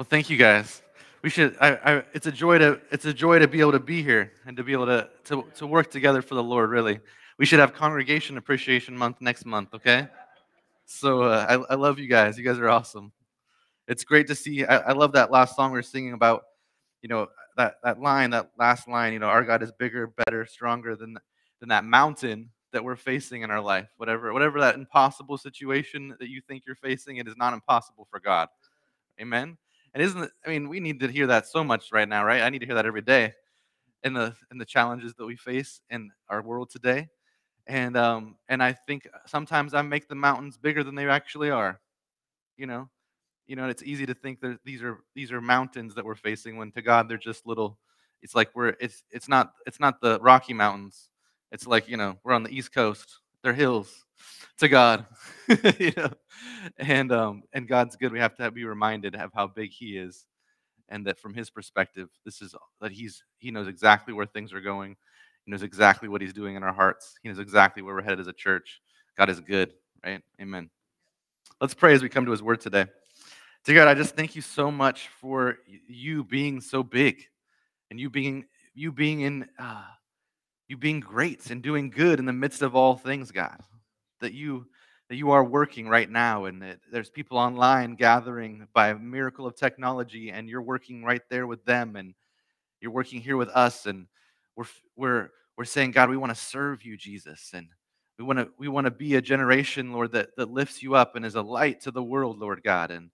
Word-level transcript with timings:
Well, 0.00 0.06
thank 0.06 0.30
you 0.30 0.38
guys. 0.38 0.80
We 1.20 1.28
should. 1.28 1.58
I, 1.60 1.72
I, 1.74 2.02
it's 2.14 2.26
a 2.26 2.32
joy 2.32 2.56
to. 2.56 2.80
It's 2.90 3.04
a 3.04 3.12
joy 3.12 3.38
to 3.38 3.46
be 3.46 3.60
able 3.60 3.72
to 3.72 3.78
be 3.78 4.02
here 4.02 4.32
and 4.46 4.56
to 4.56 4.64
be 4.64 4.72
able 4.72 4.86
to, 4.86 5.10
to 5.24 5.44
to 5.56 5.66
work 5.66 5.90
together 5.90 6.22
for 6.22 6.36
the 6.36 6.42
Lord. 6.42 6.70
Really, 6.70 7.00
we 7.36 7.44
should 7.44 7.58
have 7.58 7.74
Congregation 7.74 8.38
Appreciation 8.38 8.96
Month 8.96 9.20
next 9.20 9.44
month. 9.44 9.74
Okay. 9.74 10.08
So 10.86 11.24
uh, 11.24 11.44
I, 11.46 11.74
I 11.74 11.76
love 11.76 11.98
you 11.98 12.08
guys. 12.08 12.38
You 12.38 12.44
guys 12.44 12.58
are 12.58 12.70
awesome. 12.70 13.12
It's 13.88 14.02
great 14.02 14.26
to 14.28 14.34
see. 14.34 14.64
I, 14.64 14.78
I 14.78 14.92
love 14.92 15.12
that 15.12 15.30
last 15.30 15.54
song 15.54 15.70
we 15.70 15.78
are 15.78 15.82
singing 15.82 16.14
about. 16.14 16.44
You 17.02 17.10
know 17.10 17.26
that 17.58 17.74
that 17.84 18.00
line, 18.00 18.30
that 18.30 18.52
last 18.58 18.88
line. 18.88 19.12
You 19.12 19.18
know, 19.18 19.28
our 19.28 19.44
God 19.44 19.62
is 19.62 19.70
bigger, 19.70 20.06
better, 20.06 20.46
stronger 20.46 20.96
than 20.96 21.18
than 21.58 21.68
that 21.68 21.84
mountain 21.84 22.48
that 22.72 22.82
we're 22.82 22.96
facing 22.96 23.42
in 23.42 23.50
our 23.50 23.60
life. 23.60 23.90
Whatever 23.98 24.32
whatever 24.32 24.60
that 24.60 24.76
impossible 24.76 25.36
situation 25.36 26.16
that 26.18 26.30
you 26.30 26.40
think 26.40 26.62
you're 26.66 26.74
facing, 26.74 27.18
it 27.18 27.28
is 27.28 27.36
not 27.36 27.52
impossible 27.52 28.08
for 28.10 28.18
God. 28.18 28.48
Amen. 29.20 29.58
And 29.94 30.02
isn't 30.02 30.22
it, 30.22 30.30
I 30.46 30.50
mean, 30.50 30.68
we 30.68 30.80
need 30.80 31.00
to 31.00 31.08
hear 31.08 31.26
that 31.28 31.46
so 31.46 31.64
much 31.64 31.92
right 31.92 32.08
now, 32.08 32.24
right? 32.24 32.42
I 32.42 32.50
need 32.50 32.60
to 32.60 32.66
hear 32.66 32.76
that 32.76 32.86
every 32.86 33.02
day 33.02 33.32
in 34.04 34.14
the 34.14 34.34
in 34.50 34.58
the 34.58 34.64
challenges 34.64 35.14
that 35.14 35.26
we 35.26 35.36
face 35.36 35.80
in 35.90 36.10
our 36.28 36.42
world 36.42 36.70
today. 36.70 37.08
And 37.66 37.96
um 37.96 38.36
and 38.48 38.62
I 38.62 38.72
think 38.72 39.08
sometimes 39.26 39.74
I 39.74 39.82
make 39.82 40.08
the 40.08 40.14
mountains 40.14 40.58
bigger 40.58 40.84
than 40.84 40.94
they 40.94 41.08
actually 41.08 41.50
are. 41.50 41.80
You 42.56 42.66
know, 42.66 42.90
you 43.46 43.56
know, 43.56 43.68
it's 43.68 43.82
easy 43.82 44.06
to 44.06 44.14
think 44.14 44.40
that 44.42 44.60
these 44.64 44.82
are 44.82 44.98
these 45.14 45.32
are 45.32 45.40
mountains 45.40 45.94
that 45.96 46.04
we're 46.04 46.14
facing 46.16 46.56
when 46.56 46.72
to 46.72 46.82
God 46.82 47.08
they're 47.08 47.18
just 47.18 47.46
little. 47.46 47.78
It's 48.22 48.34
like 48.34 48.50
we're 48.54 48.76
it's 48.80 49.04
it's 49.10 49.28
not 49.28 49.52
it's 49.66 49.80
not 49.80 50.00
the 50.00 50.20
Rocky 50.20 50.54
Mountains. 50.54 51.10
It's 51.52 51.66
like 51.66 51.88
you 51.88 51.96
know 51.96 52.18
we're 52.24 52.34
on 52.34 52.44
the 52.44 52.56
East 52.56 52.72
Coast. 52.74 53.20
They're 53.42 53.54
hills 53.54 54.04
to 54.60 54.68
God, 54.68 55.06
you 55.78 55.92
know, 55.96 56.10
and 56.78 57.10
um, 57.12 57.42
and 57.52 57.66
God's 57.66 57.96
good. 57.96 58.12
We 58.12 58.20
have 58.20 58.36
to 58.36 58.50
be 58.50 58.64
reminded 58.64 59.14
of 59.14 59.32
how 59.34 59.46
big 59.46 59.72
He 59.72 59.96
is, 59.96 60.26
and 60.88 61.06
that 61.06 61.18
from 61.18 61.34
His 61.34 61.50
perspective, 61.50 62.08
this 62.24 62.42
is 62.42 62.54
that 62.80 62.92
He's 62.92 63.24
He 63.38 63.50
knows 63.50 63.66
exactly 63.66 64.14
where 64.14 64.26
things 64.26 64.52
are 64.52 64.60
going. 64.60 64.96
He 65.44 65.50
knows 65.50 65.62
exactly 65.62 66.08
what 66.08 66.20
He's 66.20 66.34
doing 66.34 66.56
in 66.56 66.62
our 66.62 66.72
hearts. 66.72 67.14
He 67.22 67.28
knows 67.28 67.38
exactly 67.38 67.82
where 67.82 67.94
we're 67.94 68.02
headed 68.02 68.20
as 68.20 68.26
a 68.26 68.34
church. 68.34 68.80
God 69.16 69.30
is 69.30 69.40
good, 69.40 69.72
right? 70.04 70.22
Amen. 70.40 70.70
Let's 71.60 71.74
pray 71.74 71.94
as 71.94 72.02
we 72.02 72.10
come 72.10 72.26
to 72.26 72.30
His 72.30 72.42
Word 72.42 72.60
today. 72.60 72.86
Dear 73.64 73.76
God, 73.76 73.88
I 73.88 73.94
just 73.94 74.14
thank 74.14 74.36
you 74.36 74.42
so 74.42 74.70
much 74.70 75.08
for 75.08 75.58
you 75.86 76.22
being 76.22 76.60
so 76.60 76.82
big, 76.82 77.24
and 77.90 77.98
you 77.98 78.10
being 78.10 78.44
you 78.74 78.92
being 78.92 79.22
in. 79.22 79.48
Uh, 79.58 79.84
you 80.68 80.76
being 80.76 81.00
great 81.00 81.50
and 81.50 81.62
doing 81.62 81.90
good 81.90 82.20
in 82.20 82.26
the 82.26 82.32
midst 82.32 82.62
of 82.62 82.76
all 82.76 82.94
things, 82.94 83.32
God 83.32 83.60
that 84.20 84.32
you 84.32 84.66
that 85.08 85.16
you 85.16 85.32
are 85.32 85.42
working 85.42 85.88
right 85.88 86.08
now 86.08 86.44
and 86.44 86.62
that 86.62 86.78
there's 86.92 87.10
people 87.10 87.36
online 87.36 87.96
gathering 87.96 88.68
by 88.72 88.90
a 88.90 88.98
miracle 88.98 89.44
of 89.44 89.56
technology 89.56 90.30
and 90.30 90.48
you're 90.48 90.62
working 90.62 91.04
right 91.04 91.22
there 91.28 91.48
with 91.48 91.64
them 91.64 91.96
and 91.96 92.14
you're 92.80 92.92
working 92.92 93.20
here 93.20 93.36
with 93.36 93.48
us 93.48 93.86
and 93.86 94.06
we're 94.56 94.66
we're 94.96 95.30
we're 95.56 95.64
saying 95.64 95.90
god 95.90 96.08
we 96.08 96.16
want 96.16 96.34
to 96.34 96.40
serve 96.40 96.84
you 96.84 96.96
jesus 96.96 97.50
and 97.54 97.66
we 98.18 98.24
want 98.24 98.38
to 98.38 98.48
we 98.58 98.68
want 98.68 98.84
to 98.84 98.90
be 98.90 99.16
a 99.16 99.22
generation 99.22 99.92
lord 99.92 100.12
that 100.12 100.28
that 100.36 100.50
lifts 100.50 100.82
you 100.82 100.94
up 100.94 101.16
and 101.16 101.26
is 101.26 101.34
a 101.34 101.42
light 101.42 101.80
to 101.80 101.90
the 101.90 102.02
world 102.02 102.38
lord 102.38 102.62
god 102.62 102.90
and 102.90 103.10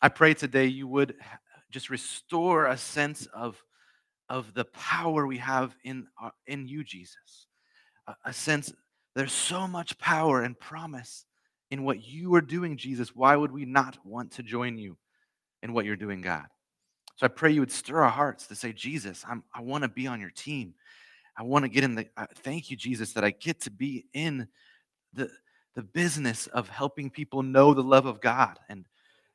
i 0.00 0.08
pray 0.08 0.32
today 0.32 0.66
you 0.66 0.88
would 0.88 1.14
just 1.70 1.90
restore 1.90 2.66
a 2.66 2.76
sense 2.76 3.26
of 3.26 3.62
of 4.30 4.54
the 4.54 4.64
power 4.66 5.26
we 5.26 5.36
have 5.38 5.74
in 5.84 6.06
uh, 6.22 6.30
in 6.46 6.66
you 6.66 6.84
jesus. 6.84 7.46
A, 8.06 8.14
a 8.26 8.32
sense 8.32 8.72
there's 9.14 9.32
so 9.32 9.66
much 9.66 9.98
power 9.98 10.42
and 10.42 10.58
promise 10.58 11.24
in 11.70 11.84
what 11.84 12.02
you 12.04 12.34
are 12.34 12.40
doing, 12.40 12.76
Jesus. 12.76 13.14
Why 13.14 13.36
would 13.36 13.52
we 13.52 13.64
not 13.64 13.98
want 14.04 14.32
to 14.32 14.42
join 14.42 14.78
you 14.78 14.96
in 15.62 15.72
what 15.72 15.84
you're 15.84 15.96
doing, 15.96 16.20
God? 16.20 16.46
So 17.16 17.26
I 17.26 17.28
pray 17.28 17.52
you 17.52 17.60
would 17.60 17.72
stir 17.72 18.02
our 18.02 18.10
hearts 18.10 18.46
to 18.46 18.54
say, 18.54 18.72
Jesus, 18.72 19.24
I'm, 19.28 19.44
I 19.54 19.60
want 19.60 19.82
to 19.82 19.88
be 19.88 20.06
on 20.06 20.20
your 20.20 20.30
team. 20.30 20.74
I 21.36 21.42
want 21.42 21.64
to 21.64 21.68
get 21.68 21.84
in 21.84 21.94
the. 21.94 22.06
Uh, 22.16 22.26
thank 22.36 22.70
you, 22.70 22.76
Jesus, 22.76 23.12
that 23.12 23.24
I 23.24 23.30
get 23.30 23.60
to 23.62 23.70
be 23.70 24.06
in 24.12 24.48
the 25.12 25.30
the 25.76 25.82
business 25.82 26.46
of 26.48 26.68
helping 26.68 27.10
people 27.10 27.42
know 27.42 27.74
the 27.74 27.82
love 27.82 28.06
of 28.06 28.20
God 28.20 28.58
and 28.68 28.84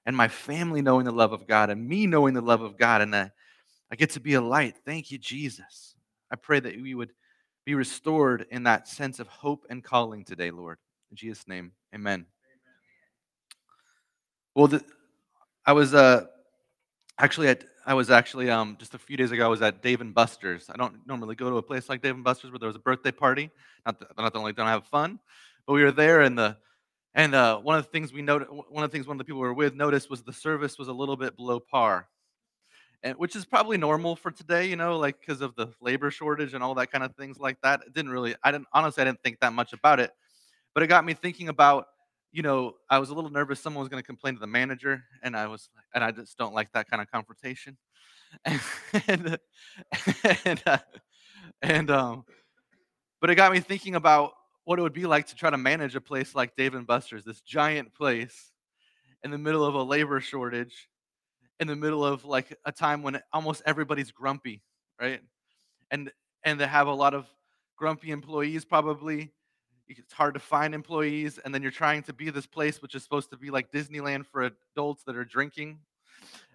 and 0.05 0.15
my 0.15 0.27
family 0.27 0.81
knowing 0.81 1.05
the 1.05 1.11
love 1.11 1.33
of 1.33 1.47
God 1.47 1.69
and 1.69 1.87
me 1.87 2.05
knowing 2.05 2.33
the 2.33 2.41
love 2.41 2.61
of 2.61 2.77
God 2.77 3.01
and 3.01 3.15
I, 3.15 3.31
I 3.91 3.95
get 3.95 4.11
to 4.11 4.19
be 4.19 4.35
a 4.35 4.41
light. 4.41 4.75
Thank 4.85 5.11
you, 5.11 5.17
Jesus. 5.17 5.95
I 6.31 6.35
pray 6.35 6.59
that 6.59 6.79
we 6.79 6.93
would 6.93 7.11
be 7.65 7.73
restored 7.73 8.45
in 8.51 8.63
that 8.63 8.87
sense 8.87 9.19
of 9.19 9.27
hope 9.27 9.65
and 9.69 9.83
calling 9.83 10.23
today, 10.23 10.51
Lord. 10.51 10.77
In 11.11 11.17
Jesus' 11.17 11.47
name, 11.47 11.71
amen. 11.93 12.25
Well, 14.53 14.67
the, 14.67 14.83
I 15.65 15.73
was 15.73 15.93
uh, 15.93 16.25
actually 17.19 17.47
at 17.49 17.63
I 17.87 17.93
was 17.93 18.09
actually 18.09 18.49
um, 18.49 18.77
just 18.79 18.95
a 18.95 18.97
few 18.97 19.15
days 19.15 19.31
ago. 19.31 19.45
I 19.45 19.47
was 19.47 19.61
at 19.61 19.83
Dave 19.83 20.01
and 20.01 20.13
Buster's. 20.13 20.69
I 20.71 20.77
don't 20.77 21.05
normally 21.05 21.35
go 21.35 21.51
to 21.51 21.57
a 21.57 21.61
place 21.61 21.87
like 21.87 22.01
Dave 22.01 22.15
and 22.15 22.23
Buster's 22.23 22.51
where 22.51 22.57
there 22.57 22.67
was 22.67 22.75
a 22.75 22.79
birthday 22.79 23.11
party. 23.11 23.51
Not 23.85 23.99
that, 23.99 24.17
not 24.17 24.35
only 24.35 24.53
don't 24.53 24.65
have 24.65 24.87
fun, 24.87 25.19
but 25.67 25.73
we 25.73 25.83
were 25.83 25.91
there 25.91 26.21
and 26.21 26.37
the 26.37 26.57
and 27.13 27.33
uh, 27.33 27.59
one 27.59 27.77
of 27.77 27.85
the 27.85 27.91
things 27.91 28.11
we 28.11 28.21
noted, 28.21 28.47
one 28.49 28.83
of 28.83 28.91
the 28.91 28.95
things 28.95 29.07
one 29.07 29.15
of 29.15 29.19
the 29.19 29.23
people 29.23 29.39
we 29.39 29.47
were 29.47 29.53
with 29.53 29.75
noticed 29.75 30.09
was 30.09 30.23
the 30.23 30.33
service 30.33 30.77
was 30.77 30.87
a 30.87 30.93
little 30.93 31.15
bit 31.15 31.35
below 31.35 31.59
par 31.59 32.07
and 33.05 33.15
which 33.19 33.35
is 33.35 33.45
probably 33.45 33.77
normal 33.77 34.15
for 34.15 34.31
today, 34.31 34.65
you 34.65 34.75
know, 34.75 34.97
like 34.97 35.19
because 35.19 35.39
of 35.39 35.55
the 35.55 35.67
labor 35.79 36.09
shortage 36.09 36.55
and 36.55 36.63
all 36.63 36.73
that 36.73 36.91
kind 36.91 37.03
of 37.03 37.15
things 37.15 37.39
like 37.39 37.61
that. 37.61 37.81
It 37.85 37.93
didn't 37.93 38.09
really, 38.09 38.35
I 38.43 38.51
didn't 38.51 38.67
honestly, 38.73 39.01
I 39.01 39.05
didn't 39.05 39.21
think 39.21 39.39
that 39.41 39.53
much 39.53 39.73
about 39.73 39.99
it, 39.99 40.09
but 40.73 40.81
it 40.81 40.87
got 40.87 41.05
me 41.05 41.13
thinking 41.13 41.47
about, 41.47 41.85
you 42.31 42.41
know, 42.41 42.73
I 42.89 42.97
was 42.97 43.11
a 43.11 43.13
little 43.13 43.29
nervous 43.29 43.59
someone 43.59 43.81
was 43.81 43.89
going 43.89 44.01
to 44.01 44.05
complain 44.05 44.33
to 44.33 44.39
the 44.39 44.47
manager, 44.47 45.03
and 45.21 45.37
I 45.37 45.45
was, 45.45 45.69
and 45.93 46.03
I 46.03 46.11
just 46.11 46.35
don't 46.37 46.55
like 46.55 46.71
that 46.73 46.89
kind 46.89 46.99
of 46.99 47.09
confrontation, 47.09 47.77
and 48.43 48.59
and 49.07 49.37
and, 50.43 50.63
uh, 50.65 50.77
and 51.61 51.91
um, 51.91 52.25
but 53.21 53.29
it 53.29 53.35
got 53.35 53.53
me 53.53 53.59
thinking 53.59 53.93
about 53.93 54.33
what 54.63 54.79
it 54.79 54.81
would 54.81 54.93
be 54.93 55.05
like 55.05 55.27
to 55.27 55.35
try 55.35 55.51
to 55.51 55.57
manage 55.57 55.95
a 55.95 56.01
place 56.01 56.33
like 56.33 56.55
Dave 56.55 56.73
and 56.73 56.87
Buster's, 56.87 57.23
this 57.23 57.41
giant 57.41 57.93
place 57.93 58.51
in 59.23 59.29
the 59.29 59.37
middle 59.37 59.63
of 59.63 59.75
a 59.75 59.83
labor 59.83 60.19
shortage 60.19 60.89
in 61.59 61.67
the 61.67 61.75
middle 61.75 62.05
of 62.05 62.25
like 62.25 62.57
a 62.65 62.71
time 62.71 63.01
when 63.01 63.19
almost 63.31 63.61
everybody's 63.65 64.11
grumpy, 64.11 64.61
right? 64.99 65.21
And 65.91 66.11
and 66.43 66.59
they 66.59 66.67
have 66.67 66.87
a 66.87 66.93
lot 66.93 67.13
of 67.13 67.27
grumpy 67.75 68.11
employees 68.11 68.65
probably. 68.65 69.31
It's 69.87 70.13
hard 70.13 70.33
to 70.33 70.39
find 70.39 70.73
employees, 70.73 71.37
and 71.37 71.53
then 71.53 71.61
you're 71.61 71.71
trying 71.71 72.01
to 72.03 72.13
be 72.13 72.29
this 72.31 72.47
place 72.47 72.81
which 72.81 72.95
is 72.95 73.03
supposed 73.03 73.29
to 73.29 73.37
be 73.37 73.51
like 73.51 73.71
Disneyland 73.71 74.25
for 74.25 74.49
adults 74.73 75.03
that 75.03 75.15
are 75.15 75.25
drinking, 75.25 75.77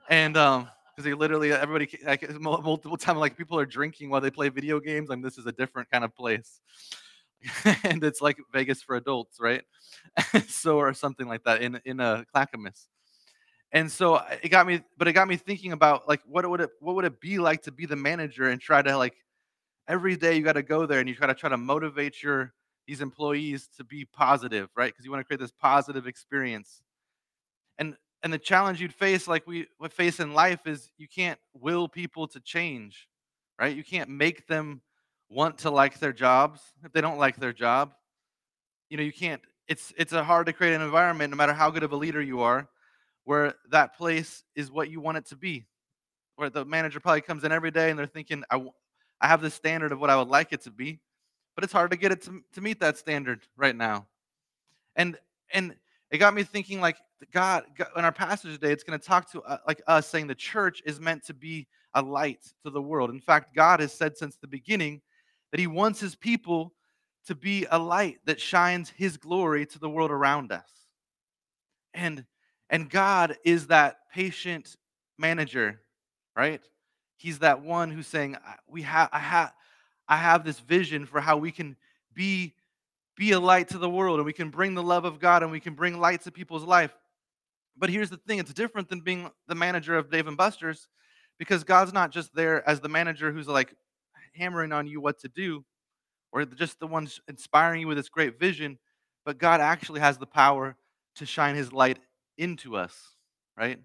and 0.09 0.37
um, 0.37 0.69
because 0.91 1.05
they 1.05 1.15
literally 1.15 1.53
everybody 1.53 1.89
like 2.05 2.29
multiple 2.41 2.97
times 2.97 3.19
like 3.19 3.37
people 3.37 3.59
are 3.59 3.67
drinking 3.67 4.11
while 4.11 4.21
they 4.21 4.31
play 4.31 4.49
video 4.49 4.81
games. 4.81 5.09
Like 5.09 5.23
this 5.23 5.39
is 5.39 5.47
a 5.47 5.53
different 5.53 5.91
kind 5.91 6.05
of 6.05 6.15
place, 6.15 6.61
and 7.85 8.03
it's 8.03 8.21
like 8.21 8.37
Vegas 8.53 8.83
for 8.83 8.97
adults, 8.97 9.39
right? 9.41 9.63
so 10.49 10.79
or 10.79 10.93
something 10.93 11.29
like 11.29 11.45
that 11.45 11.63
in 11.63 11.81
in 11.85 12.01
a 12.01 12.25
Clackamas 12.33 12.89
and 13.73 13.91
so 13.91 14.15
uh, 14.15 14.37
it 14.43 14.49
got 14.49 14.67
me 14.67 14.81
but 14.99 15.09
it 15.09 15.13
got 15.13 15.29
me 15.29 15.37
thinking 15.37 15.73
about 15.73 16.09
like 16.09 16.21
what 16.27 16.49
would 16.49 16.61
it 16.61 16.71
what 16.81 16.97
would 16.97 17.05
it 17.05 17.21
be 17.21 17.39
like 17.39 17.63
to 17.63 17.73
be 17.73 17.87
the 17.87 17.97
manager 17.97 18.49
and 18.49 18.61
try 18.61 18.83
to 18.83 18.97
like 18.97 19.15
every 19.89 20.17
day 20.17 20.37
you 20.37 20.43
got 20.43 20.55
to 20.55 20.63
go 20.63 20.87
there 20.87 21.01
and 21.01 21.09
you 21.09 21.15
try 21.15 21.27
to 21.27 21.35
try 21.35 21.51
to 21.51 21.57
motivate 21.57 22.23
your 22.23 22.53
these 22.87 23.01
employees 23.01 23.69
to 23.77 23.85
be 23.85 24.05
positive 24.05 24.69
right? 24.77 24.93
Because 24.93 25.05
you 25.05 25.11
want 25.11 25.21
to 25.21 25.25
create 25.25 25.41
this 25.41 25.53
positive 25.53 26.07
experience. 26.07 26.83
And 27.79 27.97
and 28.23 28.33
the 28.33 28.39
challenge 28.39 28.81
you'd 28.81 28.95
face 28.95 29.27
like 29.27 29.47
we 29.47 29.67
would 29.79 29.93
face 29.93 30.21
in 30.21 30.35
life 30.35 30.67
is 30.67 30.91
you 30.99 31.09
can't 31.09 31.39
will 31.55 31.89
people 31.89 32.27
to 32.29 32.41
change 32.41 33.09
right? 33.59 33.77
You 33.77 33.85
can't 33.85 34.09
make 34.09 34.47
them 34.47 34.81
want 35.29 35.59
to 35.59 35.71
like 35.71 35.99
their 35.99 36.15
jobs 36.15 36.63
if 36.83 36.93
they 36.93 37.03
don't 37.03 37.19
like 37.19 37.37
their 37.37 37.53
job. 37.53 37.93
You 38.89 38.97
know 38.97 39.03
you 39.03 39.13
can't 39.13 39.43
it's 39.69 39.93
it's 39.97 40.13
a 40.13 40.25
hard 40.25 40.47
to 40.47 40.53
create 40.53 40.75
an 40.75 40.83
environment 40.83 41.31
no 41.31 41.37
matter 41.37 41.53
how 41.53 41.71
good 41.71 41.85
of 41.85 41.93
a 41.93 41.97
leader 41.97 42.21
you 42.21 42.41
are 42.41 42.69
where 43.25 43.55
that 43.71 43.97
place 43.97 44.45
is 44.55 44.71
what 44.71 44.91
you 44.91 45.01
want 45.01 45.19
it 45.19 45.27
to 45.27 45.37
be. 45.37 45.67
Where 46.37 46.51
the 46.51 46.65
manager 46.65 47.01
probably 47.01 47.21
comes 47.21 47.45
in 47.45 47.53
every 47.53 47.71
day 47.71 47.91
and 47.91 47.99
they're 47.99 48.07
thinking, 48.07 48.43
I, 48.51 48.65
I 49.21 49.29
have 49.29 49.43
this 49.43 49.55
standard 49.55 49.93
of 49.93 50.01
what 50.01 50.11
I 50.11 50.17
would 50.17 50.29
like 50.29 50.53
it 50.53 50.63
to 50.63 50.71
be, 50.71 51.01
but 51.55 51.65
it's 51.65 51.73
hard 51.73 51.91
to 51.91 51.97
get 51.97 52.13
it 52.13 52.23
to, 52.23 52.43
to 52.55 52.61
meet 52.61 52.81
that 52.81 52.97
standard 52.97 53.47
right 53.57 53.77
now. 53.77 54.07
And 54.97 55.19
and 55.53 55.75
it 56.11 56.19
got 56.19 56.35
me 56.35 56.43
thinking 56.43 56.81
like 56.81 56.97
God, 57.33 57.65
God 57.77 57.89
in 57.97 58.05
our 58.05 58.13
passage 58.13 58.53
today, 58.55 58.73
it's 58.73 58.83
going 58.83 58.99
to 58.99 59.05
talk 59.05 59.31
to 59.33 59.43
uh, 59.43 59.59
like 59.67 59.83
us 59.87 60.07
saying 60.09 60.27
the 60.27 60.35
church 60.35 60.83
is 60.87 60.99
meant 60.99 61.25
to 61.27 61.35
be 61.35 61.69
a 61.95 62.03
light 62.03 62.41
to 62.65 62.71
the 62.71 62.83
world. 62.83 63.11
In 63.11 63.21
fact, 63.21 63.55
God 63.55 63.81
has 63.81 63.93
said 63.93 64.17
since 64.17 64.37
the 64.37 64.47
beginning 64.47 65.01
that 65.51 65.61
He 65.61 65.67
wants 65.67 66.01
His 66.01 66.15
people 66.15 66.73
to 67.27 67.35
be 67.35 67.67
a 67.71 67.79
light 67.79 68.19
that 68.25 68.41
shines 68.41 68.91
His 68.91 69.17
glory 69.17 69.67
to 69.67 69.79
the 69.79 69.91
world 69.91 70.11
around 70.11 70.53
us. 70.53 70.71
And 71.93 72.25
and 72.71 72.89
God 72.89 73.37
is 73.45 73.67
that 73.67 73.99
patient 74.15 74.77
manager, 75.19 75.81
right? 76.37 76.63
He's 77.17 77.41
that 77.41 77.61
one 77.61 77.91
who's 77.91 78.07
saying, 78.07 78.37
"We 78.67 78.83
have, 78.83 79.11
I 79.13 79.19
have, 79.19 79.53
I 80.09 80.17
have 80.17 80.45
this 80.45 80.61
vision 80.61 81.05
for 81.05 81.21
how 81.21 81.37
we 81.37 81.51
can 81.51 81.77
be, 82.15 82.55
be 83.17 83.33
a 83.33 83.41
light 83.41 83.69
to 83.69 83.79
the 83.79 83.91
world, 83.91 84.19
and 84.19 84.25
we 84.25 84.33
can 84.33 84.49
bring 84.49 84.75
the 84.75 84.83
love 84.83 85.05
of 85.05 85.19
God, 85.19 85.43
and 85.43 85.53
we 85.53 85.61
can 85.61 85.75
bring 85.75 86.01
light 86.01 86.23
to 86.23 86.31
people's 86.31 86.65
life." 86.65 86.97
But 87.77 87.91
here's 87.91 88.11
the 88.11 88.17
thing 88.17 88.39
it's 88.39 88.55
different 88.55 88.89
than 88.89 89.01
being 89.01 89.31
the 89.49 89.55
manager 89.55 89.99
of 89.99 90.11
Dave 90.11 90.29
and 90.29 90.37
Buster's 90.37 90.89
because 91.39 91.65
God's 91.65 91.93
not 91.93 92.13
just 92.13 92.35
there 92.35 92.69
as 92.69 92.81
the 92.81 92.89
manager 92.89 93.33
who's 93.33 93.49
like 93.49 93.75
hammering 94.35 94.73
on 94.73 94.87
you 94.87 95.01
what 95.01 95.19
to 95.21 95.29
do 95.29 95.65
or 96.33 96.45
just 96.45 96.79
the 96.79 96.87
one 96.87 97.09
inspiring 97.29 97.81
you 97.81 97.89
with 97.89 97.97
this 97.97 98.09
great 98.09 98.39
vision, 98.39 98.79
but 99.25 99.39
God 99.39 99.61
actually 99.61 100.01
has 100.01 100.19
the 100.19 100.27
power 100.27 100.77
to 101.17 101.27
shine 101.27 101.57
his 101.57 101.73
light 101.73 101.99
into 102.41 102.77
us, 102.77 102.97
right? 103.57 103.79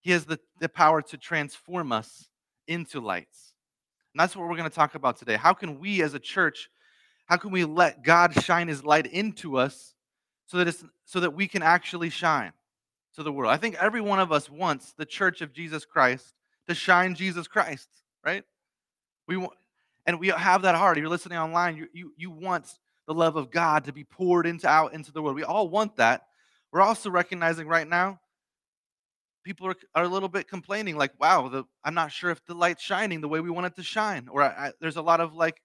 He 0.00 0.12
has 0.12 0.24
the, 0.24 0.38
the 0.60 0.68
power 0.68 1.02
to 1.02 1.16
transform 1.18 1.90
us 1.90 2.28
into 2.68 3.00
lights. 3.00 3.52
And 4.14 4.20
that's 4.20 4.36
what 4.36 4.48
we're 4.48 4.56
going 4.56 4.70
to 4.70 4.74
talk 4.74 4.94
about 4.94 5.16
today. 5.16 5.36
How 5.36 5.52
can 5.52 5.80
we 5.80 6.00
as 6.02 6.14
a 6.14 6.18
church, 6.20 6.70
how 7.26 7.36
can 7.36 7.50
we 7.50 7.64
let 7.64 8.04
God 8.04 8.32
shine 8.42 8.68
his 8.68 8.84
light 8.84 9.06
into 9.06 9.58
us 9.58 9.94
so 10.46 10.58
that 10.58 10.68
it's 10.68 10.84
so 11.04 11.20
that 11.20 11.34
we 11.34 11.48
can 11.48 11.62
actually 11.62 12.08
shine 12.08 12.52
to 13.16 13.24
the 13.24 13.32
world? 13.32 13.52
I 13.52 13.56
think 13.56 13.74
every 13.74 14.00
one 14.00 14.20
of 14.20 14.30
us 14.30 14.48
wants 14.48 14.94
the 14.96 15.04
church 15.04 15.40
of 15.40 15.52
Jesus 15.52 15.84
Christ 15.84 16.34
to 16.68 16.74
shine 16.74 17.16
Jesus 17.16 17.48
Christ, 17.48 17.88
right? 18.24 18.44
We 19.26 19.36
want 19.36 19.54
and 20.06 20.20
we 20.20 20.28
have 20.28 20.62
that 20.62 20.76
heart. 20.76 20.96
If 20.96 21.02
you're 21.02 21.10
listening 21.10 21.38
online, 21.38 21.76
you, 21.76 21.88
you, 21.92 22.12
you 22.16 22.30
want 22.30 22.72
the 23.08 23.14
love 23.14 23.34
of 23.34 23.50
God 23.50 23.84
to 23.84 23.92
be 23.92 24.04
poured 24.04 24.46
into 24.46 24.68
out 24.68 24.94
into 24.94 25.12
the 25.12 25.20
world. 25.20 25.34
We 25.34 25.42
all 25.42 25.68
want 25.68 25.96
that. 25.96 26.26
We're 26.72 26.82
also 26.82 27.10
recognizing 27.10 27.66
right 27.68 27.88
now 27.88 28.20
people 29.46 29.68
are, 29.68 29.76
are 29.94 30.02
a 30.02 30.08
little 30.08 30.28
bit 30.28 30.48
complaining 30.48 30.96
like 30.96 31.12
wow 31.20 31.46
the, 31.46 31.62
i'm 31.84 31.94
not 31.94 32.10
sure 32.10 32.30
if 32.32 32.44
the 32.46 32.54
light's 32.54 32.82
shining 32.82 33.20
the 33.20 33.28
way 33.28 33.38
we 33.38 33.48
want 33.48 33.64
it 33.64 33.76
to 33.76 33.82
shine 33.82 34.26
or 34.28 34.42
I, 34.42 34.48
I, 34.48 34.72
there's 34.80 34.96
a 34.96 35.02
lot 35.02 35.20
of 35.20 35.34
like 35.34 35.62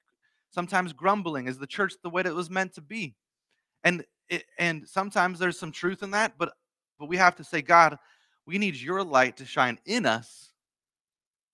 sometimes 0.52 0.94
grumbling 0.94 1.48
is 1.48 1.58
the 1.58 1.66
church 1.66 1.94
the 2.04 2.10
way 2.10 2.22
that 2.22 2.30
it 2.30 2.36
was 2.36 2.50
meant 2.50 2.74
to 2.74 2.82
be? 2.82 3.16
And 3.84 4.04
it, 4.30 4.44
and 4.60 4.88
sometimes 4.88 5.40
there's 5.40 5.58
some 5.58 5.72
truth 5.72 6.04
in 6.04 6.12
that 6.12 6.34
but 6.38 6.54
but 7.00 7.10
we 7.10 7.18
have 7.18 7.36
to 7.38 7.44
say 7.44 7.64
god 7.64 7.98
we 8.46 8.60
need 8.60 8.76
your 8.76 9.04
light 9.04 9.38
to 9.38 9.46
shine 9.46 9.80
in 9.86 10.06
us 10.06 10.54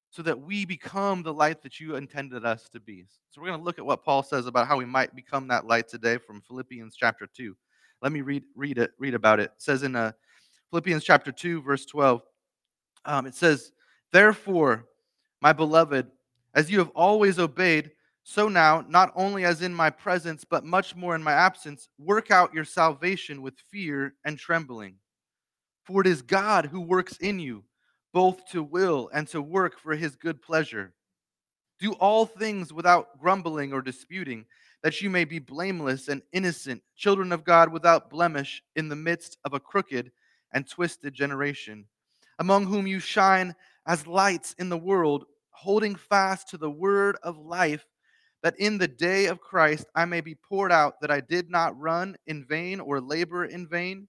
so 0.10 0.22
that 0.24 0.42
we 0.42 0.66
become 0.66 1.24
the 1.24 1.34
light 1.34 1.62
that 1.62 1.80
you 1.80 1.96
intended 1.96 2.44
us 2.44 2.70
to 2.70 2.80
be. 2.80 3.06
So 3.30 3.40
we're 3.40 3.50
going 3.50 3.60
to 3.60 3.64
look 3.64 3.80
at 3.80 3.86
what 3.86 4.04
paul 4.04 4.22
says 4.22 4.48
about 4.48 4.68
how 4.68 4.76
we 4.76 4.86
might 4.86 5.16
become 5.16 5.48
that 5.48 5.66
light 5.66 5.88
today 5.88 6.18
from 6.18 6.42
philippians 6.42 6.98
chapter 6.98 7.26
2 7.26 7.56
let 8.02 8.12
me 8.12 8.22
read 8.22 8.44
read 8.56 8.78
it 8.78 8.92
read 9.00 9.14
about 9.14 9.40
it, 9.40 9.46
it 9.46 9.52
says 9.58 9.84
in 9.84 9.96
a 9.96 10.14
Philippians 10.70 11.04
chapter 11.04 11.32
2, 11.32 11.62
verse 11.62 11.86
12. 11.86 12.22
Um, 13.06 13.26
it 13.26 13.36
says, 13.36 13.72
Therefore, 14.12 14.86
my 15.42 15.54
beloved, 15.54 16.08
as 16.54 16.70
you 16.70 16.80
have 16.80 16.90
always 16.90 17.40
obeyed, 17.40 17.92
so 18.24 18.50
now, 18.50 18.84
not 18.90 19.14
only 19.16 19.46
as 19.46 19.62
in 19.62 19.74
my 19.74 19.90
presence, 19.90 20.44
but 20.44 20.66
much 20.66 20.96
more 20.96 21.16
in 21.16 21.24
my 21.24 21.32
absence, 21.32 21.88
work 21.98 22.30
out 22.32 22.54
your 22.54 22.66
salvation 22.66 23.42
with 23.42 23.54
fear 23.72 24.16
and 24.26 24.38
trembling. 24.38 24.96
For 25.86 26.02
it 26.02 26.08
is 26.08 26.22
God 26.22 26.66
who 26.66 26.82
works 26.82 27.16
in 27.18 27.40
you, 27.40 27.64
both 28.14 28.46
to 28.52 28.62
will 28.62 29.10
and 29.14 29.26
to 29.30 29.42
work 29.42 29.80
for 29.80 29.96
his 29.96 30.18
good 30.18 30.42
pleasure. 30.42 30.94
Do 31.80 31.94
all 31.94 32.26
things 32.26 32.74
without 32.74 33.18
grumbling 33.18 33.72
or 33.72 33.82
disputing, 33.82 34.46
that 34.84 35.02
you 35.02 35.10
may 35.10 35.26
be 35.26 35.40
blameless 35.40 36.08
and 36.08 36.22
innocent, 36.32 36.84
children 36.96 37.32
of 37.32 37.44
God 37.44 37.72
without 37.72 38.10
blemish, 38.10 38.62
in 38.76 38.90
the 38.90 38.96
midst 38.96 39.38
of 39.44 39.54
a 39.54 39.60
crooked 39.60 40.12
and 40.54 40.70
twisted 40.70 41.14
generation, 41.14 41.86
among 42.40 42.66
whom 42.66 42.88
you 42.88 43.00
shine 43.00 43.56
as 43.86 44.08
lights 44.08 44.54
in 44.60 44.70
the 44.70 44.78
world, 44.78 45.26
holding 45.50 45.96
fast 45.96 46.50
to 46.50 46.58
the 46.58 46.70
word 46.70 47.18
of 47.24 47.38
life, 47.38 47.86
that 48.44 48.60
in 48.60 48.78
the 48.78 48.88
day 48.88 49.26
of 49.26 49.42
Christ 49.42 49.88
I 49.96 50.06
may 50.06 50.22
be 50.22 50.36
poured 50.36 50.72
out, 50.72 51.02
that 51.02 51.12
I 51.12 51.22
did 51.22 51.50
not 51.50 51.78
run 51.80 52.16
in 52.28 52.46
vain 52.46 52.80
or 52.80 53.02
labor 53.02 53.46
in 53.46 53.68
vain. 53.68 54.08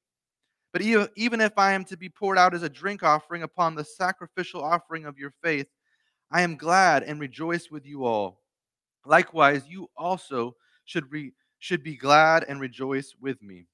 But 0.70 0.82
even 0.82 1.40
if 1.40 1.56
I 1.56 1.72
am 1.72 1.86
to 1.86 1.96
be 1.96 2.10
poured 2.10 2.36
out 2.36 2.52
as 2.52 2.62
a 2.62 2.68
drink 2.68 3.02
offering 3.02 3.42
upon 3.42 3.74
the 3.74 3.84
sacrificial 3.84 4.62
offering 4.62 5.06
of 5.06 5.18
your 5.18 5.32
faith, 5.42 5.66
I 6.30 6.42
am 6.42 6.56
glad 6.56 7.04
and 7.04 7.18
rejoice 7.18 7.70
with 7.70 7.86
you 7.86 8.04
all. 8.04 8.42
Likewise, 9.08 9.62
you 9.66 9.88
also 9.96 10.54
should, 10.84 11.04
should 11.58 11.82
be 11.82 11.96
glad 11.96 12.44
and 12.44 12.60
rejoice 12.60 13.14
with 13.20 13.42
me. 13.42 13.66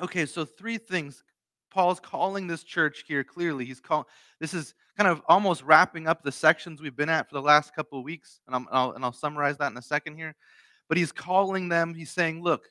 Okay, 0.00 0.24
so 0.24 0.44
three 0.44 0.78
things 0.78 1.22
Paul's 1.70 2.00
calling 2.00 2.46
this 2.46 2.64
church 2.64 3.04
here 3.06 3.22
clearly. 3.22 3.64
He's 3.64 3.80
calling 3.80 4.06
this 4.40 4.54
is 4.54 4.74
kind 4.96 5.08
of 5.08 5.22
almost 5.28 5.62
wrapping 5.62 6.08
up 6.08 6.22
the 6.22 6.32
sections 6.32 6.80
we've 6.80 6.96
been 6.96 7.08
at 7.08 7.28
for 7.28 7.34
the 7.34 7.42
last 7.42 7.74
couple 7.74 7.98
of 7.98 8.04
weeks, 8.04 8.40
and, 8.46 8.56
i 8.56 8.84
will 8.84 8.92
and 8.92 9.04
I'll 9.04 9.12
summarize 9.12 9.56
that 9.58 9.70
in 9.70 9.76
a 9.76 9.82
second 9.82 10.16
here. 10.16 10.34
But 10.88 10.98
he's 10.98 11.12
calling 11.12 11.68
them. 11.68 11.94
He's 11.94 12.10
saying, 12.10 12.42
"Look, 12.42 12.68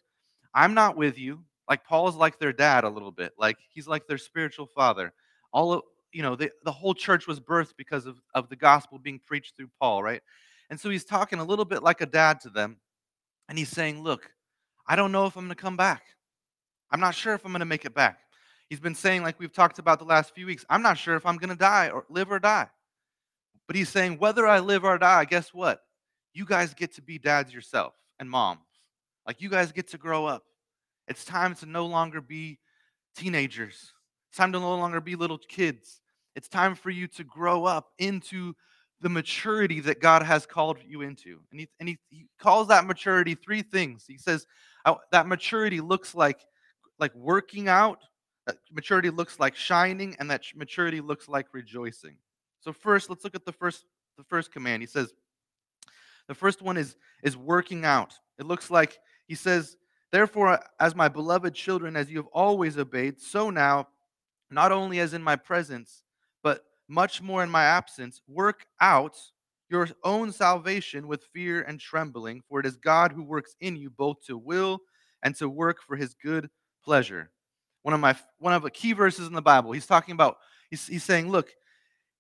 I'm 0.54 0.74
not 0.74 0.98
with 0.98 1.18
you." 1.18 1.45
Like 1.69 1.86
Paul 1.86 2.10
is 2.10 2.16
like 2.16 2.39
their 2.39 2.51
dad 2.51 2.83
a 2.83 2.89
little 2.89 3.12
bit. 3.12 3.33
Like 3.38 3.57
he's 3.71 3.88
like 3.88 4.07
their 4.07 4.18
spiritual 4.18 4.66
father. 4.66 5.13
All 5.54 5.71
of 5.71 5.81
you 6.12 6.24
know, 6.24 6.36
the, 6.36 6.51
the 6.63 6.71
whole 6.71 6.94
church 6.94 7.27
was 7.27 7.39
birthed 7.39 7.74
because 7.77 8.06
of, 8.06 8.19
of 8.33 8.50
the 8.50 8.56
gospel 8.56 8.98
being 8.98 9.19
preached 9.25 9.56
through 9.56 9.69
Paul, 9.80 10.01
right? 10.04 10.21
And 10.69 10.80
so 10.80 10.89
he's 10.89 11.06
talking 11.06 11.39
a 11.39 11.44
little 11.44 11.66
bit 11.66 11.83
like 11.83 12.01
a 12.01 12.06
dad 12.06 12.39
to 12.42 12.50
them. 12.50 12.77
And 13.48 13.57
he's 13.57 13.69
saying, 13.69 14.04
Look, 14.04 14.31
I 14.88 14.95
don't 14.95 15.12
know 15.12 15.25
if 15.25 15.36
I'm 15.36 15.45
going 15.45 15.56
to 15.56 15.62
come 15.62 15.77
back. 15.77 16.04
I'm 16.92 17.00
not 17.00 17.16
sure 17.16 17.33
if 17.33 17.45
I'm 17.45 17.51
going 17.51 17.60
to 17.60 17.66
make 17.66 17.86
it 17.86 17.94
back. 17.94 18.19
He's 18.69 18.80
been 18.80 18.95
saying, 18.95 19.24
like 19.24 19.39
we've 19.39 19.54
talked 19.54 19.80
about 19.80 20.00
the 20.00 20.06
last 20.06 20.33
few 20.33 20.45
weeks, 20.45 20.66
I'm 20.69 20.81
not 20.81 20.98
sure 20.98 21.16
if 21.16 21.25
I'm 21.25 21.38
going 21.38 21.50
to 21.50 21.56
die 21.56 21.89
or 21.89 22.06
live 22.10 22.31
or 22.31 22.39
die. 22.39 22.68
But 23.68 23.75
he's 23.75 23.89
saying, 23.89 24.18
whether 24.18 24.48
I 24.48 24.60
live 24.60 24.83
or 24.83 24.98
die, 24.98 25.25
guess 25.25 25.54
what? 25.54 25.81
You 26.33 26.45
guys 26.45 26.74
get 26.74 26.94
to 26.95 27.01
be 27.01 27.18
dads 27.18 27.54
yourself 27.54 27.94
and 28.19 28.30
moms. 28.30 28.62
Like 29.25 29.42
you 29.42 29.50
guys 29.50 29.71
get 29.71 29.88
to 29.89 29.98
grow 29.98 30.25
up. 30.25 30.44
It's 31.07 31.25
time 31.25 31.56
to 31.56 31.66
no 31.66 31.86
longer 31.88 32.21
be 32.21 32.60
teenagers. 33.16 33.94
It's 34.30 34.38
time 34.38 34.51
to 34.54 34.60
no 34.60 34.75
longer 34.75 35.01
be 35.01 35.16
little 35.16 35.39
kids. 35.39 36.01
It's 36.36 36.48
time 36.48 36.75
for 36.75 36.92
you 36.92 37.07
to 37.07 37.24
grow 37.24 37.66
up 37.66 37.89
into 37.98 38.56
the 39.01 39.10
maturity 39.10 39.80
that 39.81 40.01
God 40.01 40.24
has 40.24 40.46
called 40.46 40.78
you 40.86 41.01
into. 41.01 41.40
And 41.51 41.62
he, 41.62 41.69
and 41.80 41.90
he, 41.90 41.98
he 42.10 42.25
calls 42.40 42.68
that 42.68 42.86
maturity 42.86 43.36
three 43.36 43.62
things. 43.62 44.06
He 44.07 44.18
says 44.18 44.46
that 45.12 45.28
maturity 45.28 45.80
looks 45.80 46.13
like, 46.16 46.46
like 47.00 47.16
working 47.16 47.69
out, 47.69 48.00
that 48.46 48.57
maturity 48.74 49.10
looks 49.10 49.40
like 49.40 49.56
shining, 49.56 50.16
and 50.19 50.30
that 50.31 50.44
maturity 50.56 51.01
looks 51.01 51.30
like 51.30 51.48
rejoicing. 51.54 52.16
So 52.60 52.74
first, 52.74 53.10
let's 53.10 53.24
look 53.24 53.36
at 53.36 53.46
the 53.46 53.54
first 53.54 53.86
the 54.18 54.24
first 54.25 54.51
command. 54.51 54.81
He 54.81 54.88
says, 54.88 55.13
the 56.28 56.36
first 56.36 56.62
one 56.62 56.75
is 56.75 56.98
is 57.24 57.38
working 57.38 57.86
out. 57.86 58.13
It 58.38 58.45
looks 58.45 58.69
like 58.69 59.00
he 59.28 59.36
says, 59.36 59.78
therefore, 60.12 60.60
as 60.80 60.94
my 60.94 61.07
beloved 61.07 61.54
children, 61.54 61.95
as 61.95 62.10
you 62.10 62.18
have 62.18 62.28
always 62.34 62.78
obeyed, 62.78 63.22
so 63.22 63.50
now, 63.50 63.88
not 64.52 64.72
only 64.72 65.00
as 65.00 65.13
in 65.13 65.24
my 65.24 65.36
presence, 65.36 66.04
much 66.90 67.22
more 67.22 67.44
in 67.44 67.50
my 67.50 67.64
absence, 67.64 68.22
work 68.28 68.66
out 68.81 69.16
your 69.69 69.88
own 70.04 70.31
salvation 70.31 71.08
with 71.08 71.24
fear 71.31 71.62
and 71.62 71.80
trembling, 71.80 72.42
for 72.50 72.60
it 72.60 72.66
is 72.66 72.76
God 72.76 73.12
who 73.12 73.24
works 73.24 73.56
in 73.62 73.76
you 73.76 73.90
both 73.90 74.18
to 74.26 74.38
will 74.38 74.80
and 75.24 75.36
to 75.36 75.48
work 75.48 75.78
for 75.86 75.96
his 75.96 76.14
good 76.16 76.50
pleasure 76.84 77.30
one 77.84 77.94
of 77.94 78.00
my 78.00 78.16
one 78.38 78.54
of 78.54 78.64
the 78.64 78.72
key 78.72 78.94
verses 78.94 79.28
in 79.28 79.34
the 79.34 79.42
Bible. 79.42 79.72
He's 79.72 79.86
talking 79.86 80.14
about 80.14 80.38
he's, 80.69 80.88
he's 80.88 81.04
saying, 81.04 81.30
look, 81.30 81.50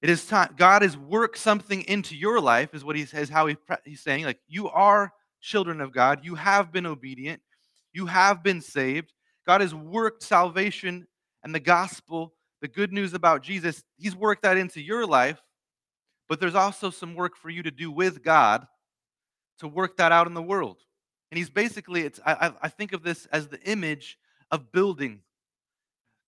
it 0.01 0.09
is 0.09 0.25
time 0.25 0.53
God 0.55 0.81
has 0.81 0.97
worked 0.97 1.37
something 1.37 1.83
into 1.83 2.15
your 2.15 2.39
life, 2.39 2.73
is 2.73 2.83
what 2.83 2.95
he 2.95 3.05
says, 3.05 3.29
how 3.29 3.47
he, 3.47 3.57
he's 3.85 4.01
saying. 4.01 4.25
Like 4.25 4.39
you 4.47 4.69
are 4.69 5.13
children 5.41 5.81
of 5.81 5.93
God, 5.93 6.21
you 6.23 6.35
have 6.35 6.71
been 6.71 6.85
obedient, 6.85 7.41
you 7.93 8.05
have 8.05 8.43
been 8.43 8.61
saved. 8.61 9.13
God 9.45 9.61
has 9.61 9.73
worked 9.73 10.23
salvation 10.23 11.07
and 11.43 11.55
the 11.55 11.59
gospel, 11.59 12.33
the 12.61 12.67
good 12.67 12.91
news 12.91 13.13
about 13.13 13.41
Jesus, 13.41 13.83
He's 13.97 14.15
worked 14.15 14.43
that 14.43 14.57
into 14.57 14.81
your 14.81 15.05
life. 15.05 15.41
But 16.27 16.39
there's 16.39 16.55
also 16.55 16.91
some 16.91 17.15
work 17.15 17.35
for 17.35 17.49
you 17.49 17.63
to 17.63 17.71
do 17.71 17.91
with 17.91 18.21
God 18.21 18.67
to 19.59 19.67
work 19.67 19.97
that 19.97 20.11
out 20.11 20.27
in 20.27 20.35
the 20.35 20.41
world. 20.41 20.77
And 21.31 21.37
he's 21.37 21.49
basically, 21.49 22.01
it's 22.01 22.19
I, 22.25 22.53
I 22.61 22.69
think 22.69 22.93
of 22.93 23.01
this 23.01 23.25
as 23.31 23.47
the 23.47 23.59
image 23.63 24.17
of 24.51 24.71
building 24.71 25.21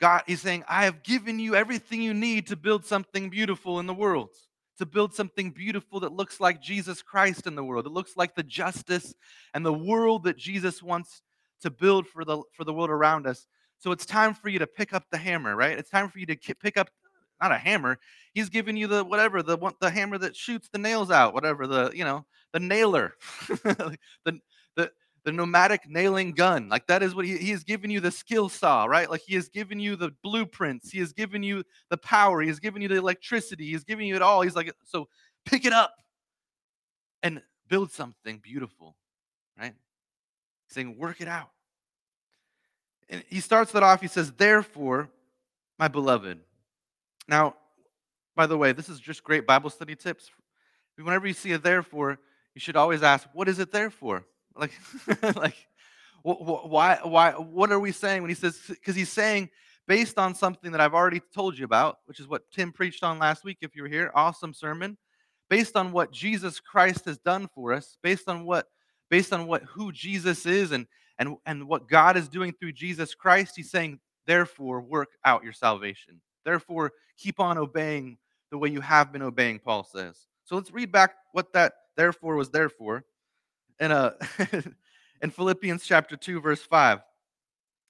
God, 0.02 0.24
He's 0.26 0.42
saying, 0.42 0.64
I 0.68 0.86
have 0.86 1.04
given 1.04 1.38
you 1.38 1.56
everything 1.56 2.02
you 2.02 2.14
need 2.14 2.48
to 2.48 2.56
build 2.56 2.86
something 2.86 3.30
beautiful 3.30 3.80
in 3.80 3.86
the 3.86 3.94
world, 3.94 4.32
to 4.80 4.86
build 4.86 5.14
something 5.14 5.52
beautiful 5.52 6.00
that 6.00 6.12
looks 6.12 6.40
like 6.40 6.60
Jesus 6.60 7.04
Christ 7.04 7.46
in 7.46 7.54
the 7.54 7.64
world. 7.64 7.86
It 7.86 7.92
looks 7.92 8.18
like 8.18 8.34
the 8.34 8.44
justice 8.44 9.14
and 9.54 9.64
the 9.64 9.72
world 9.72 10.24
that 10.24 10.38
Jesus 10.38 10.82
wants 10.82 11.22
to 11.62 11.70
build 11.70 12.08
for 12.08 12.26
the, 12.26 12.42
for 12.54 12.64
the 12.64 12.74
world 12.74 12.90
around 12.90 13.28
us. 13.28 13.46
So 13.82 13.92
it's 13.92 14.06
time 14.06 14.36
for 14.36 14.50
you 14.50 14.60
to 14.60 14.68
pick 14.68 14.94
up 14.94 15.06
the 15.12 15.18
hammer, 15.18 15.56
right? 15.56 15.78
It's 15.78 15.90
time 15.90 16.08
for 16.08 16.20
you 16.20 16.28
to 16.28 16.38
pick 16.56 16.78
up 16.78 16.90
not 17.42 17.52
a 17.52 17.58
hammer. 17.58 17.98
He's 18.34 18.48
giving 18.48 18.78
you 18.78 18.86
the 18.86 19.04
whatever 19.04 19.42
the 19.42 19.58
the 19.82 19.90
hammer 19.90 20.20
that 20.20 20.36
shoots 20.36 20.70
the 20.72 20.78
nails 20.78 21.10
out, 21.10 21.34
whatever 21.34 21.66
the 21.66 21.92
you 21.94 22.06
know 22.06 22.26
the 22.54 22.60
nailer, 22.60 23.16
the 23.50 23.98
the 24.76 24.92
the 25.24 25.32
pneumatic 25.32 25.90
nailing 25.90 26.32
gun. 26.32 26.70
Like 26.70 26.86
that 26.88 27.02
is 27.02 27.16
what 27.16 27.26
he, 27.26 27.38
he 27.38 27.56
given 27.58 27.90
you 27.90 28.00
the 28.00 28.12
skill 28.12 28.50
saw, 28.50 28.86
right? 28.86 29.10
Like 29.10 29.22
he 29.26 29.34
has 29.34 29.50
given 29.50 29.80
you 29.80 29.96
the 29.96 30.12
blueprints. 30.24 30.92
He 30.92 31.00
has 31.00 31.12
given 31.12 31.42
you 31.42 31.64
the 31.90 31.98
power. 31.98 32.42
He 32.42 32.48
has 32.50 32.60
given 32.60 32.84
you 32.84 32.88
the 32.88 32.98
electricity. 32.98 33.66
He's 33.72 33.84
giving 33.84 34.08
you 34.08 34.16
it 34.16 34.22
all. 34.22 34.42
He's 34.42 34.56
like, 34.56 34.72
so 34.86 35.08
pick 35.46 35.66
it 35.66 35.74
up 35.74 35.94
and 37.24 37.42
build 37.68 37.92
something 37.92 38.40
beautiful, 38.40 38.96
right? 39.60 39.74
Saying, 40.70 40.98
work 40.98 41.22
it 41.22 41.28
out. 41.28 41.50
And 43.12 43.24
he 43.30 43.42
starts 43.42 43.74
that 43.74 43.84
off. 43.84 44.02
He 44.02 44.08
says, 44.08 44.32
therefore, 44.32 45.10
my 45.78 45.90
beloved. 45.90 46.40
Now, 47.28 47.56
by 48.36 48.48
the 48.48 48.58
way, 48.58 48.72
this 48.72 48.88
is 48.88 49.00
just 49.00 49.24
great 49.24 49.46
Bible 49.46 49.70
study 49.70 49.96
tips. 49.96 50.32
Whenever 50.96 51.28
you 51.28 51.34
see 51.34 51.52
a 51.52 51.58
therefore, 51.58 52.20
you 52.56 52.62
should 52.62 52.78
always 52.78 53.04
ask, 53.04 53.28
what 53.34 53.50
is 53.50 53.60
it 53.60 53.72
there 53.72 53.92
for? 53.92 54.24
Like, 54.54 54.74
like, 55.38 55.56
why, 56.24 57.00
why, 57.04 57.32
what 57.32 57.72
are 57.72 57.80
we 57.80 57.94
saying 57.94 58.22
when 58.22 58.28
he 58.28 58.36
says, 58.36 58.60
because 58.68 58.98
he's 58.98 59.10
saying, 59.10 59.50
based 59.88 60.18
on 60.18 60.36
something 60.36 60.74
that 60.74 60.82
I've 60.82 60.94
already 60.94 61.22
told 61.34 61.58
you 61.58 61.64
about, 61.64 62.00
which 62.06 62.20
is 62.20 62.28
what 62.28 62.52
Tim 62.52 62.74
preached 62.74 63.02
on 63.02 63.18
last 63.18 63.46
week, 63.46 63.60
if 63.62 63.78
you 63.78 63.84
were 63.84 63.88
here, 63.88 64.12
awesome 64.14 64.54
sermon, 64.54 64.98
based 65.50 65.78
on 65.78 65.94
what 65.94 66.12
Jesus 66.12 66.60
Christ 66.60 67.06
has 67.06 67.18
done 67.18 67.48
for 67.56 67.72
us, 67.72 67.98
based 68.04 68.28
on 68.28 68.44
what, 68.44 68.68
based 69.10 69.32
on 69.32 69.48
what, 69.48 69.64
who 69.64 69.94
Jesus 69.94 70.46
is 70.46 70.74
and, 70.74 70.86
and, 71.22 71.38
and 71.46 71.68
what 71.68 71.88
God 71.88 72.18
is 72.18 72.28
doing 72.28 72.52
through 72.52 72.72
Jesus 72.72 73.14
Christ, 73.14 73.54
he's 73.56 73.70
saying, 73.70 74.00
therefore, 74.26 74.82
work 74.82 75.10
out 75.24 75.44
your 75.44 75.54
salvation. 75.54 76.20
Therefore, 76.44 76.94
keep 77.16 77.40
on 77.40 77.60
obeying 77.60 78.18
the 78.50 78.58
way 78.58 78.70
you 78.70 78.82
have 78.82 79.14
been 79.14 79.22
obeying, 79.22 79.60
Paul 79.60 79.84
says. 79.84 80.26
So 80.46 80.56
let's 80.56 80.72
read 80.72 80.92
back 80.92 81.14
what 81.32 81.54
that 81.54 81.74
therefore 81.96 82.36
was 82.36 82.50
there 82.50 82.70
for. 82.70 83.06
In, 83.80 83.92
uh, 83.92 84.14
in 85.22 85.30
Philippians 85.30 85.86
chapter 85.86 86.18
2, 86.18 86.42
verse 86.42 86.64
5, 86.64 87.02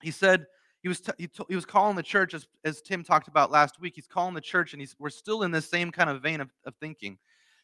he 0.01 0.11
said, 0.11 0.45
he 0.81 0.89
was, 0.89 0.99
t- 0.99 1.13
he, 1.17 1.27
t- 1.27 1.45
he 1.47 1.55
was 1.55 1.65
calling 1.65 1.95
the 1.95 2.03
church, 2.03 2.33
as, 2.33 2.45
as 2.65 2.81
Tim 2.81 3.01
talked 3.01 3.29
about 3.29 3.49
last 3.49 3.79
week, 3.79 3.93
he's 3.95 4.07
calling 4.07 4.33
the 4.33 4.41
church, 4.41 4.73
and 4.73 4.81
he's, 4.81 4.93
we're 4.99 5.09
still 5.09 5.43
in 5.43 5.51
this 5.51 5.69
same 5.69 5.89
kind 5.89 6.09
of 6.09 6.21
vein 6.21 6.41
of, 6.41 6.49
of 6.65 6.73
thinking 6.81 7.17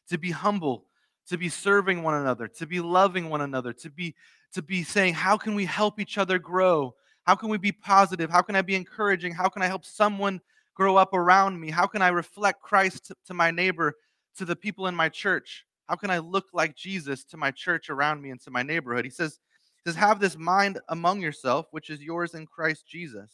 to 0.08 0.18
be 0.18 0.32
humble, 0.32 0.86
to 1.28 1.38
be 1.38 1.50
serving 1.50 2.04
one 2.04 2.16
another, 2.16 2.48
to 2.48 2.66
be 2.66 2.80
loving 2.80 3.30
one 3.30 3.42
another, 3.42 3.74
to 3.74 3.90
be, 3.90 4.16
to 4.54 4.62
be 4.62 4.84
saying, 4.84 5.14
how 5.14 5.38
can 5.38 5.56
we 5.56 5.66
help 5.66 6.00
each 6.00 6.18
other 6.18 6.40
grow? 6.40 6.96
How 7.24 7.36
can 7.36 7.50
we 7.50 7.58
be 7.58 7.72
positive? 7.72 8.30
How 8.30 8.42
can 8.42 8.56
I 8.56 8.62
be 8.62 8.76
encouraging? 8.76 9.34
How 9.34 9.50
can 9.50 9.62
I 9.62 9.68
help 9.68 9.84
someone 9.86 10.40
grow 10.74 10.96
up 10.96 11.14
around 11.14 11.60
me? 11.60 11.70
How 11.70 11.88
can 11.88 12.02
I 12.02 12.10
reflect 12.10 12.62
Christ 12.62 13.08
to, 13.08 13.16
to 13.26 13.34
my 13.34 13.52
neighbor, 13.52 13.96
to 14.38 14.46
the 14.46 14.56
people 14.56 14.88
in 14.88 14.96
my 14.96 15.10
church? 15.10 15.66
How 15.90 15.96
can 15.96 16.10
I 16.10 16.20
look 16.20 16.46
like 16.54 16.76
Jesus 16.76 17.24
to 17.26 17.38
my 17.38 17.52
church 17.52 17.90
around 17.90 18.22
me 18.22 18.30
and 18.30 18.40
to 18.42 18.52
my 18.52 18.64
neighborhood? 18.64 19.04
He 19.04 19.12
says, 19.12 19.40
he 19.84 19.90
says, 19.90 19.98
have 19.98 20.20
this 20.20 20.38
mind 20.38 20.80
among 20.90 21.22
yourself, 21.22 21.68
which 21.72 21.90
is 21.90 22.02
yours 22.02 22.34
in 22.34 22.46
Christ 22.46 22.88
Jesus. 22.88 23.32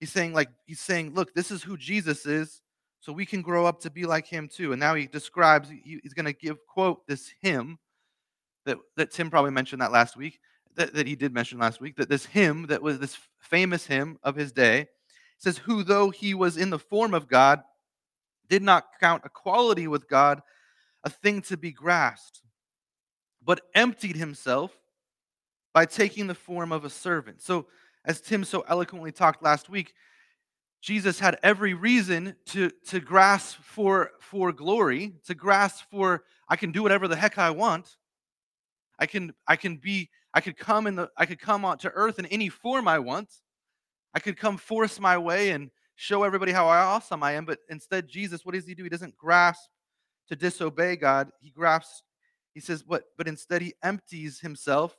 He's 0.00 0.12
saying, 0.12 0.34
like, 0.34 0.48
he's 0.66 0.80
saying, 0.80 1.14
look, 1.14 1.34
this 1.34 1.50
is 1.50 1.62
who 1.62 1.76
Jesus 1.76 2.26
is, 2.26 2.60
so 3.06 3.12
we 3.12 3.24
can 3.24 3.40
grow 3.40 3.66
up 3.66 3.78
to 3.82 3.88
be 3.88 4.04
like 4.04 4.26
him 4.26 4.48
too. 4.48 4.72
And 4.72 4.80
now 4.80 4.96
he 4.96 5.06
describes, 5.06 5.70
he, 5.70 6.00
he's 6.02 6.12
going 6.12 6.26
to 6.26 6.32
give, 6.32 6.66
quote, 6.66 7.06
this 7.06 7.32
hymn 7.40 7.78
that, 8.64 8.78
that 8.96 9.12
Tim 9.12 9.30
probably 9.30 9.52
mentioned 9.52 9.80
that 9.80 9.92
last 9.92 10.16
week, 10.16 10.40
that, 10.74 10.92
that 10.92 11.06
he 11.06 11.14
did 11.14 11.32
mention 11.32 11.60
last 11.60 11.80
week, 11.80 11.94
that 11.98 12.08
this 12.08 12.26
hymn 12.26 12.66
that 12.66 12.82
was 12.82 12.98
this 12.98 13.16
famous 13.38 13.86
hymn 13.86 14.18
of 14.24 14.34
his 14.34 14.50
day 14.50 14.88
says, 15.38 15.58
Who, 15.58 15.84
though 15.84 16.10
he 16.10 16.34
was 16.34 16.56
in 16.56 16.70
the 16.70 16.80
form 16.80 17.14
of 17.14 17.28
God, 17.28 17.62
did 18.48 18.64
not 18.64 18.86
count 18.98 19.22
equality 19.24 19.86
with 19.86 20.08
God 20.08 20.42
a 21.04 21.08
thing 21.08 21.42
to 21.42 21.56
be 21.56 21.70
grasped, 21.70 22.42
but 23.40 23.60
emptied 23.72 24.16
himself 24.16 24.72
by 25.72 25.86
taking 25.86 26.26
the 26.26 26.34
form 26.34 26.72
of 26.72 26.84
a 26.84 26.90
servant. 26.90 27.40
So, 27.40 27.66
as 28.04 28.20
Tim 28.20 28.42
so 28.42 28.64
eloquently 28.68 29.12
talked 29.12 29.44
last 29.44 29.68
week, 29.68 29.94
Jesus 30.86 31.18
had 31.18 31.36
every 31.42 31.74
reason 31.74 32.36
to, 32.44 32.70
to 32.86 33.00
grasp 33.00 33.58
for, 33.60 34.12
for 34.20 34.52
glory, 34.52 35.14
to 35.26 35.34
grasp 35.34 35.84
for, 35.90 36.22
I 36.48 36.54
can 36.54 36.70
do 36.70 36.80
whatever 36.80 37.08
the 37.08 37.16
heck 37.16 37.38
I 37.38 37.50
want. 37.50 37.96
I 38.96 39.06
can, 39.06 39.34
I 39.48 39.56
can 39.56 39.78
be, 39.78 40.10
I 40.32 40.40
could 40.40 40.56
come 40.56 40.86
in 40.86 40.94
the, 40.94 41.10
I 41.16 41.26
could 41.26 41.40
come 41.40 41.64
on 41.64 41.78
to 41.78 41.90
earth 41.90 42.20
in 42.20 42.26
any 42.26 42.48
form 42.48 42.86
I 42.86 43.00
want. 43.00 43.28
I 44.14 44.20
could 44.20 44.36
come 44.36 44.56
force 44.56 45.00
my 45.00 45.18
way 45.18 45.50
and 45.50 45.72
show 45.96 46.22
everybody 46.22 46.52
how 46.52 46.68
awesome 46.68 47.20
I 47.20 47.32
am, 47.32 47.46
but 47.46 47.58
instead, 47.68 48.06
Jesus, 48.06 48.46
what 48.46 48.54
does 48.54 48.64
he 48.64 48.76
do? 48.76 48.84
He 48.84 48.88
doesn't 48.88 49.16
grasp 49.16 49.68
to 50.28 50.36
disobey 50.36 50.94
God. 50.94 51.30
He 51.40 51.50
grasps, 51.50 52.04
he 52.54 52.60
says, 52.60 52.84
what? 52.86 53.02
But 53.18 53.26
instead, 53.26 53.60
he 53.60 53.74
empties 53.82 54.38
himself 54.38 54.96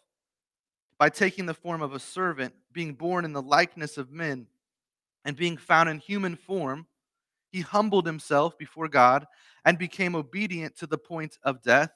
by 1.00 1.08
taking 1.08 1.46
the 1.46 1.54
form 1.54 1.82
of 1.82 1.94
a 1.94 2.00
servant, 2.00 2.56
being 2.74 2.94
born 2.94 3.24
in 3.24 3.32
the 3.32 3.42
likeness 3.42 3.98
of 3.98 4.12
men, 4.12 4.48
and 5.28 5.36
being 5.36 5.58
found 5.58 5.90
in 5.90 6.00
human 6.00 6.36
form. 6.36 6.88
He 7.52 7.62
humbled 7.62 8.08
himself 8.08 8.58
before 8.58 8.88
God 8.88 9.28
and 9.66 9.78
became 9.78 10.16
obedient 10.16 10.76
to 10.78 10.88
the 10.88 10.98
point 10.98 11.38
of 11.44 11.62
death, 11.62 11.92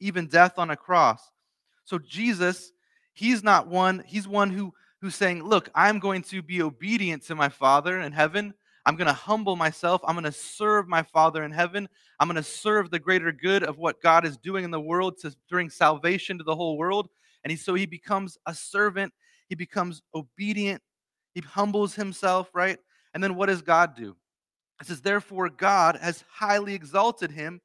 even 0.00 0.26
death 0.26 0.58
on 0.58 0.70
a 0.70 0.76
cross. 0.76 1.30
So, 1.84 1.98
Jesus, 1.98 2.72
he's 3.14 3.42
not 3.42 3.68
one, 3.68 4.02
he's 4.06 4.28
one 4.28 4.50
who 4.50 4.74
who's 5.00 5.14
saying, 5.14 5.42
Look, 5.42 5.68
I'm 5.74 5.98
going 5.98 6.22
to 6.22 6.42
be 6.42 6.60
obedient 6.62 7.24
to 7.24 7.34
my 7.34 7.48
Father 7.48 8.00
in 8.00 8.12
heaven. 8.12 8.52
I'm 8.84 8.96
going 8.96 9.06
to 9.06 9.12
humble 9.12 9.54
myself. 9.54 10.00
I'm 10.04 10.14
going 10.14 10.24
to 10.24 10.32
serve 10.32 10.88
my 10.88 11.04
Father 11.04 11.44
in 11.44 11.52
heaven. 11.52 11.88
I'm 12.18 12.26
going 12.26 12.36
to 12.36 12.42
serve 12.42 12.90
the 12.90 12.98
greater 12.98 13.30
good 13.30 13.62
of 13.62 13.78
what 13.78 14.02
God 14.02 14.24
is 14.24 14.36
doing 14.36 14.64
in 14.64 14.72
the 14.72 14.80
world 14.80 15.18
to 15.18 15.34
bring 15.48 15.70
salvation 15.70 16.38
to 16.38 16.44
the 16.44 16.56
whole 16.56 16.76
world. 16.76 17.08
And 17.44 17.50
he, 17.52 17.56
so 17.56 17.74
he 17.74 17.86
becomes 17.86 18.38
a 18.46 18.54
servant. 18.54 19.12
He 19.48 19.54
becomes 19.54 20.02
obedient. 20.14 20.82
He 21.34 21.40
humbles 21.40 21.94
himself, 21.94 22.50
right? 22.54 22.78
And 23.14 23.22
then 23.22 23.34
what 23.34 23.46
does 23.46 23.62
God 23.62 23.94
do? 23.96 24.16
It 24.80 24.86
says, 24.86 25.00
Therefore, 25.00 25.48
God 25.48 25.96
has 26.00 26.24
highly 26.30 26.74
exalted 26.74 27.30
him 27.30 27.60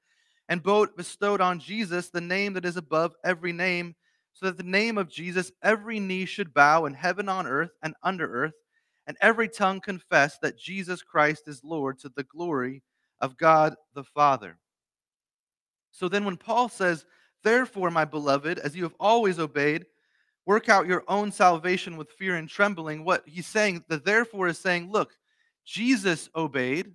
and 0.49 0.63
bestowed 0.95 1.41
on 1.41 1.59
Jesus 1.59 2.09
the 2.09 2.21
name 2.21 2.53
that 2.53 2.65
is 2.65 2.77
above 2.77 3.15
every 3.23 3.51
name 3.51 3.95
so 4.33 4.45
that 4.45 4.57
the 4.57 4.63
name 4.63 4.97
of 4.97 5.09
Jesus 5.09 5.51
every 5.63 5.99
knee 5.99 6.25
should 6.25 6.53
bow 6.53 6.85
in 6.85 6.93
heaven, 6.93 7.27
on 7.27 7.47
earth, 7.47 7.71
and 7.81 7.95
under 8.03 8.31
earth, 8.31 8.53
and 9.07 9.17
every 9.19 9.49
tongue 9.49 9.81
confess 9.81 10.37
that 10.41 10.59
Jesus 10.59 11.01
Christ 11.01 11.47
is 11.47 11.63
Lord 11.63 11.97
to 11.99 12.09
the 12.09 12.23
glory 12.23 12.83
of 13.19 13.35
God 13.37 13.75
the 13.95 14.03
Father. 14.03 14.59
So 15.91 16.07
then, 16.07 16.23
when 16.23 16.37
Paul 16.37 16.69
says, 16.69 17.05
Therefore, 17.43 17.89
my 17.89 18.05
beloved, 18.05 18.59
as 18.59 18.75
you 18.75 18.83
have 18.83 18.95
always 18.99 19.39
obeyed, 19.39 19.85
work 20.47 20.69
out 20.69 20.87
your 20.87 21.03
own 21.09 21.29
salvation 21.29 21.97
with 21.97 22.09
fear 22.11 22.37
and 22.37 22.47
trembling, 22.47 23.03
what 23.03 23.21
he's 23.27 23.45
saying, 23.45 23.83
the 23.89 23.97
therefore 23.97 24.47
is 24.47 24.57
saying, 24.57 24.89
Look, 24.89 25.11
Jesus 25.65 26.29
obeyed, 26.33 26.93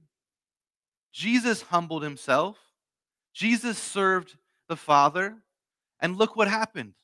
Jesus 1.13 1.61
humbled 1.61 2.03
himself, 2.03 2.57
Jesus 3.35 3.79
served 3.79 4.37
the 4.69 4.77
Father, 4.77 5.37
and 6.01 6.17
look 6.17 6.35
what 6.35 6.49
happened. 6.49 6.95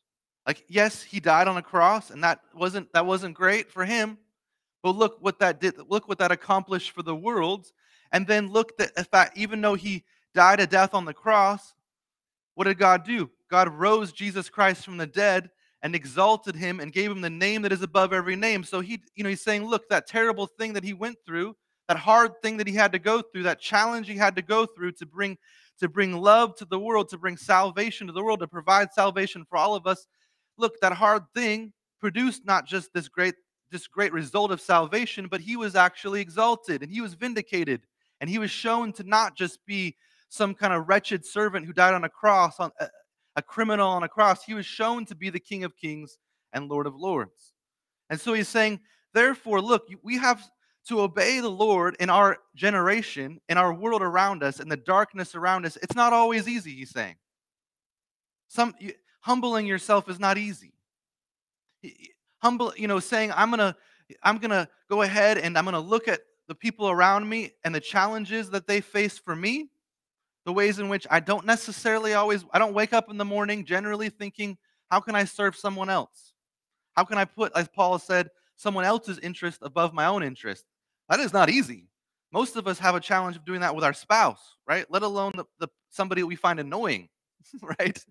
Like, 0.47 0.65
yes, 0.69 1.03
he 1.03 1.21
died 1.21 1.47
on 1.47 1.59
a 1.59 1.63
cross, 1.63 2.11
and 2.11 2.25
that 2.25 2.41
wasn't 2.55 2.91
that 2.95 3.05
wasn't 3.05 3.35
great 3.35 3.71
for 3.71 3.85
him. 3.85 4.17
But 4.83 4.97
look 4.97 5.19
what 5.21 5.41
that 5.41 5.61
did, 5.61 5.75
look 5.89 6.09
what 6.09 6.19
that 6.19 6.33
accomplished 6.33 6.93
for 6.93 7.03
the 7.03 7.15
world. 7.15 7.67
And 8.11 8.27
then 8.27 8.51
look 8.51 8.79
that 8.79 8.93
in 8.97 9.05
fact, 9.05 9.37
even 9.37 9.61
though 9.61 9.75
he 9.75 10.05
died 10.35 10.61
a 10.61 10.67
death 10.67 10.95
on 10.95 11.05
the 11.05 11.13
cross, 11.13 11.75
what 12.55 12.65
did 12.65 12.79
God 12.79 13.05
do? 13.05 13.29
God 13.51 13.69
rose 13.69 14.13
Jesus 14.13 14.49
Christ 14.49 14.87
from 14.87 14.97
the 14.97 15.07
dead 15.07 15.51
and 15.83 15.95
exalted 15.95 16.57
him 16.57 16.81
and 16.81 16.93
gave 16.93 17.11
him 17.11 17.21
the 17.21 17.31
name 17.31 17.63
that 17.63 17.73
is 17.73 17.83
above 17.83 18.13
every 18.13 18.37
name. 18.37 18.65
So 18.65 18.81
he, 18.81 19.01
you 19.15 19.23
know, 19.23 19.31
he's 19.31 19.43
saying, 19.43 19.65
look, 19.65 19.89
that 19.89 20.07
terrible 20.07 20.47
thing 20.47 20.73
that 20.73 20.85
he 20.85 20.93
went 20.93 21.17
through, 21.25 21.55
that 21.87 21.97
hard 21.97 22.33
thing 22.43 22.57
that 22.57 22.67
he 22.67 22.75
had 22.75 22.93
to 22.93 22.99
go 22.99 23.23
through, 23.23 23.45
that 23.45 23.61
challenge 23.61 24.09
he 24.09 24.17
had 24.17 24.35
to 24.37 24.43
go 24.43 24.67
through 24.67 24.93
to 24.93 25.07
bring 25.07 25.39
to 25.79 25.89
bring 25.89 26.17
love 26.17 26.57
to 26.57 26.65
the 26.65 26.79
world, 26.79 27.09
to 27.09 27.19
bring 27.19 27.37
salvation 27.37 28.09
to 28.09 28.13
the 28.13 28.23
world, 28.23 28.41
to 28.41 28.49
provide 28.49 28.93
salvation 28.93 29.45
for 29.49 29.57
all 29.57 29.77
of 29.77 29.87
us 29.87 30.07
look, 30.59 30.81
that 30.81 30.93
hard 30.93 31.23
thing 31.35 31.73
produced 32.01 32.45
not 32.45 32.67
just 32.67 32.93
this 32.93 33.09
great 33.09 33.35
this 33.71 33.87
great 33.87 34.13
result 34.15 34.51
of 34.51 34.63
salvation, 34.63 35.29
but 35.31 35.43
he 35.43 35.55
was 35.55 35.77
actually 35.77 36.23
exalted 36.23 36.83
and 36.83 36.91
he 36.91 37.03
was 37.03 37.13
vindicated 37.13 37.83
and 38.21 38.31
he 38.31 38.39
was 38.39 38.51
shown 38.51 38.93
to 38.95 39.03
not 39.03 39.37
just 39.37 39.65
be 39.67 39.95
some 40.31 40.55
kind 40.55 40.73
of 40.73 40.89
wretched 40.89 41.25
servant 41.25 41.67
who 41.67 41.73
died 41.75 41.93
on 41.93 42.05
a 42.05 42.09
cross 42.09 42.59
on 42.61 42.71
a, 42.81 42.89
a 43.39 43.43
criminal 43.43 43.89
on 43.89 44.03
a 44.03 44.09
cross. 44.09 44.45
He 44.45 44.53
was 44.53 44.67
shown 44.67 45.05
to 45.07 45.15
be 45.15 45.31
the 45.31 45.39
King 45.39 45.63
of 45.63 45.77
Kings 45.77 46.19
and 46.53 46.69
Lord 46.69 46.89
of 46.89 46.97
Lords. 46.97 47.53
And 48.11 48.21
so 48.21 48.33
he's 48.33 48.49
saying, 48.49 48.81
therefore, 49.15 49.61
look, 49.61 49.89
we 50.03 50.19
have 50.19 50.43
to 50.89 51.03
obey 51.03 51.39
the 51.39 51.49
Lord 51.49 51.97
in 52.01 52.11
our 52.11 52.39
generation, 52.57 53.41
in 53.49 53.57
our 53.57 53.73
world 53.73 54.03
around 54.03 54.43
us, 54.43 54.59
in 54.59 54.69
the 54.69 54.77
darkness 54.77 55.37
around 55.37 55.67
us. 55.67 55.79
It's 55.83 55.95
not 55.95 56.13
always 56.13 56.49
easy, 56.49 56.73
he's 56.73 56.91
saying. 56.91 57.15
Some 58.49 58.75
humbling 59.21 59.67
yourself 59.67 60.09
is 60.09 60.19
not 60.19 60.37
easy. 60.37 60.73
Humble, 62.43 62.73
you 62.77 62.89
know, 62.89 62.99
saying 62.99 63.31
I'm 63.37 63.51
gonna, 63.51 63.77
I'm 64.25 64.39
gonna 64.39 64.69
go 64.91 65.03
ahead 65.03 65.39
and 65.39 65.57
I'm 65.57 65.65
gonna 65.65 65.79
look 65.79 66.09
at 66.09 66.23
the 66.49 66.57
people 66.57 66.91
around 66.91 67.29
me 67.29 67.53
and 67.63 67.73
the 67.73 67.81
challenges 67.81 68.51
that 68.51 68.67
they 68.67 68.81
face 68.81 69.17
for 69.17 69.37
me, 69.37 69.69
the 70.49 70.53
ways 70.55 70.79
in 70.79 70.89
which 70.89 71.07
I 71.11 71.21
don't 71.21 71.45
necessarily 71.45 72.15
always, 72.15 72.43
I 72.55 72.59
don't 72.59 72.73
wake 72.73 72.95
up 72.95 73.11
in 73.11 73.19
the 73.19 73.25
morning 73.27 73.67
generally 73.67 74.09
thinking, 74.09 74.57
how 74.91 74.99
can 74.99 75.15
I 75.15 75.25
serve 75.25 75.55
someone 75.55 75.91
else? 75.91 76.33
How 76.95 77.05
can 77.05 77.19
I 77.19 77.27
put, 77.27 77.53
as 77.55 77.69
Paul 77.69 77.99
said, 77.99 78.31
someone 78.57 78.87
else's 78.87 79.19
interest 79.19 79.59
above 79.61 79.93
my 79.93 80.07
own 80.07 80.23
interest? 80.23 80.65
That 81.11 81.21
is 81.21 81.35
not 81.35 81.51
easy. 81.51 81.91
Most 82.33 82.57
of 82.57 82.67
us 82.67 82.79
have 82.79 82.95
a 82.95 83.01
challenge 83.01 83.37
of 83.37 83.45
doing 83.45 83.61
that 83.61 83.75
with 83.75 83.85
our 83.85 83.93
spouse, 83.93 84.57
right? 84.67 84.87
Let 84.89 85.03
alone 85.03 85.33
the, 85.37 85.45
the 85.59 85.69
somebody 85.91 86.23
we 86.23 86.35
find 86.35 86.59
annoying, 86.59 87.11
right? 87.79 88.03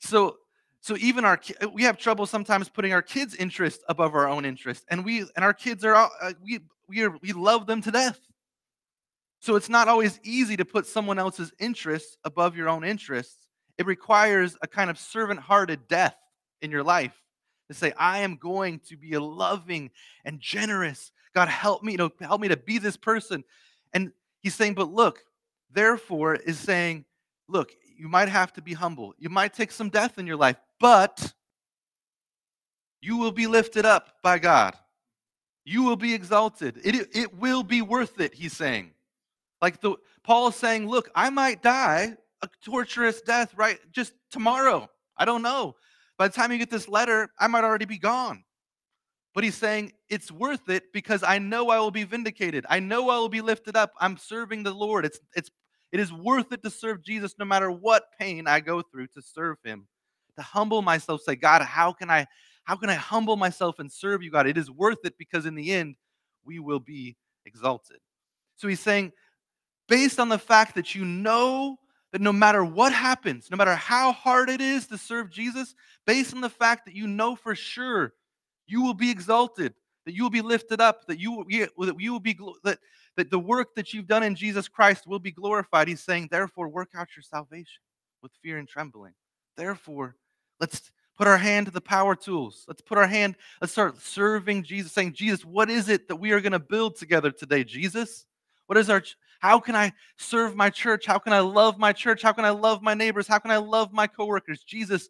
So, 0.00 0.38
So 0.80 0.96
even 0.96 1.24
our 1.24 1.40
we 1.72 1.84
have 1.84 1.96
trouble 1.96 2.26
sometimes 2.26 2.68
putting 2.68 2.92
our 2.92 3.02
kids' 3.02 3.36
interest 3.36 3.82
above 3.88 4.16
our 4.16 4.26
own 4.26 4.44
interest, 4.44 4.84
and 4.90 5.04
we 5.04 5.20
and 5.36 5.44
our 5.44 5.54
kids 5.54 5.84
are 5.84 5.94
all, 5.94 6.10
uh, 6.20 6.32
we 6.42 6.58
we 6.88 7.04
are 7.04 7.16
we 7.22 7.32
love 7.32 7.68
them 7.68 7.82
to 7.82 7.92
death. 7.92 8.18
So 9.46 9.54
it's 9.54 9.68
not 9.68 9.86
always 9.86 10.18
easy 10.24 10.56
to 10.56 10.64
put 10.64 10.88
someone 10.88 11.20
else's 11.20 11.52
interests 11.60 12.16
above 12.24 12.56
your 12.56 12.68
own 12.68 12.82
interests. 12.82 13.46
It 13.78 13.86
requires 13.86 14.56
a 14.60 14.66
kind 14.66 14.90
of 14.90 14.98
servant-hearted 14.98 15.86
death 15.86 16.16
in 16.62 16.72
your 16.72 16.82
life 16.82 17.14
to 17.68 17.74
say, 17.74 17.92
I 17.96 18.22
am 18.22 18.38
going 18.38 18.80
to 18.88 18.96
be 18.96 19.12
a 19.12 19.20
loving 19.20 19.92
and 20.24 20.40
generous. 20.40 21.12
God, 21.32 21.46
help 21.46 21.84
me 21.84 21.92
you 21.92 21.98
know, 21.98 22.10
help 22.20 22.40
me 22.40 22.48
to 22.48 22.56
be 22.56 22.78
this 22.78 22.96
person. 22.96 23.44
And 23.92 24.10
he's 24.40 24.56
saying, 24.56 24.74
but 24.74 24.92
look, 24.92 25.20
therefore 25.70 26.34
is 26.34 26.58
saying, 26.58 27.04
look, 27.46 27.70
you 27.96 28.08
might 28.08 28.28
have 28.28 28.52
to 28.54 28.62
be 28.62 28.72
humble. 28.72 29.14
You 29.16 29.28
might 29.28 29.54
take 29.54 29.70
some 29.70 29.90
death 29.90 30.18
in 30.18 30.26
your 30.26 30.34
life, 30.34 30.56
but 30.80 31.32
you 33.00 33.16
will 33.16 33.30
be 33.30 33.46
lifted 33.46 33.86
up 33.86 34.16
by 34.24 34.40
God. 34.40 34.74
You 35.64 35.84
will 35.84 35.94
be 35.94 36.14
exalted. 36.14 36.80
It, 36.82 37.10
it 37.14 37.38
will 37.38 37.62
be 37.62 37.80
worth 37.80 38.18
it, 38.18 38.34
he's 38.34 38.56
saying. 38.56 38.90
Like 39.62 39.80
the 39.80 39.96
Paul 40.22 40.48
is 40.48 40.56
saying, 40.56 40.88
look, 40.88 41.10
I 41.14 41.30
might 41.30 41.62
die 41.62 42.16
a 42.42 42.48
torturous 42.64 43.20
death 43.22 43.54
right 43.56 43.78
just 43.92 44.12
tomorrow. 44.30 44.88
I 45.16 45.24
don't 45.24 45.42
know. 45.42 45.76
By 46.18 46.28
the 46.28 46.34
time 46.34 46.52
you 46.52 46.58
get 46.58 46.70
this 46.70 46.88
letter, 46.88 47.28
I 47.38 47.46
might 47.46 47.64
already 47.64 47.84
be 47.84 47.98
gone. 47.98 48.44
But 49.34 49.44
he's 49.44 49.54
saying 49.54 49.92
it's 50.08 50.32
worth 50.32 50.68
it 50.70 50.92
because 50.92 51.22
I 51.22 51.38
know 51.38 51.68
I 51.68 51.78
will 51.78 51.90
be 51.90 52.04
vindicated. 52.04 52.64
I 52.70 52.80
know 52.80 53.10
I 53.10 53.18
will 53.18 53.28
be 53.28 53.42
lifted 53.42 53.76
up. 53.76 53.92
I'm 54.00 54.16
serving 54.16 54.62
the 54.62 54.72
Lord. 54.72 55.04
It's 55.04 55.20
it's 55.34 55.50
it 55.92 56.00
is 56.00 56.12
worth 56.12 56.52
it 56.52 56.62
to 56.62 56.70
serve 56.70 57.04
Jesus 57.04 57.34
no 57.38 57.44
matter 57.44 57.70
what 57.70 58.04
pain 58.18 58.46
I 58.46 58.60
go 58.60 58.82
through 58.82 59.08
to 59.08 59.22
serve 59.22 59.58
him. 59.62 59.88
To 60.36 60.42
humble 60.42 60.82
myself, 60.82 61.22
say, 61.22 61.36
God, 61.36 61.62
how 61.62 61.92
can 61.92 62.10
I 62.10 62.26
how 62.64 62.76
can 62.76 62.88
I 62.88 62.94
humble 62.94 63.36
myself 63.36 63.78
and 63.78 63.92
serve 63.92 64.22
you, 64.22 64.30
God? 64.30 64.46
It 64.46 64.58
is 64.58 64.70
worth 64.70 65.04
it 65.04 65.18
because 65.18 65.46
in 65.46 65.54
the 65.54 65.70
end, 65.70 65.96
we 66.44 66.58
will 66.58 66.80
be 66.80 67.16
exalted. 67.44 67.98
So 68.56 68.68
he's 68.68 68.80
saying, 68.80 69.12
based 69.88 70.18
on 70.18 70.28
the 70.28 70.38
fact 70.38 70.74
that 70.74 70.94
you 70.94 71.04
know 71.04 71.78
that 72.12 72.20
no 72.20 72.32
matter 72.32 72.64
what 72.64 72.92
happens, 72.92 73.50
no 73.50 73.56
matter 73.56 73.74
how 73.74 74.12
hard 74.12 74.48
it 74.48 74.60
is 74.60 74.86
to 74.86 74.98
serve 74.98 75.30
Jesus, 75.30 75.74
based 76.06 76.34
on 76.34 76.40
the 76.40 76.48
fact 76.48 76.86
that 76.86 76.94
you 76.94 77.06
know 77.06 77.36
for 77.36 77.54
sure 77.54 78.14
you 78.66 78.82
will 78.82 78.94
be 78.94 79.10
exalted, 79.10 79.74
that 80.04 80.14
you 80.14 80.22
will 80.22 80.30
be 80.30 80.40
lifted 80.40 80.80
up, 80.80 81.06
that 81.06 81.18
you 81.18 81.32
will, 81.32 81.44
that 81.44 81.96
you 81.98 82.12
will 82.12 82.20
be 82.20 82.38
that, 82.64 82.78
that 83.16 83.30
the 83.30 83.38
work 83.38 83.74
that 83.74 83.92
you've 83.92 84.06
done 84.06 84.22
in 84.22 84.34
Jesus 84.34 84.68
Christ 84.68 85.06
will 85.06 85.18
be 85.18 85.32
glorified. 85.32 85.88
He's 85.88 86.02
saying, 86.02 86.28
therefore, 86.30 86.68
work 86.68 86.90
out 86.96 87.08
your 87.16 87.22
salvation 87.22 87.82
with 88.22 88.32
fear 88.42 88.58
and 88.58 88.68
trembling. 88.68 89.14
Therefore, 89.56 90.16
let's 90.60 90.90
put 91.16 91.26
our 91.26 91.38
hand 91.38 91.66
to 91.66 91.72
the 91.72 91.80
power 91.80 92.14
tools. 92.14 92.64
Let's 92.68 92.82
put 92.82 92.98
our 92.98 93.06
hand, 93.06 93.36
let's 93.60 93.72
start 93.72 94.00
serving 94.00 94.62
Jesus, 94.62 94.92
saying, 94.92 95.14
Jesus, 95.14 95.44
what 95.44 95.70
is 95.70 95.88
it 95.88 96.08
that 96.08 96.16
we 96.16 96.32
are 96.32 96.40
going 96.40 96.52
to 96.52 96.58
build 96.58 96.96
together 96.96 97.30
today, 97.30 97.64
Jesus? 97.64 98.26
What 98.66 98.78
is 98.78 98.90
our 98.90 99.02
how 99.40 99.60
can 99.60 99.76
I 99.76 99.92
serve 100.16 100.56
my 100.56 100.70
church? 100.70 101.06
How 101.06 101.18
can 101.18 101.32
I 101.32 101.40
love 101.40 101.78
my 101.78 101.92
church? 101.92 102.22
How 102.22 102.32
can 102.32 102.44
I 102.44 102.50
love 102.50 102.82
my 102.82 102.94
neighbors? 102.94 103.26
How 103.26 103.38
can 103.38 103.50
I 103.50 103.58
love 103.58 103.92
my 103.92 104.06
coworkers? 104.06 104.62
Jesus, 104.62 105.08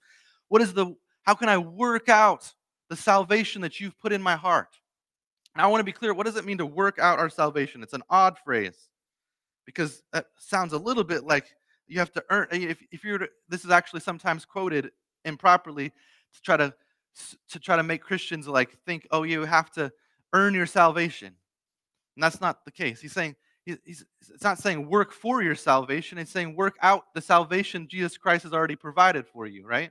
what 0.49 0.63
is 0.63 0.75
the 0.75 0.95
how 1.23 1.35
can 1.35 1.49
I 1.49 1.59
work 1.59 2.09
out 2.09 2.53
the 2.89 2.97
salvation 2.97 3.63
that 3.63 3.81
you've 3.81 3.99
put 3.99 4.13
in 4.13 4.23
my 4.23 4.37
heart? 4.37 4.69
Now 5.57 5.65
I 5.65 5.67
want 5.69 5.81
to 5.81 5.85
be 5.85 5.93
clear, 5.93 6.15
what 6.15 6.27
does 6.27 6.37
it 6.37 6.45
mean 6.45 6.59
to 6.59 6.67
work 6.67 6.99
out 6.99 7.19
our 7.19 7.31
salvation? 7.31 7.83
It's 7.83 7.95
an 7.95 8.03
odd 8.11 8.37
phrase 8.45 8.89
because 9.65 10.03
that 10.13 10.27
sounds 10.39 10.73
a 10.73 10.79
little 10.79 11.05
bit 11.05 11.25
like 11.25 11.47
you 11.89 11.99
have 11.99 12.13
to 12.13 12.25
earn 12.31 12.49
eh, 12.53 12.69
if, 12.71 12.79
if 12.91 13.05
you're 13.05 13.29
this 13.49 13.65
is 13.65 13.71
actually 13.71 14.01
sometimes 14.01 14.45
quoted 14.45 14.91
improperly 15.25 15.91
to 15.91 16.43
try 16.43 16.57
to 16.57 16.75
to 17.49 17.59
try 17.59 17.77
to 17.77 17.83
make 17.83 18.03
Christians 18.03 18.47
like 18.47 18.79
think, 18.85 19.07
oh, 19.11 19.23
you 19.23 19.45
have 19.45 19.71
to 19.73 19.91
earn 20.33 20.55
your 20.55 20.67
salvation. 20.67 21.29
And 22.17 22.23
that's 22.23 22.41
not 22.41 22.65
the 22.65 22.71
case. 22.71 23.01
He's 23.01 23.13
saying 23.13 23.37
he's, 23.67 24.05
it's 24.33 24.45
not 24.45 24.59
saying 24.59 24.89
work 24.89 25.13
for 25.13 25.43
your 25.43 25.55
salvation. 25.55 26.19
It's 26.19 26.31
saying 26.31 26.57
work 26.57 26.77
out 26.81 27.13
the 27.15 27.21
salvation 27.21 27.89
Jesus 27.89 28.17
Christ 28.17 28.45
has 28.45 28.53
already 28.53 28.77
provided 28.77 29.27
for 29.27 29.47
you, 29.47 29.67
right? 29.67 29.91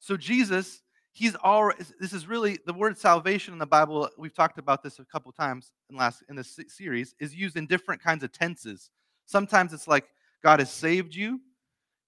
So 0.00 0.16
Jesus, 0.16 0.82
he's 1.12 1.36
already. 1.36 1.84
This 2.00 2.12
is 2.12 2.26
really 2.26 2.58
the 2.66 2.72
word 2.72 2.98
salvation 2.98 3.52
in 3.52 3.58
the 3.58 3.66
Bible. 3.66 4.08
We've 4.18 4.34
talked 4.34 4.58
about 4.58 4.82
this 4.82 4.98
a 4.98 5.04
couple 5.04 5.32
times 5.32 5.72
in 5.88 5.96
last 5.96 6.22
in 6.28 6.36
this 6.36 6.58
series. 6.68 7.14
Is 7.20 7.34
used 7.34 7.56
in 7.56 7.66
different 7.66 8.02
kinds 8.02 8.24
of 8.24 8.32
tenses. 8.32 8.90
Sometimes 9.26 9.72
it's 9.72 9.86
like 9.86 10.06
God 10.42 10.58
has 10.58 10.70
saved 10.70 11.14
you. 11.14 11.40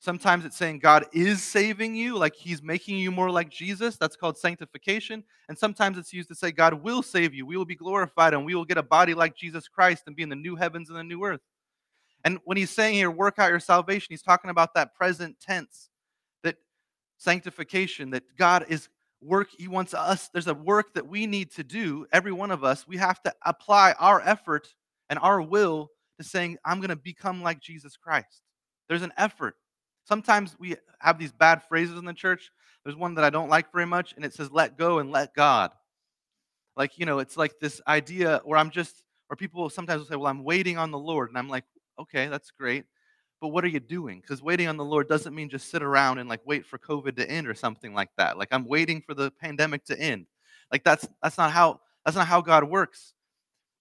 Sometimes 0.03 0.45
it's 0.45 0.57
saying 0.57 0.81
God 0.81 1.07
is 1.13 1.45
saving 1.45 1.95
you, 1.95 2.19
like 2.19 2.35
he's 2.35 2.61
making 2.61 2.99
you 2.99 3.13
more 3.13 3.31
like 3.31 3.51
Jesus. 3.51 3.97
That's 3.97 4.17
called 4.17 4.37
sanctification. 4.37 5.23
And 5.49 5.57
sometimes 5.57 5.97
it's 5.97 6.13
used 6.13 6.29
to 6.31 6.35
say 6.35 6.51
God 6.51 6.75
will 6.83 7.05
save 7.05 7.33
you. 7.33 7.47
We 7.47 7.57
will 7.57 7.65
be 7.65 7.77
glorified 7.77 8.35
and 8.35 8.45
we 8.45 8.57
will 8.57 8.65
get 8.65 8.79
a 8.79 8.83
body 8.83 9.15
like 9.15 9.37
Jesus 9.37 9.69
Christ 9.69 10.03
and 10.09 10.17
be 10.17 10.25
in 10.25 10.29
the 10.29 10.35
new 10.35 10.57
heavens 10.57 10.89
and 10.89 10.99
the 10.99 11.05
new 11.05 11.23
earth. 11.23 11.43
And 12.25 12.41
when 12.45 12.57
he's 12.57 12.71
saying 12.71 12.97
here, 12.97 13.13
work 13.13 13.39
out 13.39 13.51
your 13.51 13.61
salvation, 13.61 14.09
he's 14.11 14.23
talking 14.23 14.51
about 14.51 14.75
that 14.75 14.93
present 14.97 15.39
tense, 15.39 15.89
that 16.43 16.57
sanctification, 17.17 18.11
that 18.11 18.25
God 18.37 18.67
is 18.69 18.89
work. 19.21 19.51
He 19.57 19.69
wants 19.69 19.95
us, 19.95 20.31
there's 20.33 20.49
a 20.49 20.55
work 20.55 20.95
that 20.95 21.07
we 21.07 21.29
need 21.29 21.53
to 21.53 21.63
do, 21.63 22.09
every 22.13 22.33
one 22.33 22.51
of 22.51 22.65
us. 22.65 22.89
We 22.89 22.97
have 22.97 23.23
to 23.23 23.33
apply 23.47 23.95
our 24.01 24.21
effort 24.21 24.75
and 25.09 25.21
our 25.21 25.41
will 25.41 25.91
to 26.19 26.25
saying, 26.25 26.59
I'm 26.65 26.79
going 26.79 26.89
to 26.89 26.97
become 26.97 27.41
like 27.41 27.61
Jesus 27.61 27.97
Christ. 27.97 28.43
There's 28.89 29.03
an 29.03 29.13
effort. 29.17 29.55
Sometimes 30.05 30.57
we 30.59 30.77
have 31.01 31.19
these 31.19 31.33
bad 31.33 31.63
phrases 31.63 31.99
in 31.99 32.05
the 32.05 32.13
church. 32.13 32.51
There's 32.85 32.97
one 32.97 33.15
that 33.15 33.25
I 33.25 33.31
don't 33.31 33.49
like 33.49 33.73
very 33.73 33.87
much, 33.87 34.15
and 34.15 34.25
it 34.25 34.35
says, 34.35 34.51
let 34.51 34.77
go 34.77 34.99
and 34.99 35.13
let 35.13 35.35
God. 35.35 35.71
Like, 36.77 36.99
you 36.99 37.07
know, 37.07 37.19
it's 37.19 37.37
like 37.37 37.61
this 37.61 37.81
idea 37.87 38.41
where 38.45 38.59
I'm 38.59 38.71
just, 38.71 39.05
or 39.31 39.37
people 39.37 39.69
sometimes 39.71 40.01
will 40.01 40.09
say, 40.09 40.17
well, 40.17 40.31
I'm 40.31 40.43
waiting 40.43 40.79
on 40.79 40.91
the 40.91 40.99
Lord. 40.99 41.29
And 41.29 41.39
I'm 41.39 41.49
like, 41.49 41.65
okay, 41.99 42.27
that's 42.29 42.51
great. 42.51 42.85
But 43.41 43.49
what 43.49 43.65
are 43.65 43.69
you 43.69 43.81
doing? 43.81 44.21
Because 44.21 44.41
waiting 44.43 44.69
on 44.69 44.77
the 44.77 44.85
Lord 44.85 45.09
doesn't 45.09 45.35
mean 45.35 45.49
just 45.49 45.69
sit 45.69 45.83
around 45.83 46.19
and 46.19 46.29
like 46.29 46.41
wait 46.47 46.65
for 46.65 46.79
COVID 46.79 47.17
to 47.17 47.29
end 47.29 47.49
or 47.49 47.55
something 47.55 47.93
like 47.93 48.11
that. 48.17 48.39
Like 48.39 48.49
I'm 48.53 48.65
waiting 48.67 49.03
for 49.03 49.15
the 49.15 49.33
pandemic 49.33 49.85
to 49.87 49.99
end. 49.99 50.27
Like 50.71 50.85
that's 50.85 51.09
that's 51.21 51.39
not 51.39 51.51
how 51.51 51.81
that's 52.05 52.17
not 52.17 52.29
how 52.29 52.41
God 52.41 52.63
works. 52.65 53.15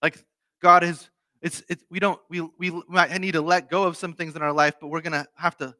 Like 0.01 0.25
God 0.63 0.83
is 0.83 1.11
it's 1.43 1.63
it's 1.69 1.83
we 1.91 1.99
don't 1.99 2.19
we 2.27 2.41
we 2.57 2.71
might 2.87 3.15
need 3.21 3.33
to 3.33 3.41
let 3.41 3.69
go 3.69 3.83
of 3.83 3.97
some 3.97 4.13
things 4.13 4.35
in 4.35 4.41
our 4.41 4.51
life, 4.51 4.75
but 4.81 4.87
we're 4.87 5.01
gonna 5.01 5.27
have 5.35 5.55
to 5.57 5.75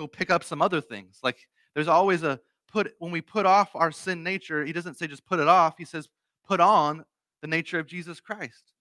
go 0.00 0.06
pick 0.06 0.30
up 0.30 0.42
some 0.42 0.62
other 0.62 0.80
things. 0.80 1.18
Like 1.22 1.46
there's 1.74 1.88
always 1.88 2.22
a 2.22 2.40
put 2.72 2.94
when 2.98 3.12
we 3.12 3.20
put 3.20 3.46
off 3.46 3.70
our 3.74 3.92
sin 3.92 4.22
nature, 4.22 4.64
he 4.64 4.72
doesn't 4.72 4.98
say 4.98 5.06
just 5.06 5.26
put 5.26 5.38
it 5.38 5.48
off. 5.48 5.74
He 5.76 5.84
says 5.84 6.08
put 6.46 6.60
on 6.60 7.04
the 7.42 7.46
nature 7.46 7.78
of 7.78 7.86
Jesus 7.86 8.18
Christ. 8.18 8.72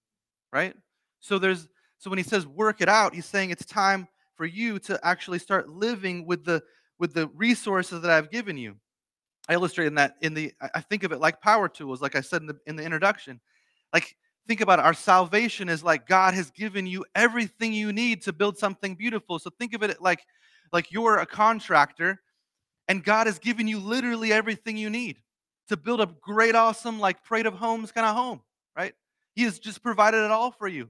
Right? 0.52 0.74
So 1.20 1.38
there's 1.38 1.68
so 1.98 2.10
when 2.10 2.18
he 2.18 2.24
says 2.24 2.48
work 2.48 2.82
it 2.82 2.90
out, 2.90 3.14
he's 3.14 3.26
saying 3.26 3.50
it's 3.50 3.66
time 3.66 4.08
for 4.36 4.46
you 4.46 4.80
to 4.80 5.00
actually 5.04 5.40
start 5.40 5.70
living 5.70 6.26
with 6.26 6.46
the 6.46 6.64
with 6.98 7.14
the 7.14 7.28
resources 7.36 8.02
that 8.02 8.12
I've 8.12 8.32
given 8.32 8.58
you. 8.58 8.76
I 9.50 9.54
illustrated 9.54 9.98
that 9.98 10.16
in 10.22 10.34
the 10.34 10.54
I 10.74 10.80
think 10.82 11.04
of 11.04 11.12
it 11.12 11.20
like 11.20 11.42
power 11.42 11.68
tools, 11.68 12.02
like 12.02 12.16
I 12.16 12.22
said 12.22 12.42
in 12.42 12.48
the 12.48 12.58
in 12.66 12.76
the 12.78 12.84
introduction. 12.84 13.42
Like 13.92 14.16
think 14.48 14.62
about 14.62 14.80
it. 14.80 14.86
Our 14.86 14.94
salvation 14.94 15.68
is 15.68 15.84
like 15.84 16.08
God 16.08 16.34
has 16.34 16.50
given 16.52 16.88
you 16.88 17.04
everything 17.16 17.74
you 17.74 17.92
need 17.92 18.22
to 18.24 18.34
build 18.34 18.58
something 18.58 18.96
beautiful. 18.96 19.38
So 19.40 19.50
think 19.60 19.74
of 19.74 19.84
it 19.84 20.02
like 20.02 20.26
like 20.72 20.92
you're 20.92 21.20
a 21.20 21.26
contractor 21.26 22.22
and 22.88 23.04
God 23.04 23.28
has 23.28 23.40
given 23.40 23.68
you 23.68 23.80
literally 23.80 24.34
everything 24.34 24.78
you 24.78 24.90
need 24.90 25.18
to 25.70 25.78
build 25.78 26.02
a 26.02 26.10
great, 26.22 26.56
awesome, 26.56 27.00
like 27.00 27.24
Parade 27.24 27.46
of 27.46 27.54
Homes 27.54 27.92
kind 27.92 28.06
of 28.06 28.16
home, 28.16 28.42
right? 28.76 28.94
He 29.36 29.44
has 29.44 29.60
just 29.60 29.84
provided 29.84 30.26
it 30.26 30.32
all 30.32 30.52
for 30.52 30.68
you. 30.68 30.90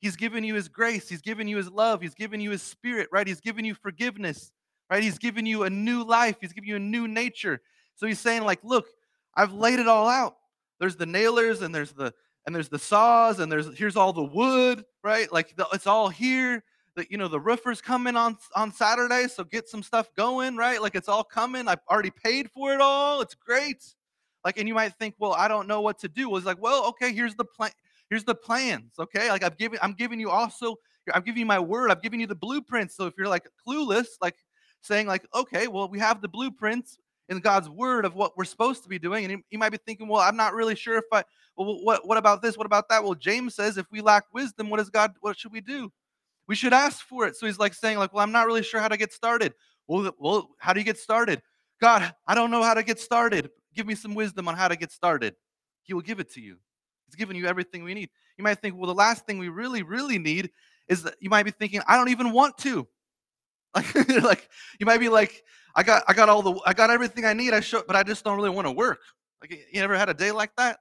He's 0.00 0.16
given 0.16 0.44
you 0.44 0.54
His 0.54 0.68
grace. 0.68 1.08
He's 1.08 1.22
given 1.22 1.46
you 1.46 1.58
His 1.58 1.70
love. 1.70 2.00
He's 2.00 2.14
given 2.14 2.40
you 2.40 2.50
His 2.50 2.62
spirit, 2.62 3.08
right? 3.12 3.26
He's 3.26 3.40
given 3.40 3.64
you 3.64 3.74
forgiveness, 3.74 4.50
right? 4.90 5.02
He's 5.02 5.18
given 5.18 5.46
you 5.46 5.64
a 5.64 5.70
new 5.70 6.02
life. 6.02 6.36
He's 6.40 6.52
given 6.52 6.68
you 6.68 6.76
a 6.76 6.80
new 6.80 7.06
nature. 7.06 7.60
So 7.94 8.06
He's 8.06 8.18
saying, 8.18 8.42
like, 8.42 8.60
look, 8.64 8.86
I've 9.34 9.52
laid 9.52 9.78
it 9.78 9.88
all 9.88 10.08
out. 10.08 10.36
There's 10.80 10.96
the 10.96 11.06
nailers 11.06 11.62
and 11.62 11.74
there's 11.74 11.92
the 11.92 12.12
and 12.46 12.54
there's 12.54 12.68
the 12.68 12.78
saws 12.78 13.40
and 13.40 13.50
there's 13.50 13.76
here's 13.78 13.96
all 13.96 14.12
the 14.12 14.22
wood, 14.22 14.84
right? 15.02 15.30
Like 15.32 15.56
the, 15.56 15.66
it's 15.72 15.86
all 15.86 16.08
here 16.08 16.64
the 16.96 17.06
you 17.10 17.18
know 17.18 17.28
the 17.28 17.40
roofer's 17.40 17.80
coming 17.80 18.16
on 18.16 18.36
on 18.54 18.72
Saturday, 18.72 19.26
so 19.28 19.44
get 19.44 19.68
some 19.68 19.82
stuff 19.82 20.08
going, 20.16 20.56
right? 20.56 20.80
Like 20.80 20.94
it's 20.94 21.08
all 21.08 21.24
coming. 21.24 21.68
I've 21.68 21.80
already 21.90 22.10
paid 22.10 22.50
for 22.50 22.72
it 22.72 22.80
all. 22.80 23.20
It's 23.20 23.34
great. 23.34 23.84
Like, 24.44 24.58
and 24.58 24.68
you 24.68 24.74
might 24.74 24.92
think, 24.94 25.14
well, 25.18 25.32
I 25.32 25.48
don't 25.48 25.66
know 25.66 25.80
what 25.80 25.98
to 26.00 26.08
do. 26.08 26.28
Well, 26.28 26.36
it's 26.36 26.46
like, 26.46 26.60
well, 26.60 26.86
okay, 26.88 27.12
here's 27.12 27.34
the 27.34 27.44
plan. 27.44 27.70
Here's 28.10 28.24
the 28.24 28.34
plans. 28.34 28.92
Okay, 28.98 29.30
like 29.30 29.42
I've 29.42 29.56
given, 29.56 29.78
I'm 29.82 29.94
giving 29.94 30.20
you 30.20 30.30
also, 30.30 30.76
I'm 31.12 31.22
giving 31.22 31.40
you 31.40 31.46
my 31.46 31.58
word. 31.58 31.90
I've 31.90 32.02
given 32.02 32.20
you 32.20 32.26
the 32.26 32.34
blueprints. 32.34 32.94
So 32.94 33.06
if 33.06 33.14
you're 33.16 33.28
like 33.28 33.48
clueless, 33.66 34.06
like 34.20 34.36
saying 34.82 35.06
like, 35.06 35.26
okay, 35.34 35.66
well, 35.66 35.88
we 35.88 35.98
have 35.98 36.20
the 36.20 36.28
blueprints 36.28 36.98
in 37.30 37.38
God's 37.38 37.70
word 37.70 38.04
of 38.04 38.14
what 38.14 38.36
we're 38.36 38.44
supposed 38.44 38.82
to 38.82 38.88
be 38.90 38.98
doing, 38.98 39.24
and 39.24 39.42
you, 39.50 39.58
might 39.58 39.70
be 39.70 39.78
thinking, 39.78 40.08
well, 40.08 40.20
I'm 40.20 40.36
not 40.36 40.52
really 40.52 40.74
sure 40.74 40.98
if 40.98 41.04
I, 41.10 41.24
well, 41.56 41.82
what, 41.82 42.06
what 42.06 42.18
about 42.18 42.42
this? 42.42 42.58
What 42.58 42.66
about 42.66 42.90
that? 42.90 43.02
Well, 43.02 43.14
James 43.14 43.54
says 43.54 43.78
if 43.78 43.86
we 43.90 44.02
lack 44.02 44.24
wisdom, 44.34 44.68
what 44.68 44.78
is 44.80 44.90
God? 44.90 45.14
What 45.20 45.38
should 45.38 45.52
we 45.52 45.62
do? 45.62 45.90
We 46.46 46.54
should 46.54 46.72
ask 46.72 47.04
for 47.06 47.26
it. 47.26 47.36
So 47.36 47.46
he's 47.46 47.58
like 47.58 47.74
saying, 47.74 47.98
like, 47.98 48.12
well, 48.12 48.22
I'm 48.22 48.32
not 48.32 48.46
really 48.46 48.62
sure 48.62 48.80
how 48.80 48.88
to 48.88 48.96
get 48.96 49.12
started. 49.12 49.54
Well, 49.86 50.12
well, 50.18 50.50
how 50.58 50.72
do 50.72 50.80
you 50.80 50.84
get 50.84 50.98
started? 50.98 51.42
God, 51.80 52.14
I 52.26 52.34
don't 52.34 52.50
know 52.50 52.62
how 52.62 52.74
to 52.74 52.82
get 52.82 53.00
started. 53.00 53.50
Give 53.74 53.86
me 53.86 53.94
some 53.94 54.14
wisdom 54.14 54.48
on 54.48 54.56
how 54.56 54.68
to 54.68 54.76
get 54.76 54.92
started. 54.92 55.34
He 55.82 55.94
will 55.94 56.02
give 56.02 56.20
it 56.20 56.32
to 56.32 56.40
you. 56.40 56.56
He's 57.06 57.14
given 57.14 57.36
you 57.36 57.46
everything 57.46 57.84
we 57.84 57.94
need. 57.94 58.10
You 58.38 58.44
might 58.44 58.60
think, 58.60 58.76
well, 58.76 58.86
the 58.86 58.94
last 58.94 59.26
thing 59.26 59.38
we 59.38 59.48
really, 59.48 59.82
really 59.82 60.18
need 60.18 60.50
is 60.88 61.02
that 61.02 61.14
you 61.20 61.30
might 61.30 61.44
be 61.44 61.50
thinking, 61.50 61.82
I 61.86 61.96
don't 61.96 62.08
even 62.08 62.32
want 62.32 62.58
to. 62.58 62.86
Like, 63.76 64.22
like 64.22 64.48
you 64.78 64.86
might 64.86 65.00
be 65.00 65.08
like, 65.08 65.42
I 65.74 65.82
got, 65.82 66.04
I 66.06 66.12
got 66.12 66.28
all 66.28 66.42
the, 66.42 66.60
I 66.64 66.72
got 66.72 66.90
everything 66.90 67.24
I 67.24 67.32
need. 67.32 67.52
I 67.52 67.58
show, 67.58 67.82
but 67.84 67.96
I 67.96 68.04
just 68.04 68.24
don't 68.24 68.36
really 68.36 68.50
want 68.50 68.68
to 68.68 68.70
work. 68.70 69.00
Like, 69.40 69.50
you 69.50 69.82
ever 69.82 69.96
had 69.96 70.08
a 70.08 70.14
day 70.14 70.30
like 70.30 70.54
that? 70.56 70.78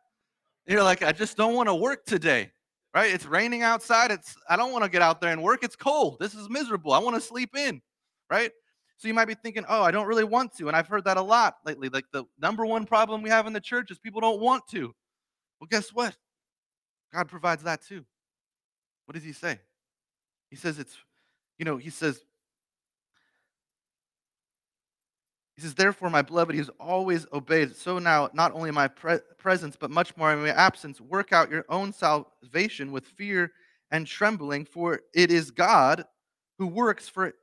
You're 0.67 0.83
like, 0.83 1.01
I 1.01 1.11
just 1.11 1.35
don't 1.35 1.55
want 1.55 1.69
to 1.69 1.75
work 1.75 2.05
today, 2.05 2.51
right? 2.93 3.13
It's 3.13 3.25
raining 3.25 3.63
outside. 3.63 4.11
It's, 4.11 4.35
I 4.49 4.55
don't 4.55 4.71
want 4.71 4.83
to 4.83 4.89
get 4.89 5.01
out 5.01 5.19
there 5.19 5.31
and 5.31 5.41
work. 5.41 5.63
It's 5.63 5.75
cold. 5.75 6.17
This 6.19 6.35
is 6.35 6.49
miserable. 6.49 6.93
I 6.93 6.99
want 6.99 7.15
to 7.15 7.21
sleep 7.21 7.55
in, 7.55 7.81
right? 8.29 8.51
So 8.97 9.07
you 9.07 9.13
might 9.13 9.25
be 9.25 9.33
thinking, 9.33 9.65
oh, 9.67 9.81
I 9.81 9.91
don't 9.91 10.07
really 10.07 10.23
want 10.23 10.55
to. 10.57 10.67
And 10.67 10.77
I've 10.77 10.87
heard 10.87 11.03
that 11.05 11.17
a 11.17 11.21
lot 11.21 11.55
lately. 11.65 11.89
Like 11.89 12.05
the 12.11 12.23
number 12.39 12.65
one 12.65 12.85
problem 12.85 13.21
we 13.21 13.29
have 13.29 13.47
in 13.47 13.53
the 13.53 13.59
church 13.59 13.91
is 13.91 13.99
people 13.99 14.21
don't 14.21 14.39
want 14.39 14.67
to. 14.69 14.93
Well, 15.59 15.67
guess 15.69 15.89
what? 15.89 16.15
God 17.13 17.27
provides 17.27 17.63
that 17.63 17.81
too. 17.81 18.05
What 19.05 19.15
does 19.15 19.23
he 19.23 19.33
say? 19.33 19.59
He 20.49 20.55
says 20.55 20.79
it's, 20.79 20.95
you 21.57 21.65
know, 21.65 21.77
he 21.77 21.89
says, 21.89 22.23
he 25.55 25.61
says, 25.61 25.75
therefore, 25.75 26.09
my 26.09 26.23
beloved, 26.23 26.53
he 26.53 26.57
has 26.59 26.69
always 26.79 27.27
obeyed. 27.31 27.75
So 27.75 27.99
now, 27.99 28.29
not 28.33 28.53
only 28.53 28.69
in 28.69 28.75
my 28.75 28.87
pre- 28.87 29.19
presence, 29.37 29.75
but 29.79 29.91
much 29.91 30.15
more 30.17 30.33
in 30.33 30.41
my 30.41 30.49
absence, 30.49 30.99
work 30.99 31.31
out 31.31 31.51
your 31.51 31.65
own 31.69 31.93
salvation 31.93 32.91
with 32.91 33.05
fear 33.05 33.51
and 33.91 34.07
trembling, 34.07 34.65
for 34.65 35.01
it 35.13 35.31
is 35.31 35.51
God 35.51 36.05
who 36.57 36.67
works 36.67 37.07
for 37.07 37.33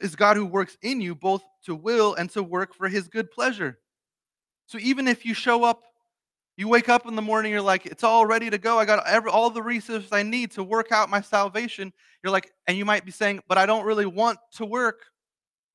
is 0.00 0.14
God 0.14 0.36
who 0.36 0.46
works 0.46 0.76
in 0.82 1.00
you 1.00 1.16
both 1.16 1.42
to 1.64 1.74
will 1.74 2.14
and 2.14 2.30
to 2.30 2.40
work 2.40 2.72
for 2.72 2.86
his 2.88 3.08
good 3.08 3.32
pleasure. 3.32 3.78
So 4.66 4.78
even 4.78 5.08
if 5.08 5.26
you 5.26 5.34
show 5.34 5.64
up 5.64 5.82
you 6.58 6.66
wake 6.66 6.88
up 6.88 7.06
in 7.06 7.14
the 7.14 7.22
morning, 7.22 7.52
you're 7.52 7.62
like, 7.62 7.86
it's 7.86 8.02
all 8.02 8.26
ready 8.26 8.50
to 8.50 8.58
go. 8.58 8.80
I 8.80 8.84
got 8.84 9.06
every, 9.06 9.30
all 9.30 9.48
the 9.48 9.62
resources 9.62 10.10
I 10.10 10.24
need 10.24 10.50
to 10.52 10.64
work 10.64 10.90
out 10.90 11.08
my 11.08 11.20
salvation. 11.20 11.92
You're 12.20 12.32
like, 12.32 12.50
and 12.66 12.76
you 12.76 12.84
might 12.84 13.04
be 13.04 13.12
saying, 13.12 13.42
but 13.46 13.58
I 13.58 13.64
don't 13.64 13.84
really 13.84 14.06
want 14.06 14.40
to 14.54 14.66
work. 14.66 15.04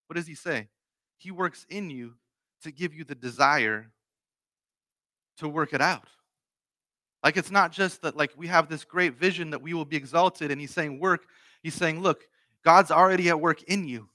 What 0.08 0.18
does 0.18 0.28
he 0.28 0.36
say? 0.36 0.68
He 1.24 1.32
works 1.32 1.66
in 1.70 1.90
you 1.90 2.16
to 2.64 2.72
give 2.72 2.94
you 2.94 3.06
the 3.06 3.16
desire 3.16 3.90
to 5.38 5.48
work 5.48 5.74
it 5.74 5.80
out. 5.80 6.10
Like 7.24 7.38
it's 7.38 7.50
not 7.50 7.72
just 7.72 8.02
that 8.02 8.18
like 8.18 8.32
we 8.36 8.48
have 8.48 8.68
this 8.68 8.84
great 8.84 9.18
vision 9.18 9.52
that 9.52 9.62
we 9.62 9.74
will 9.74 9.86
be 9.86 9.96
exalted 9.96 10.52
and 10.52 10.60
he's 10.60 10.74
saying 10.74 11.00
work, 11.00 11.24
he's 11.62 11.76
saying, 11.76 12.02
look, 12.02 12.24
God's 12.66 12.92
already 12.92 13.30
at 13.30 13.40
work 13.40 13.64
in 13.64 13.88
you. 13.88 14.10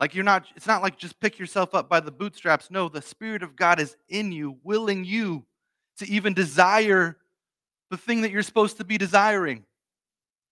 Like 0.00 0.12
you're 0.12 0.24
not, 0.24 0.46
it's 0.56 0.66
not 0.66 0.82
like 0.82 0.98
just 0.98 1.20
pick 1.20 1.38
yourself 1.38 1.72
up 1.72 1.88
by 1.88 2.00
the 2.00 2.10
bootstraps. 2.10 2.68
No, 2.68 2.88
the 2.88 3.00
Spirit 3.00 3.44
of 3.44 3.54
God 3.54 3.78
is 3.78 3.96
in 4.08 4.32
you, 4.32 4.58
willing 4.64 5.04
you 5.04 5.46
to 5.98 6.10
even 6.10 6.34
desire 6.34 7.16
the 7.90 7.96
thing 7.96 8.22
that 8.22 8.32
you're 8.32 8.42
supposed 8.42 8.78
to 8.78 8.84
be 8.84 8.98
desiring. 8.98 9.64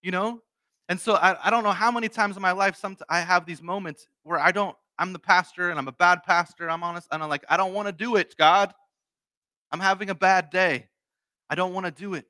You 0.00 0.12
know? 0.12 0.40
And 0.88 1.00
so 1.00 1.14
I, 1.14 1.36
I 1.42 1.50
don't 1.50 1.64
know 1.64 1.72
how 1.72 1.90
many 1.90 2.08
times 2.08 2.36
in 2.36 2.42
my 2.42 2.52
life 2.52 2.76
some 2.76 2.96
I 3.08 3.20
have 3.20 3.46
these 3.46 3.60
moments 3.60 4.06
where 4.22 4.38
I 4.38 4.52
don't, 4.52 4.76
I'm 4.98 5.12
the 5.12 5.18
pastor 5.18 5.70
and 5.70 5.78
I'm 5.78 5.88
a 5.88 5.92
bad 5.92 6.22
pastor, 6.22 6.70
I'm 6.70 6.82
honest, 6.82 7.08
and 7.10 7.22
I'm 7.22 7.28
like, 7.28 7.44
I 7.48 7.56
don't 7.56 7.74
want 7.74 7.88
to 7.88 7.92
do 7.92 8.16
it, 8.16 8.34
God. 8.38 8.72
I'm 9.70 9.80
having 9.80 10.10
a 10.10 10.14
bad 10.14 10.50
day. 10.50 10.88
I 11.50 11.54
don't 11.54 11.74
want 11.74 11.86
to 11.86 11.92
do 11.92 12.14
it. 12.14 12.26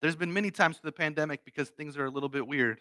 There's 0.00 0.16
been 0.16 0.32
many 0.32 0.50
times 0.50 0.78
through 0.78 0.88
the 0.88 0.96
pandemic 0.96 1.44
because 1.44 1.68
things 1.68 1.96
are 1.96 2.04
a 2.04 2.10
little 2.10 2.28
bit 2.28 2.46
weird 2.46 2.80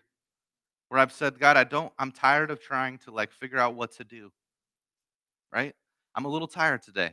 where 0.89 0.99
I've 0.99 1.11
said, 1.11 1.39
God, 1.39 1.57
I 1.57 1.63
don't, 1.63 1.91
I'm 1.99 2.11
tired 2.11 2.51
of 2.51 2.61
trying 2.61 2.97
to 2.99 3.11
like 3.11 3.31
figure 3.31 3.57
out 3.57 3.75
what 3.75 3.91
to 3.93 4.03
do. 4.03 4.31
Right? 5.51 5.75
I'm 6.15 6.25
a 6.25 6.29
little 6.29 6.47
tired 6.47 6.83
today. 6.83 7.11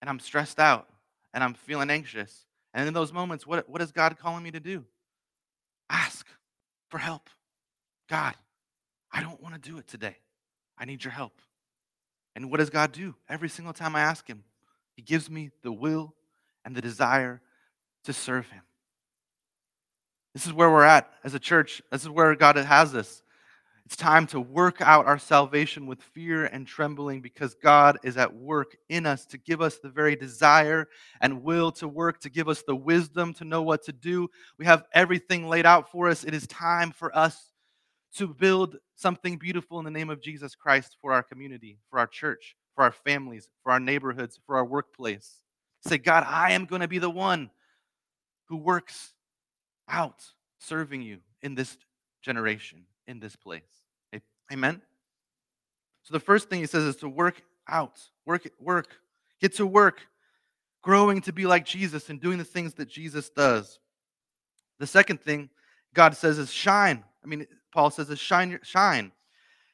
And 0.00 0.08
I'm 0.08 0.18
stressed 0.18 0.58
out 0.58 0.88
and 1.34 1.42
I'm 1.42 1.54
feeling 1.54 1.90
anxious. 1.90 2.46
And 2.72 2.86
in 2.86 2.94
those 2.94 3.12
moments, 3.12 3.46
what, 3.46 3.68
what 3.68 3.82
is 3.82 3.92
God 3.92 4.16
calling 4.18 4.42
me 4.42 4.50
to 4.52 4.60
do? 4.60 4.84
Ask 5.88 6.26
for 6.90 6.98
help. 6.98 7.28
God, 8.08 8.34
I 9.12 9.22
don't 9.22 9.42
want 9.42 9.54
to 9.54 9.60
do 9.60 9.78
it 9.78 9.88
today. 9.88 10.16
I 10.80 10.86
need 10.86 11.04
your 11.04 11.12
help. 11.12 11.40
And 12.34 12.50
what 12.50 12.58
does 12.58 12.70
God 12.70 12.92
do? 12.92 13.14
Every 13.28 13.50
single 13.50 13.74
time 13.74 13.94
I 13.94 14.00
ask 14.00 14.26
Him, 14.26 14.44
He 14.96 15.02
gives 15.02 15.28
me 15.28 15.50
the 15.62 15.72
will 15.72 16.14
and 16.64 16.74
the 16.74 16.80
desire 16.80 17.42
to 18.04 18.12
serve 18.12 18.48
Him. 18.48 18.62
This 20.32 20.46
is 20.46 20.52
where 20.52 20.70
we're 20.70 20.84
at 20.84 21.12
as 21.22 21.34
a 21.34 21.38
church. 21.38 21.82
This 21.92 22.02
is 22.02 22.08
where 22.08 22.34
God 22.34 22.56
has 22.56 22.94
us. 22.94 23.22
It's 23.84 23.96
time 23.96 24.28
to 24.28 24.38
work 24.38 24.80
out 24.80 25.06
our 25.06 25.18
salvation 25.18 25.86
with 25.86 26.00
fear 26.00 26.44
and 26.46 26.64
trembling 26.64 27.20
because 27.20 27.56
God 27.56 27.98
is 28.04 28.16
at 28.16 28.32
work 28.32 28.76
in 28.88 29.04
us 29.04 29.26
to 29.26 29.38
give 29.38 29.60
us 29.60 29.78
the 29.78 29.88
very 29.88 30.14
desire 30.14 30.86
and 31.20 31.42
will 31.42 31.72
to 31.72 31.88
work, 31.88 32.20
to 32.20 32.30
give 32.30 32.48
us 32.48 32.62
the 32.62 32.76
wisdom 32.76 33.34
to 33.34 33.44
know 33.44 33.62
what 33.62 33.82
to 33.86 33.92
do. 33.92 34.28
We 34.58 34.64
have 34.66 34.84
everything 34.94 35.48
laid 35.48 35.66
out 35.66 35.90
for 35.90 36.08
us. 36.08 36.22
It 36.22 36.34
is 36.34 36.46
time 36.46 36.92
for 36.92 37.14
us 37.18 37.49
to 38.16 38.28
build 38.28 38.76
something 38.96 39.36
beautiful 39.36 39.78
in 39.78 39.84
the 39.84 39.90
name 39.90 40.10
of 40.10 40.20
Jesus 40.20 40.54
Christ 40.54 40.96
for 41.00 41.12
our 41.12 41.22
community, 41.22 41.78
for 41.88 41.98
our 41.98 42.06
church, 42.06 42.56
for 42.74 42.84
our 42.84 42.92
families, 42.92 43.48
for 43.62 43.72
our 43.72 43.80
neighborhoods, 43.80 44.38
for 44.46 44.56
our 44.56 44.64
workplace. 44.64 45.42
Say, 45.86 45.98
God, 45.98 46.24
I 46.26 46.52
am 46.52 46.66
going 46.66 46.82
to 46.82 46.88
be 46.88 46.98
the 46.98 47.10
one 47.10 47.50
who 48.48 48.56
works 48.56 49.14
out 49.88 50.22
serving 50.58 51.02
you 51.02 51.18
in 51.42 51.54
this 51.54 51.78
generation, 52.22 52.84
in 53.06 53.20
this 53.20 53.36
place. 53.36 53.62
Amen? 54.52 54.82
So 56.02 56.12
the 56.12 56.20
first 56.20 56.48
thing 56.48 56.60
he 56.60 56.66
says 56.66 56.82
is 56.84 56.96
to 56.96 57.08
work 57.08 57.42
out, 57.68 58.00
work, 58.26 58.50
work, 58.58 58.88
get 59.40 59.54
to 59.56 59.66
work, 59.66 60.00
growing 60.82 61.20
to 61.22 61.32
be 61.32 61.46
like 61.46 61.64
Jesus 61.64 62.10
and 62.10 62.20
doing 62.20 62.38
the 62.38 62.44
things 62.44 62.74
that 62.74 62.88
Jesus 62.88 63.30
does. 63.30 63.78
The 64.78 64.86
second 64.86 65.20
thing 65.20 65.50
God 65.94 66.16
says 66.16 66.38
is 66.38 66.52
shine. 66.52 67.04
I 67.22 67.26
mean, 67.26 67.46
Paul 67.72 67.90
says 67.90 68.10
is 68.10 68.18
shine, 68.18 68.58
shine. 68.62 69.12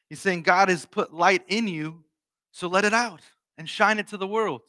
He's 0.09 0.21
saying 0.21 0.43
God 0.43 0.69
has 0.69 0.85
put 0.85 1.13
light 1.13 1.43
in 1.47 1.67
you, 1.67 2.03
so 2.51 2.67
let 2.67 2.85
it 2.85 2.93
out 2.93 3.21
and 3.57 3.67
shine 3.67 3.99
it 3.99 4.07
to 4.09 4.17
the 4.17 4.27
world. 4.27 4.61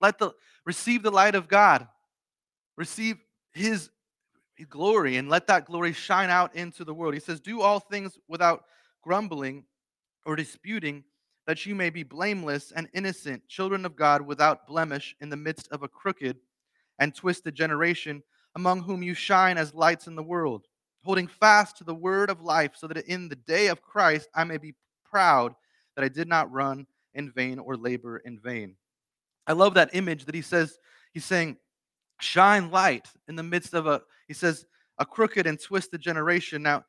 Let 0.00 0.18
the 0.18 0.32
receive 0.64 1.02
the 1.02 1.10
light 1.10 1.34
of 1.34 1.48
God. 1.48 1.88
Receive 2.76 3.18
his 3.52 3.90
glory 4.68 5.16
and 5.16 5.28
let 5.28 5.46
that 5.46 5.66
glory 5.66 5.92
shine 5.92 6.30
out 6.30 6.54
into 6.54 6.84
the 6.84 6.94
world. 6.94 7.14
He 7.14 7.20
says, 7.20 7.40
Do 7.40 7.60
all 7.60 7.80
things 7.80 8.18
without 8.28 8.64
grumbling 9.02 9.64
or 10.24 10.36
disputing, 10.36 11.04
that 11.46 11.64
you 11.64 11.74
may 11.74 11.90
be 11.90 12.02
blameless 12.02 12.72
and 12.72 12.88
innocent, 12.92 13.48
children 13.48 13.86
of 13.86 13.96
God 13.96 14.22
without 14.22 14.66
blemish 14.66 15.16
in 15.20 15.28
the 15.28 15.36
midst 15.36 15.68
of 15.68 15.82
a 15.82 15.88
crooked 15.88 16.36
and 16.98 17.14
twisted 17.14 17.54
generation, 17.54 18.22
among 18.54 18.82
whom 18.82 19.02
you 19.02 19.14
shine 19.14 19.56
as 19.56 19.74
lights 19.74 20.06
in 20.06 20.16
the 20.16 20.22
world, 20.22 20.66
holding 21.04 21.26
fast 21.26 21.78
to 21.78 21.84
the 21.84 21.94
word 21.94 22.30
of 22.30 22.42
life, 22.42 22.72
so 22.74 22.86
that 22.86 23.06
in 23.06 23.28
the 23.28 23.36
day 23.36 23.68
of 23.68 23.82
Christ 23.82 24.28
I 24.34 24.44
may 24.44 24.58
be 24.58 24.74
proud 25.08 25.54
that 25.96 26.04
I 26.04 26.08
did 26.08 26.28
not 26.28 26.52
run 26.52 26.86
in 27.14 27.30
vain 27.30 27.58
or 27.58 27.76
labor 27.76 28.18
in 28.18 28.38
vain. 28.38 28.76
I 29.46 29.52
love 29.52 29.74
that 29.74 29.90
image 29.94 30.26
that 30.26 30.34
he 30.34 30.42
says, 30.42 30.78
he's 31.12 31.24
saying, 31.24 31.56
shine 32.20 32.70
light 32.70 33.08
in 33.28 33.36
the 33.36 33.42
midst 33.42 33.74
of 33.74 33.86
a, 33.86 34.02
he 34.26 34.34
says, 34.34 34.66
a 34.98 35.06
crooked 35.06 35.46
and 35.46 35.60
twisted 35.60 36.00
generation. 36.00 36.62
Now, 36.62 36.84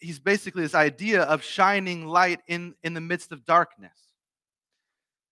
he's 0.00 0.18
basically 0.18 0.62
this 0.62 0.74
idea 0.74 1.22
of 1.22 1.42
shining 1.42 2.06
light 2.06 2.40
in, 2.48 2.74
in 2.82 2.94
the 2.94 3.00
midst 3.00 3.32
of 3.32 3.46
darkness. 3.46 3.96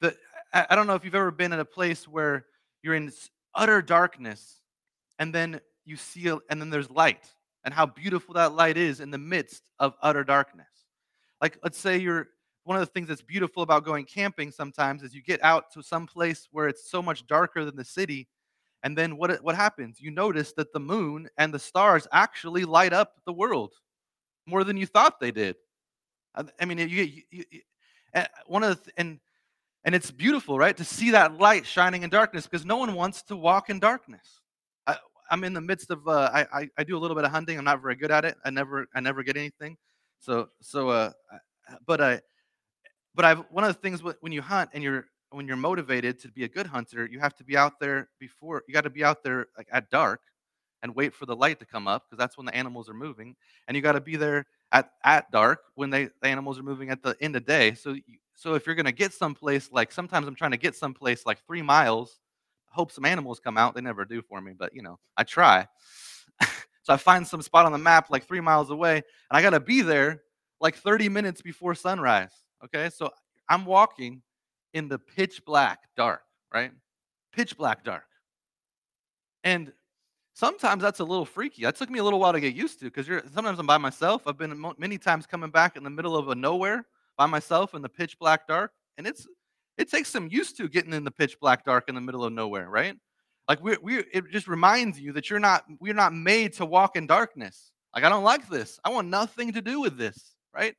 The, 0.01 0.17
I 0.53 0.75
don't 0.75 0.87
know 0.87 0.95
if 0.95 1.05
you've 1.05 1.15
ever 1.15 1.31
been 1.31 1.53
in 1.53 1.61
a 1.61 1.65
place 1.65 2.09
where 2.09 2.47
you're 2.83 2.95
in 2.95 3.13
utter 3.55 3.83
darkness 3.83 4.61
and 5.19 5.35
then 5.35 5.61
you 5.85 5.97
see, 5.97 6.29
and 6.29 6.61
then 6.61 6.71
there's 6.71 6.91
light 6.91 7.27
and 7.65 7.75
how 7.75 7.87
beautiful 7.87 8.35
that 8.35 8.55
light 8.55 8.77
is 8.77 9.01
in 9.01 9.11
the 9.11 9.19
midst 9.19 9.63
of 9.79 9.95
utter 10.03 10.25
darkness. 10.25 10.67
Like, 11.41 11.59
let's 11.63 11.79
say 11.79 11.99
you're, 11.99 12.29
one 12.65 12.77
of 12.77 12.81
the 12.81 12.93
things 12.93 13.09
that's 13.09 13.23
beautiful 13.23 13.63
about 13.63 13.85
going 13.85 14.05
camping 14.05 14.51
sometimes 14.51 15.03
is 15.03 15.15
you 15.15 15.23
get 15.23 15.43
out 15.43 15.73
to 15.73 15.83
some 15.83 16.07
place 16.07 16.49
where 16.53 16.69
it's 16.69 16.91
so 16.91 17.03
much 17.03 17.27
darker 17.27 17.65
than 17.65 17.77
the 17.77 17.85
city 17.85 18.29
and 18.83 18.97
then 18.97 19.17
what, 19.17 19.43
what 19.43 19.55
happens? 19.55 20.01
You 20.01 20.11
notice 20.11 20.53
that 20.55 20.73
the 20.73 20.81
moon 20.81 21.29
and 21.37 21.53
the 21.53 21.59
stars 21.59 22.07
actually 22.13 22.65
light 22.65 22.93
up 22.93 23.17
the 23.27 23.33
world 23.33 23.75
more 24.47 24.65
than 24.65 24.77
you 24.77 24.87
thought 24.87 25.21
they 25.21 25.31
did. 25.31 25.57
I 26.35 26.65
mean, 26.65 26.79
you, 26.79 26.87
you, 26.87 27.23
you, 27.31 27.45
one 28.47 28.63
of 28.63 28.83
the, 28.85 28.93
and 28.97 29.19
and 29.85 29.95
it's 29.95 30.11
beautiful, 30.11 30.59
right, 30.59 30.77
to 30.77 30.85
see 30.85 31.11
that 31.11 31.39
light 31.39 31.67
shining 31.67 32.03
in 32.03 32.11
darkness 32.11 32.47
because 32.47 32.67
no 32.67 32.77
one 32.77 32.95
wants 32.95 33.23
to 33.25 33.37
walk 33.37 33.71
in 33.71 33.81
darkness. 33.81 34.41
I, 35.31 35.35
am 35.35 35.45
in 35.45 35.53
the 35.53 35.61
midst 35.61 35.91
of 35.91 36.07
uh, 36.09 36.31
I, 36.33 36.47
I, 36.53 36.69
I 36.79 36.85
do 36.85 36.97
a 36.97 37.01
little 37.01 37.15
bit 37.15 37.25
of 37.25 37.31
hunting. 37.31 37.59
I'm 37.59 37.65
not 37.65 37.81
very 37.81 37.97
good 37.97 38.11
at 38.11 38.25
it. 38.25 38.37
I 38.45 38.51
never 38.51 38.87
I 38.95 39.01
never 39.01 39.23
get 39.23 39.37
anything. 39.37 39.77
So 40.19 40.49
so 40.61 40.89
uh, 40.89 41.11
but 41.87 42.01
I 42.01 42.21
but 43.15 43.25
I've 43.25 43.45
one 43.51 43.65
of 43.65 43.75
the 43.75 43.81
things 43.81 44.03
when 44.03 44.33
you 44.33 44.43
hunt 44.43 44.71
and 44.75 44.83
you're 44.83 45.07
when 45.31 45.47
you're 45.47 45.57
motivated 45.57 46.19
to 46.21 46.29
be 46.29 46.45
a 46.45 46.49
good 46.49 46.67
hunter, 46.67 47.09
you 47.11 47.21
have 47.21 47.37
to 47.37 47.45
be 47.45 47.57
out 47.57 47.79
there 47.81 48.09
before 48.19 48.63
you 48.67 48.75
got 48.75 48.85
to 48.85 48.91
be 48.91 49.05
out 49.05 49.23
there 49.23 49.47
like 49.57 49.69
at 49.73 49.91
dark 49.91 50.21
and 50.83 50.95
wait 50.95 51.15
for 51.15 51.27
the 51.27 51.37
light 51.37 51.59
to 51.61 51.67
come 51.67 51.87
up 51.87 52.05
because 52.05 52.19
that's 52.19 52.37
when 52.37 52.47
the 52.47 52.55
animals 52.55 52.89
are 52.89 52.95
moving, 52.95 53.37
and 53.69 53.77
you 53.77 53.83
got 53.83 53.93
to 53.93 54.01
be 54.01 54.17
there 54.17 54.47
at 54.73 54.91
at 55.05 55.31
dark 55.31 55.61
when 55.75 55.91
they 55.91 56.07
the 56.23 56.29
animals 56.29 56.59
are 56.59 56.63
moving 56.63 56.91
at 56.91 57.03
the 57.03 57.17
end 57.21 57.37
of 57.37 57.45
day. 57.45 57.75
So 57.75 57.93
you, 57.93 58.03
So 58.35 58.55
if 58.55 58.67
you're 58.67 58.75
going 58.75 58.87
to 58.87 58.93
get 58.93 59.13
someplace, 59.13 59.71
like 59.73 59.93
sometimes 59.93 60.27
I'm 60.27 60.35
trying 60.35 60.53
to 60.53 60.57
get 60.57 60.75
someplace 60.75 61.27
like 61.27 61.45
three 61.47 61.63
miles, 61.63 62.19
hope 62.71 62.93
some 62.93 63.05
animals 63.05 63.41
come 63.41 63.59
out. 63.59 63.75
They 63.75 63.81
never 63.81 64.05
do 64.05 64.23
for 64.23 64.41
me, 64.41 64.53
but 64.59 64.75
you 64.75 64.83
know, 64.83 64.99
I 65.17 65.25
try. 65.25 65.67
so 66.83 66.93
I 66.93 66.97
find 66.97 67.27
some 67.27 67.43
spot 67.43 67.67
on 67.67 67.73
the 67.73 67.79
map 67.79 68.11
like 68.11 68.27
three 68.27 68.41
miles 68.41 68.71
away, 68.71 68.97
and 68.97 69.05
I 69.31 69.43
got 69.43 69.51
to 69.51 69.61
be 69.61 69.83
there 69.83 70.23
like 70.61 70.77
30 70.77 71.09
minutes 71.09 71.43
before 71.43 71.75
sunrise. 71.75 72.33
Okay, 72.65 72.91
so 72.91 73.11
I'm 73.49 73.65
walking 73.65 74.23
in 74.75 74.89
the 74.89 74.99
pitch 74.99 75.45
black 75.45 75.81
dark, 75.97 76.23
right? 76.53 76.73
Pitch 77.33 77.57
black 77.57 77.85
dark. 77.85 78.05
And 79.43 79.73
sometimes 80.35 80.83
that's 80.83 81.01
a 81.01 81.05
little 81.05 81.25
freaky. 81.25 81.63
That 81.63 81.77
took 81.77 81.91
me 81.91 81.99
a 81.99 82.05
little 82.05 82.21
while 82.21 82.33
to 82.33 82.41
get 82.41 82.55
used 82.55 82.79
to 82.81 82.87
because 82.87 83.09
you're 83.09 83.23
sometimes 83.33 83.59
I'm 83.59 83.67
by 83.67 83.79
myself. 83.79 84.27
I've 84.27 84.39
been 84.39 84.63
many 84.79 84.99
times 84.99 85.27
coming 85.27 85.51
back 85.51 85.77
in 85.77 85.85
the 85.85 85.91
middle 85.91 86.17
of 86.17 86.29
a 86.29 86.35
nowhere 86.35 86.87
by 87.17 87.27
myself 87.27 87.75
in 87.75 87.83
the 87.83 87.89
pitch 87.89 88.19
black 88.19 88.47
dark, 88.47 88.73
and 88.99 89.07
it's 89.07 89.27
it 89.81 89.91
takes 89.91 90.11
some 90.11 90.29
used 90.31 90.59
to 90.59 90.69
getting 90.69 90.93
in 90.93 91.05
the 91.05 91.11
pitch 91.11 91.41
black 91.41 91.65
dark 91.65 91.89
in 91.89 91.95
the 91.95 92.01
middle 92.03 92.23
of 92.23 92.33
nowhere, 92.35 92.69
right? 92.69 92.95
Like 93.49 93.63
we 93.63 93.77
we 93.83 94.05
it 94.13 94.31
just 94.31 94.47
reminds 94.47 95.01
you 95.01 95.13
that 95.13 95.31
you're 95.31 95.41
not 95.41 95.65
we're 95.81 95.95
not 95.95 96.13
made 96.13 96.53
to 96.55 96.67
walk 96.67 96.97
in 96.97 97.07
darkness. 97.07 97.73
Like 97.95 98.05
I 98.05 98.11
don't 98.11 98.23
like 98.23 98.49
this. 98.49 98.79
I 98.85 98.91
want 98.91 99.09
nothing 99.09 99.53
to 99.55 99.63
do 99.63 99.81
with 99.81 99.97
this, 99.97 100.35
right? 100.55 100.75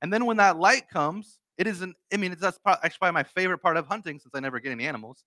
And 0.00 0.10
then 0.12 0.24
when 0.24 0.38
that 0.38 0.58
light 0.58 0.88
comes, 0.88 1.38
it 1.58 1.66
isn't. 1.66 1.94
I 2.12 2.16
mean, 2.16 2.32
it's, 2.32 2.40
that's 2.40 2.58
actually 2.66 2.98
probably 2.98 3.12
my 3.12 3.22
favorite 3.24 3.58
part 3.58 3.76
of 3.76 3.86
hunting 3.86 4.18
since 4.18 4.34
I 4.34 4.40
never 4.40 4.58
get 4.58 4.72
any 4.72 4.86
animals. 4.86 5.24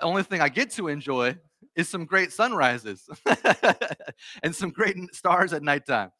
The 0.00 0.06
only 0.06 0.24
thing 0.24 0.40
I 0.40 0.48
get 0.48 0.70
to 0.72 0.88
enjoy 0.88 1.36
is 1.76 1.88
some 1.88 2.04
great 2.04 2.32
sunrises 2.32 3.08
and 4.42 4.54
some 4.54 4.70
great 4.70 4.96
stars 5.14 5.52
at 5.52 5.62
nighttime. 5.62 6.10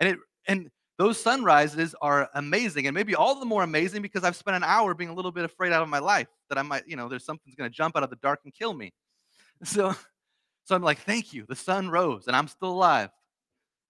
And 0.00 0.10
it 0.10 0.18
and 0.46 0.70
those 0.98 1.18
sunrises 1.18 1.94
are 2.02 2.28
amazing 2.34 2.86
and 2.86 2.94
maybe 2.94 3.14
all 3.14 3.38
the 3.38 3.46
more 3.46 3.62
amazing 3.62 4.02
because 4.02 4.24
I've 4.24 4.36
spent 4.36 4.56
an 4.56 4.64
hour 4.64 4.94
being 4.94 5.10
a 5.10 5.14
little 5.14 5.30
bit 5.30 5.44
afraid 5.44 5.72
out 5.72 5.80
of 5.80 5.88
my 5.88 6.00
life 6.00 6.26
that 6.48 6.58
I 6.58 6.62
might, 6.62 6.82
you 6.88 6.96
know, 6.96 7.08
there's 7.08 7.24
something's 7.24 7.54
going 7.54 7.70
to 7.70 7.74
jump 7.74 7.96
out 7.96 8.02
of 8.02 8.10
the 8.10 8.16
dark 8.16 8.40
and 8.44 8.52
kill 8.52 8.74
me. 8.74 8.92
So 9.64 9.92
so 10.66 10.76
I'm 10.76 10.82
like, 10.82 10.98
"Thank 11.00 11.32
you. 11.32 11.44
The 11.48 11.56
sun 11.56 11.88
rose 11.90 12.28
and 12.28 12.36
I'm 12.36 12.46
still 12.46 12.70
alive." 12.70 13.10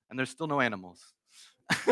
And 0.09 0.19
there's 0.19 0.31
still 0.31 0.47
no 0.47 0.63
animals. 0.63 1.03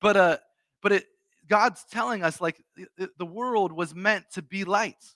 but 0.00 0.16
uh 0.16 0.38
but 0.82 0.90
it 0.90 1.06
God's 1.48 1.84
telling 1.84 2.24
us 2.24 2.40
like 2.40 2.60
the 2.96 3.26
world 3.26 3.70
was 3.70 3.94
meant 3.94 4.24
to 4.32 4.42
be 4.42 4.64
light. 4.64 5.14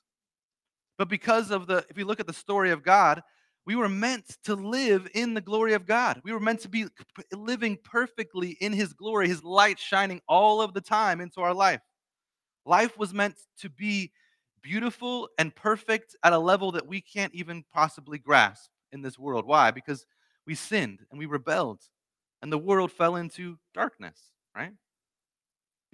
But 0.99 1.09
because 1.09 1.51
of 1.51 1.67
the, 1.67 1.85
if 1.89 1.99
you 1.99 2.05
look 2.05 2.21
at 2.21 2.27
the 2.27 2.33
story 2.33 2.71
of 2.71 2.83
God, 2.83 3.23
we 3.71 3.77
were 3.77 3.89
meant 3.89 4.37
to 4.43 4.57
live 4.57 5.07
in 5.15 5.33
the 5.33 5.41
glory 5.41 5.75
of 5.75 5.87
God. 5.87 6.21
We 6.25 6.33
were 6.33 6.41
meant 6.41 6.59
to 6.63 6.69
be 6.69 6.87
living 7.33 7.79
perfectly 7.85 8.57
in 8.61 8.73
His 8.73 8.93
glory, 8.93 9.29
His 9.29 9.45
light 9.45 9.79
shining 9.79 10.21
all 10.29 10.61
of 10.61 10.75
the 10.75 10.81
time 10.81 11.21
into 11.21 11.41
our 11.41 11.55
life. 11.55 11.81
Life 12.67 12.99
was 12.99 13.15
meant 13.15 13.37
to 13.61 13.69
be 13.71 14.11
beautiful 14.61 15.29
and 15.39 15.55
perfect 15.55 16.17
at 16.25 16.33
a 16.33 16.39
level 16.41 16.73
that 16.73 16.89
we 16.89 17.01
can't 17.01 17.33
even 17.33 17.63
possibly 17.73 18.19
grasp 18.19 18.69
in 18.91 19.03
this 19.03 19.21
world. 19.21 19.47
Why? 19.47 19.71
Because 19.71 20.05
we 20.49 20.57
sinned 20.57 21.07
and 21.13 21.21
we 21.21 21.27
rebelled, 21.27 21.83
and 22.43 22.53
the 22.53 22.59
world 22.59 22.91
fell 22.91 23.15
into 23.15 23.57
darkness, 23.73 24.33
right? 24.53 24.73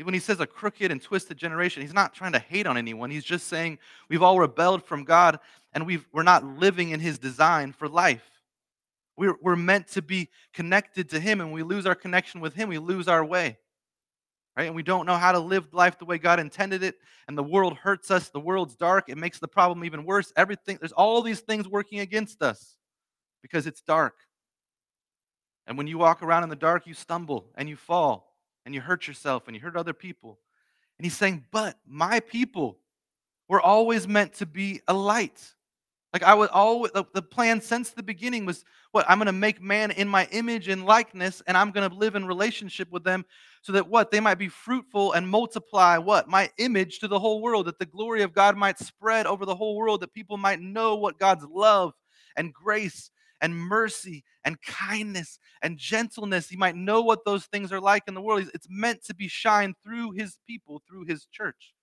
When 0.03 0.13
he 0.13 0.21
says 0.21 0.41
a 0.41 0.47
crooked 0.47 0.91
and 0.91 1.01
twisted 1.01 1.39
generation, 1.39 1.81
he's 1.81 1.95
not 1.95 2.13
trying 2.13 2.33
to 2.33 2.39
hate 2.39 2.67
on 2.67 2.77
anyone. 2.77 3.11
He's 3.11 3.25
just 3.25 3.49
saying 3.49 3.79
we've 4.11 4.23
all 4.23 4.39
rebelled 4.39 4.85
from 4.85 5.05
God 5.05 5.39
and 5.73 5.87
we've, 5.87 6.07
we're 6.13 6.23
not 6.23 6.45
living 6.45 6.91
in 6.91 7.01
his 7.01 7.19
design 7.19 7.73
for 7.73 7.89
life. 7.89 8.25
We're, 9.17 9.37
we're 9.41 9.57
meant 9.57 9.89
to 9.89 10.03
be 10.03 10.29
connected 10.53 11.09
to 11.11 11.21
him, 11.21 11.41
and 11.41 11.53
we 11.53 11.63
lose 11.63 11.87
our 11.87 11.95
connection 11.95 12.41
with 12.41 12.55
him, 12.55 12.69
we 12.69 12.79
lose 12.79 13.09
our 13.09 13.25
way. 13.25 13.57
Right? 14.57 14.67
And 14.67 14.75
we 14.75 14.83
don't 14.83 15.07
know 15.07 15.17
how 15.17 15.33
to 15.33 15.39
live 15.39 15.73
life 15.73 15.99
the 15.99 16.05
way 16.05 16.19
God 16.19 16.41
intended 16.41 16.83
it, 16.83 16.97
and 17.27 17.37
the 17.37 17.43
world 17.43 17.77
hurts 17.77 18.11
us. 18.11 18.29
The 18.29 18.41
world's 18.41 18.77
dark. 18.77 19.09
It 19.09 19.19
makes 19.19 19.39
the 19.39 19.49
problem 19.49 19.85
even 19.85 20.05
worse. 20.05 20.33
Everything, 20.37 20.79
there's 20.81 20.93
all 20.93 21.23
these 21.23 21.41
things 21.41 21.69
working 21.69 22.01
against 22.01 22.43
us 22.43 22.77
because 23.43 23.67
it's 23.67 23.81
dark. 23.83 24.15
And 25.67 25.77
when 25.77 25.87
you 25.87 25.99
walk 25.99 26.23
around 26.23 26.43
in 26.43 26.49
the 26.49 26.57
dark, 26.57 26.87
you 26.87 26.95
stumble 26.95 27.51
and 27.55 27.69
you 27.69 27.77
fall 27.77 28.36
and 28.67 28.75
you 28.75 28.83
hurt 28.83 29.07
yourself 29.07 29.45
and 29.47 29.57
you 29.57 29.63
hurt 29.63 29.77
other 29.77 29.95
people. 29.95 30.39
And 30.99 31.07
he's 31.07 31.17
saying, 31.17 31.45
But 31.53 31.79
my 31.87 32.21
people 32.21 32.79
were 33.49 33.61
always 33.61 34.07
meant 34.07 34.35
to 34.35 34.47
be 34.47 34.83
a 34.89 34.93
light. 34.93 35.55
Like 36.13 36.25
I 36.25 36.35
was 36.35 36.49
always, 36.53 36.93
the 36.93 37.23
plan 37.23 37.61
since 37.61 37.91
the 37.91 38.03
beginning 38.03 38.45
was 38.45 38.65
what? 38.91 39.05
I'm 39.09 39.19
going 39.19 39.27
to 39.27 39.33
make 39.33 39.63
man 39.63 39.91
in 39.91 40.09
my 40.09 40.27
image 40.33 40.69
and 40.69 40.85
likeness, 40.85 41.43
and 41.47 41.57
I'm 41.57 41.71
going 41.71 41.89
to 41.89 41.95
live 41.95 42.15
in 42.15 42.27
relationship 42.27 42.91
with 42.91 43.05
them 43.05 43.25
so 43.63 43.73
that 43.73 43.89
what? 43.89 44.11
They 44.11 44.21
might 44.21 44.39
be 44.39 44.49
fruitful 44.49 45.13
and 45.13 45.29
multiply 45.29 45.99
what? 45.99 46.29
My 46.29 46.51
image 46.59 46.99
to 47.01 47.09
the 47.09 47.19
whole 47.19 47.43
world, 47.43 47.67
that 47.67 47.79
the 47.79 47.87
glory 47.87 48.23
of 48.23 48.33
God 48.33 48.57
might 48.57 48.79
spread 48.79 49.27
over 49.27 49.45
the 49.45 49.55
whole 49.55 49.77
world, 49.77 50.01
that 50.01 50.15
people 50.15 50.39
might 50.39 50.61
know 50.61 50.97
what 50.97 51.19
God's 51.19 51.45
love 51.45 51.93
and 52.37 52.53
grace 52.53 53.11
and 53.41 53.57
mercy 53.57 54.25
and 54.45 54.61
kindness 54.63 55.39
and 55.63 55.79
gentleness. 55.79 56.49
He 56.49 56.57
might 56.57 56.77
know 56.77 57.03
what 57.03 57.25
those 57.25 57.45
things 57.47 57.73
are 57.73 57.81
like 57.81 58.05
in 58.07 58.15
the 58.15 58.21
world. 58.21 58.49
It's 58.55 58.69
meant 58.71 59.05
to 59.05 59.15
be 59.15 59.29
shined 59.29 59.75
through 59.85 60.13
his 60.13 60.39
people, 60.47 60.83
through 60.89 61.05
his 61.05 61.27
church, 61.27 61.75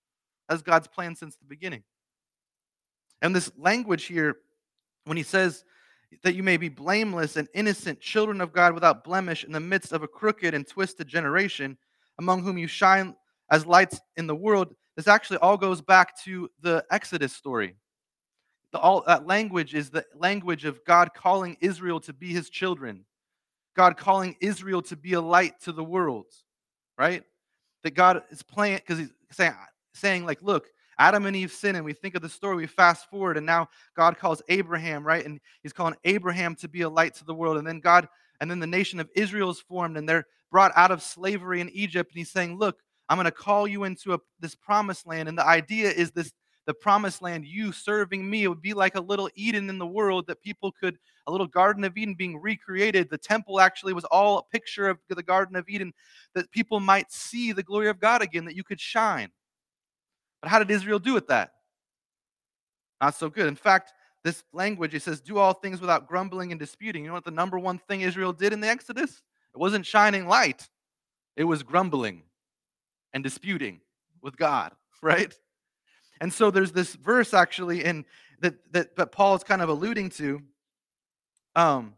as 0.48 0.62
God's 0.62 0.88
plan 0.88 1.14
since 1.14 1.36
the 1.36 1.46
beginning. 1.46 1.82
And 3.22 3.34
this 3.34 3.50
language 3.56 4.04
here, 4.04 4.36
when 5.04 5.16
he 5.16 5.22
says 5.22 5.64
that 6.22 6.34
you 6.34 6.42
may 6.42 6.56
be 6.56 6.68
blameless 6.68 7.36
and 7.36 7.48
innocent, 7.54 8.00
children 8.00 8.40
of 8.40 8.52
God 8.52 8.74
without 8.74 9.04
blemish 9.04 9.44
in 9.44 9.52
the 9.52 9.60
midst 9.60 9.92
of 9.92 10.02
a 10.02 10.08
crooked 10.08 10.54
and 10.54 10.66
twisted 10.66 11.08
generation, 11.08 11.76
among 12.18 12.42
whom 12.42 12.58
you 12.58 12.66
shine 12.66 13.14
as 13.50 13.66
lights 13.66 14.00
in 14.16 14.26
the 14.26 14.34
world, 14.34 14.74
this 14.96 15.08
actually 15.08 15.38
all 15.38 15.56
goes 15.56 15.80
back 15.80 16.18
to 16.22 16.48
the 16.60 16.84
Exodus 16.90 17.32
story. 17.32 17.76
The, 18.74 18.80
all 18.80 19.04
that 19.06 19.24
language 19.24 19.72
is 19.72 19.90
the 19.90 20.04
language 20.16 20.64
of 20.64 20.84
God 20.84 21.14
calling 21.14 21.56
Israel 21.60 22.00
to 22.00 22.12
be 22.12 22.32
his 22.32 22.50
children. 22.50 23.04
God 23.76 23.96
calling 23.96 24.34
Israel 24.40 24.82
to 24.82 24.96
be 24.96 25.12
a 25.12 25.20
light 25.20 25.60
to 25.60 25.70
the 25.70 25.84
world, 25.84 26.26
right? 26.98 27.22
That 27.84 27.92
God 27.94 28.24
is 28.30 28.42
playing 28.42 28.78
because 28.78 28.98
he's 28.98 29.12
saying, 29.30 29.54
saying 29.92 30.26
like, 30.26 30.42
look, 30.42 30.66
Adam 30.98 31.24
and 31.24 31.36
Eve 31.36 31.52
sin, 31.52 31.76
and 31.76 31.84
we 31.84 31.92
think 31.92 32.16
of 32.16 32.22
the 32.22 32.28
story, 32.28 32.56
we 32.56 32.66
fast 32.66 33.08
forward, 33.08 33.36
and 33.36 33.46
now 33.46 33.68
God 33.96 34.18
calls 34.18 34.42
Abraham, 34.48 35.06
right? 35.06 35.24
And 35.24 35.38
he's 35.62 35.72
calling 35.72 35.94
Abraham 36.02 36.56
to 36.56 36.66
be 36.66 36.80
a 36.80 36.88
light 36.88 37.14
to 37.14 37.24
the 37.24 37.32
world. 37.32 37.58
And 37.58 37.66
then 37.66 37.78
God, 37.78 38.08
and 38.40 38.50
then 38.50 38.58
the 38.58 38.66
nation 38.66 38.98
of 38.98 39.08
Israel 39.14 39.50
is 39.50 39.60
formed, 39.60 39.96
and 39.96 40.08
they're 40.08 40.26
brought 40.50 40.72
out 40.74 40.90
of 40.90 41.00
slavery 41.00 41.60
in 41.60 41.70
Egypt. 41.70 42.10
And 42.10 42.18
he's 42.18 42.32
saying, 42.32 42.58
Look, 42.58 42.80
I'm 43.08 43.18
going 43.18 43.26
to 43.26 43.30
call 43.30 43.68
you 43.68 43.84
into 43.84 44.14
a, 44.14 44.18
this 44.40 44.56
promised 44.56 45.06
land. 45.06 45.28
And 45.28 45.38
the 45.38 45.46
idea 45.46 45.92
is 45.92 46.10
this 46.10 46.32
the 46.66 46.74
promised 46.74 47.20
land, 47.20 47.44
you 47.44 47.72
serving 47.72 48.28
me. 48.28 48.44
It 48.44 48.48
would 48.48 48.62
be 48.62 48.74
like 48.74 48.94
a 48.94 49.00
little 49.00 49.28
Eden 49.34 49.68
in 49.68 49.78
the 49.78 49.86
world 49.86 50.26
that 50.26 50.40
people 50.42 50.72
could, 50.72 50.98
a 51.26 51.32
little 51.32 51.46
Garden 51.46 51.84
of 51.84 51.96
Eden 51.96 52.14
being 52.14 52.40
recreated. 52.40 53.10
The 53.10 53.18
temple 53.18 53.60
actually 53.60 53.92
was 53.92 54.04
all 54.04 54.38
a 54.38 54.42
picture 54.44 54.88
of 54.88 54.98
the 55.08 55.22
Garden 55.22 55.56
of 55.56 55.68
Eden, 55.68 55.92
that 56.34 56.50
people 56.50 56.80
might 56.80 57.12
see 57.12 57.52
the 57.52 57.62
glory 57.62 57.88
of 57.88 58.00
God 58.00 58.22
again, 58.22 58.44
that 58.46 58.56
you 58.56 58.64
could 58.64 58.80
shine. 58.80 59.30
But 60.40 60.50
how 60.50 60.58
did 60.58 60.70
Israel 60.70 60.98
do 60.98 61.14
with 61.14 61.28
that? 61.28 61.52
Not 63.00 63.14
so 63.14 63.28
good. 63.28 63.46
In 63.46 63.56
fact, 63.56 63.92
this 64.22 64.42
language, 64.52 64.94
it 64.94 65.02
says, 65.02 65.20
do 65.20 65.36
all 65.36 65.52
things 65.52 65.80
without 65.80 66.08
grumbling 66.08 66.50
and 66.50 66.58
disputing. 66.58 67.02
You 67.02 67.08
know 67.08 67.14
what 67.14 67.24
the 67.24 67.30
number 67.30 67.58
one 67.58 67.78
thing 67.78 68.00
Israel 68.00 68.32
did 68.32 68.54
in 68.54 68.60
the 68.60 68.68
Exodus? 68.68 69.20
It 69.54 69.58
wasn't 69.58 69.86
shining 69.86 70.26
light, 70.26 70.68
it 71.36 71.44
was 71.44 71.62
grumbling 71.62 72.22
and 73.12 73.22
disputing 73.22 73.80
with 74.22 74.36
God, 74.36 74.72
right? 75.02 75.32
And 76.24 76.32
so 76.32 76.50
there's 76.50 76.72
this 76.72 76.94
verse 76.94 77.34
actually 77.34 77.84
in 77.84 78.06
that 78.40 78.54
that, 78.72 78.96
that 78.96 79.12
Paul 79.12 79.34
is 79.34 79.44
kind 79.44 79.60
of 79.60 79.68
alluding 79.68 80.08
to 80.12 80.40
um, 81.54 81.96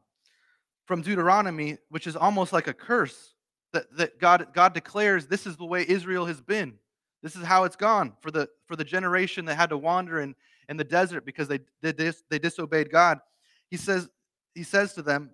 from 0.85 1.01
Deuteronomy, 1.03 1.79
which 1.91 2.09
is 2.09 2.17
almost 2.17 2.53
like 2.53 2.67
a 2.67 2.75
curse 2.75 3.35
that, 3.73 3.85
that 3.97 4.19
God 4.19 4.49
God 4.53 4.75
declares 4.75 5.29
this 5.29 5.47
is 5.47 5.57
the 5.57 5.65
way 5.65 5.87
Israel 5.89 6.27
has 6.27 6.41
been. 6.41 6.75
This 7.23 7.37
is 7.37 7.45
how 7.45 7.63
it's 7.63 7.77
gone 7.77 8.15
for 8.21 8.33
the 8.33 8.49
for 8.67 8.75
the 8.75 8.83
generation 8.83 9.45
that 9.45 9.55
had 9.55 9.71
to 9.71 9.79
wander 9.79 10.21
in, 10.21 10.35
in 10.69 10.77
the 10.77 10.83
desert 10.83 11.25
because 11.25 11.47
they 11.47 11.61
they, 11.81 11.93
dis, 11.93 12.25
they 12.29 12.41
disobeyed 12.41 12.91
God. 12.91 13.21
He 13.71 13.77
says 13.77 14.09
he 14.57 14.65
says 14.65 14.93
to 14.95 15.03
them, 15.03 15.31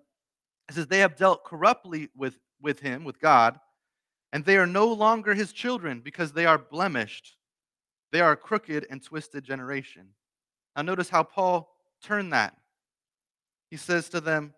he 0.69 0.75
says 0.75 0.85
they 0.85 0.99
have 0.99 1.15
dealt 1.15 1.45
corruptly 1.45 2.09
with 2.15 2.37
with 2.61 2.81
him 2.81 3.05
with 3.05 3.19
God, 3.19 3.59
and 4.31 4.45
they 4.45 4.57
are 4.57 4.67
no 4.67 4.85
longer 4.85 5.33
his 5.33 5.51
children 5.51 5.99
because 5.99 6.33
they 6.33 6.45
are 6.45 6.59
blemished 6.59 7.37
they 8.13 8.21
are 8.21 8.31
a 8.31 8.37
crooked 8.37 8.85
and 8.89 9.03
twisted 9.03 9.43
generation. 9.43 10.07
Now, 10.75 10.83
notice 10.83 11.09
how 11.09 11.23
Paul 11.23 11.69
turned 12.01 12.31
that. 12.31 12.55
He 13.69 13.77
says 13.77 14.07
to 14.09 14.21
them, 14.21 14.53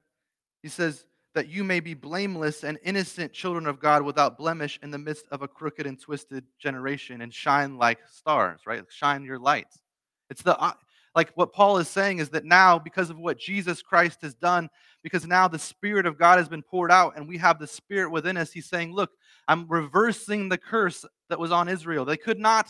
He 0.61 0.69
says, 0.69 1.05
that 1.35 1.49
you 1.49 1.63
may 1.63 1.81
be 1.81 1.93
blameless 1.93 2.63
and 2.63 2.79
innocent 2.83 3.33
children 3.33 3.67
of 3.67 3.79
God 3.79 4.01
without 4.01 4.37
blemish 4.37 4.79
in 4.81 4.89
the 4.89 4.97
midst 4.97 5.25
of 5.31 5.41
a 5.41 5.47
crooked 5.47 5.85
and 5.85 5.99
twisted 5.99 6.45
generation 6.57 7.21
and 7.21 7.33
shine 7.33 7.77
like 7.77 7.99
stars, 8.09 8.61
right? 8.65 8.83
Shine 8.89 9.25
your 9.25 9.37
lights. 9.37 9.81
It's 10.29 10.41
the 10.41 10.57
like 11.13 11.31
what 11.35 11.53
Paul 11.53 11.77
is 11.77 11.87
saying 11.87 12.19
is 12.19 12.29
that 12.29 12.45
now 12.45 12.79
because 12.79 13.09
of 13.09 13.17
what 13.17 13.37
Jesus 13.37 13.81
Christ 13.81 14.21
has 14.21 14.33
done, 14.33 14.69
because 15.03 15.27
now 15.27 15.47
the 15.47 15.59
spirit 15.59 16.05
of 16.05 16.17
God 16.17 16.37
has 16.37 16.49
been 16.49 16.63
poured 16.63 16.91
out 16.91 17.15
and 17.15 17.27
we 17.27 17.37
have 17.37 17.59
the 17.59 17.67
spirit 17.67 18.11
within 18.11 18.37
us, 18.37 18.51
he's 18.51 18.67
saying, 18.67 18.93
"Look, 18.93 19.11
I'm 19.47 19.67
reversing 19.67 20.49
the 20.49 20.57
curse 20.57 21.05
that 21.29 21.39
was 21.39 21.51
on 21.51 21.67
Israel. 21.67 22.05
They 22.05 22.17
could 22.17 22.39
not 22.39 22.69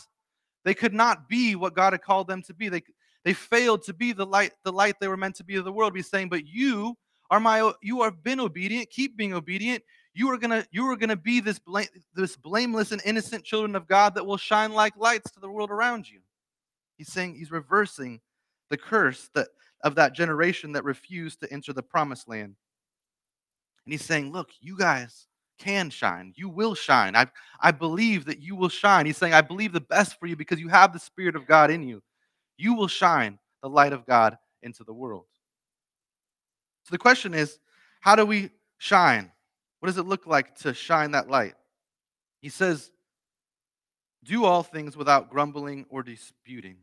they 0.66 0.74
could 0.74 0.92
not 0.92 1.28
be 1.28 1.54
what 1.54 1.74
God 1.74 1.92
had 1.94 2.02
called 2.02 2.26
them 2.26 2.42
to 2.42 2.52
be. 2.52 2.68
They 2.68 2.82
they 3.24 3.32
failed 3.32 3.84
to 3.84 3.94
be 3.94 4.12
the 4.12 4.26
light 4.26 4.52
the 4.64 4.72
light 4.72 4.96
they 5.00 5.06
were 5.08 5.16
meant 5.16 5.36
to 5.36 5.44
be 5.44 5.54
of 5.54 5.64
the 5.64 5.72
world. 5.72 5.94
He's 5.94 6.10
saying, 6.10 6.28
"But 6.28 6.44
you 6.44 6.98
are 7.30 7.38
my 7.38 7.72
you 7.80 8.02
have 8.02 8.22
been 8.24 8.40
obedient, 8.40 8.90
keep 8.90 9.16
being 9.16 9.32
obedient. 9.32 9.84
You 10.12 10.28
are 10.30 10.38
to 10.38 10.66
you 10.72 10.90
are 10.90 10.96
to 10.96 11.16
be 11.16 11.38
this 11.38 11.60
blame, 11.60 11.86
this 12.14 12.36
blameless 12.36 12.90
and 12.90 13.00
innocent 13.04 13.44
children 13.44 13.76
of 13.76 13.86
God 13.86 14.16
that 14.16 14.26
will 14.26 14.36
shine 14.36 14.72
like 14.72 14.96
lights 14.96 15.30
to 15.32 15.40
the 15.40 15.48
world 15.48 15.70
around 15.70 16.10
you." 16.10 16.20
He's 16.98 17.12
saying 17.12 17.36
he's 17.36 17.52
reversing 17.52 18.20
the 18.68 18.76
curse 18.76 19.30
that 19.34 19.48
of 19.84 19.94
that 19.94 20.14
generation 20.14 20.72
that 20.72 20.82
refused 20.82 21.38
to 21.40 21.52
enter 21.52 21.72
the 21.72 21.82
promised 21.82 22.28
land. 22.28 22.56
And 23.84 23.92
he's 23.92 24.04
saying, 24.04 24.32
Look, 24.32 24.50
you 24.60 24.76
guys 24.76 25.28
can 25.58 25.90
shine. 25.90 26.32
You 26.36 26.48
will 26.48 26.74
shine. 26.74 27.16
I, 27.16 27.26
I 27.60 27.70
believe 27.70 28.24
that 28.26 28.40
you 28.40 28.56
will 28.56 28.68
shine. 28.68 29.06
He's 29.06 29.16
saying, 29.16 29.34
I 29.34 29.40
believe 29.40 29.72
the 29.72 29.80
best 29.80 30.18
for 30.18 30.26
you 30.26 30.36
because 30.36 30.60
you 30.60 30.68
have 30.68 30.92
the 30.92 30.98
Spirit 30.98 31.36
of 31.36 31.46
God 31.46 31.70
in 31.70 31.82
you. 31.82 32.02
You 32.56 32.74
will 32.74 32.88
shine 32.88 33.38
the 33.62 33.68
light 33.68 33.92
of 33.92 34.06
God 34.06 34.38
into 34.62 34.84
the 34.84 34.92
world. 34.92 35.26
So 36.84 36.92
the 36.92 36.98
question 36.98 37.34
is, 37.34 37.58
how 38.00 38.14
do 38.14 38.24
we 38.24 38.50
shine? 38.78 39.32
What 39.80 39.88
does 39.88 39.98
it 39.98 40.06
look 40.06 40.26
like 40.26 40.56
to 40.58 40.72
shine 40.72 41.12
that 41.12 41.28
light? 41.28 41.54
He 42.40 42.48
says, 42.48 42.90
Do 44.24 44.44
all 44.44 44.62
things 44.62 44.96
without 44.96 45.30
grumbling 45.30 45.86
or 45.88 46.02
disputing. 46.02 46.76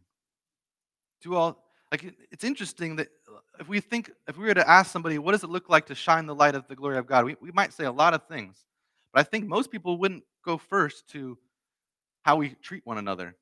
Do 1.21 1.36
all 1.36 1.63
like 1.93 2.13
it's 2.32 2.43
interesting 2.43 2.95
that 2.95 3.08
uh, 3.29 3.39
if 3.60 3.69
we 3.69 3.79
think 3.79 4.12
if 4.27 4.38
we 4.38 4.45
were 4.45 4.53
to 4.53 4.69
ask 4.69 4.91
somebody 4.91 5.17
what 5.19 5.32
does 5.34 5.43
it 5.43 5.49
look 5.49 5.69
like 5.69 5.86
to 5.86 5.95
shine 5.95 6.25
the 6.25 6.36
light 6.36 6.56
of 6.56 6.67
the 6.67 6.75
glory 6.75 6.97
of 6.97 7.06
god? 7.06 7.23
we, 7.23 7.36
we 7.39 7.51
might 7.51 7.71
say 7.71 7.86
a 7.86 7.91
lot 7.91 8.13
of 8.13 8.27
things 8.27 8.65
but 9.13 9.19
i 9.19 9.23
think 9.23 9.45
most 9.45 9.71
people 9.71 9.97
wouldn't 9.97 10.23
go 10.43 10.58
first 10.58 11.08
to 11.10 11.38
how 12.23 12.38
we 12.38 12.56
treat 12.62 12.86
one 12.86 12.97
another. 12.97 13.36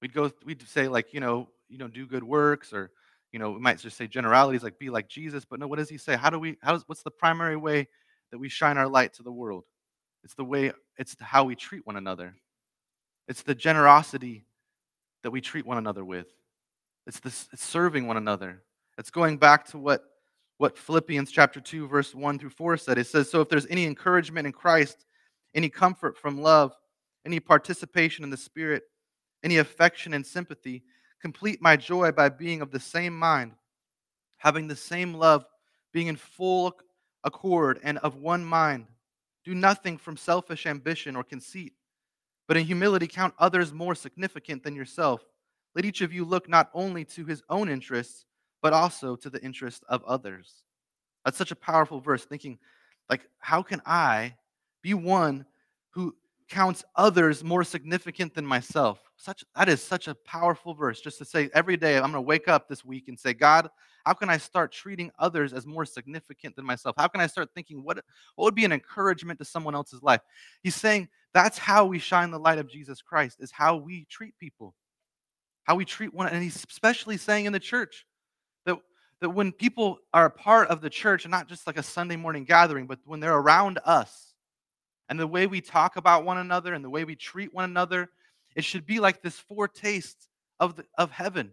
We'd 0.00 0.14
go 0.14 0.30
we'd 0.44 0.66
say 0.68 0.86
like 0.88 1.12
you 1.12 1.20
know 1.20 1.48
you 1.68 1.78
know 1.78 1.88
do 1.88 2.06
good 2.06 2.22
works 2.22 2.72
or 2.72 2.90
you 3.32 3.38
know 3.38 3.50
we 3.52 3.58
might 3.58 3.78
just 3.78 3.96
say 3.96 4.06
generalities 4.06 4.62
like 4.62 4.78
be 4.78 4.90
like 4.90 5.08
jesus 5.08 5.44
but 5.44 5.58
no 5.58 5.66
what 5.66 5.78
does 5.78 5.88
he 5.88 5.98
say? 5.98 6.16
How 6.16 6.30
do 6.30 6.38
we 6.38 6.56
how 6.62 6.72
does 6.72 6.84
what's 6.86 7.02
the 7.02 7.10
primary 7.10 7.56
way 7.56 7.88
that 8.30 8.38
we 8.38 8.48
shine 8.48 8.78
our 8.78 8.86
light 8.88 9.14
to 9.14 9.22
the 9.22 9.32
world? 9.32 9.64
It's 10.22 10.34
the 10.34 10.44
way 10.44 10.72
it's 10.98 11.16
how 11.20 11.44
we 11.44 11.56
treat 11.56 11.86
one 11.86 11.96
another. 11.96 12.34
It's 13.28 13.42
the 13.42 13.54
generosity 13.54 14.44
that 15.22 15.30
we 15.30 15.40
treat 15.40 15.66
one 15.66 15.78
another 15.78 16.04
with 16.04 16.26
it's 17.06 17.20
this 17.20 17.48
it's 17.52 17.64
serving 17.64 18.06
one 18.06 18.16
another. 18.16 18.62
It's 18.98 19.10
going 19.10 19.38
back 19.38 19.66
to 19.68 19.78
what 19.78 20.04
what 20.58 20.78
Philippians 20.78 21.30
chapter 21.30 21.60
2 21.60 21.86
verse 21.86 22.14
1 22.14 22.38
through 22.38 22.50
4 22.50 22.76
said. 22.76 22.98
It 22.98 23.06
says 23.06 23.30
so 23.30 23.40
if 23.40 23.48
there's 23.48 23.66
any 23.66 23.84
encouragement 23.84 24.46
in 24.46 24.52
Christ, 24.52 25.04
any 25.54 25.68
comfort 25.68 26.16
from 26.16 26.40
love, 26.40 26.74
any 27.24 27.40
participation 27.40 28.24
in 28.24 28.30
the 28.30 28.36
spirit, 28.36 28.84
any 29.42 29.58
affection 29.58 30.14
and 30.14 30.24
sympathy, 30.24 30.82
complete 31.20 31.60
my 31.60 31.76
joy 31.76 32.12
by 32.12 32.28
being 32.28 32.60
of 32.60 32.70
the 32.70 32.80
same 32.80 33.16
mind, 33.16 33.52
having 34.38 34.68
the 34.68 34.76
same 34.76 35.14
love, 35.14 35.44
being 35.92 36.06
in 36.06 36.16
full 36.16 36.76
accord 37.24 37.80
and 37.82 37.98
of 37.98 38.16
one 38.16 38.44
mind. 38.44 38.86
Do 39.44 39.54
nothing 39.54 39.96
from 39.96 40.16
selfish 40.16 40.66
ambition 40.66 41.14
or 41.16 41.22
conceit, 41.22 41.74
but 42.48 42.56
in 42.56 42.64
humility 42.64 43.06
count 43.06 43.34
others 43.38 43.72
more 43.72 43.94
significant 43.94 44.62
than 44.62 44.74
yourself. 44.74 45.22
Let 45.76 45.84
each 45.84 46.00
of 46.00 46.10
you 46.10 46.24
look 46.24 46.48
not 46.48 46.70
only 46.72 47.04
to 47.04 47.26
his 47.26 47.42
own 47.50 47.68
interests, 47.68 48.24
but 48.62 48.72
also 48.72 49.14
to 49.16 49.28
the 49.28 49.42
interests 49.44 49.84
of 49.90 50.02
others. 50.04 50.64
That's 51.22 51.36
such 51.36 51.50
a 51.50 51.56
powerful 51.56 52.00
verse, 52.00 52.24
thinking, 52.24 52.58
like, 53.10 53.28
how 53.40 53.62
can 53.62 53.82
I 53.84 54.36
be 54.82 54.94
one 54.94 55.44
who 55.90 56.16
counts 56.48 56.82
others 56.94 57.44
more 57.44 57.62
significant 57.62 58.34
than 58.34 58.46
myself? 58.46 59.00
Such 59.16 59.44
that 59.54 59.68
is 59.68 59.82
such 59.82 60.08
a 60.08 60.14
powerful 60.14 60.72
verse. 60.72 61.02
Just 61.02 61.18
to 61.18 61.26
say 61.26 61.50
every 61.52 61.76
day, 61.76 61.96
I'm 61.96 62.04
gonna 62.04 62.22
wake 62.22 62.48
up 62.48 62.68
this 62.68 62.82
week 62.82 63.08
and 63.08 63.18
say, 63.18 63.34
God, 63.34 63.68
how 64.06 64.14
can 64.14 64.30
I 64.30 64.38
start 64.38 64.72
treating 64.72 65.10
others 65.18 65.52
as 65.52 65.66
more 65.66 65.84
significant 65.84 66.56
than 66.56 66.64
myself? 66.64 66.96
How 66.96 67.08
can 67.08 67.20
I 67.20 67.26
start 67.26 67.50
thinking 67.54 67.84
what, 67.84 67.98
what 68.36 68.44
would 68.44 68.54
be 68.54 68.64
an 68.64 68.72
encouragement 68.72 69.38
to 69.40 69.44
someone 69.44 69.74
else's 69.74 70.02
life? 70.02 70.22
He's 70.62 70.74
saying 70.74 71.08
that's 71.34 71.58
how 71.58 71.84
we 71.84 71.98
shine 71.98 72.30
the 72.30 72.38
light 72.38 72.58
of 72.58 72.70
Jesus 72.70 73.02
Christ, 73.02 73.38
is 73.40 73.50
how 73.50 73.76
we 73.76 74.06
treat 74.08 74.38
people 74.38 74.74
how 75.66 75.74
we 75.74 75.84
treat 75.84 76.14
one 76.14 76.28
and 76.28 76.42
he's 76.42 76.64
especially 76.70 77.16
saying 77.16 77.44
in 77.44 77.52
the 77.52 77.60
church 77.60 78.06
that 78.64 78.78
that 79.20 79.30
when 79.30 79.52
people 79.52 79.98
are 80.14 80.26
a 80.26 80.30
part 80.30 80.68
of 80.68 80.80
the 80.80 80.90
church 80.90 81.24
and 81.24 81.30
not 81.30 81.48
just 81.48 81.66
like 81.66 81.76
a 81.76 81.82
Sunday 81.82 82.16
morning 82.16 82.44
gathering, 82.44 82.86
but 82.86 83.00
when 83.04 83.20
they're 83.20 83.36
around 83.36 83.78
us 83.84 84.34
and 85.08 85.18
the 85.18 85.26
way 85.26 85.46
we 85.46 85.60
talk 85.60 85.96
about 85.96 86.24
one 86.24 86.38
another 86.38 86.74
and 86.74 86.84
the 86.84 86.90
way 86.90 87.04
we 87.04 87.16
treat 87.16 87.52
one 87.52 87.64
another, 87.64 88.08
it 88.54 88.64
should 88.64 88.86
be 88.86 89.00
like 89.00 89.22
this 89.22 89.38
foretaste 89.38 90.28
of 90.60 90.76
the, 90.76 90.84
of 90.96 91.10
heaven. 91.10 91.52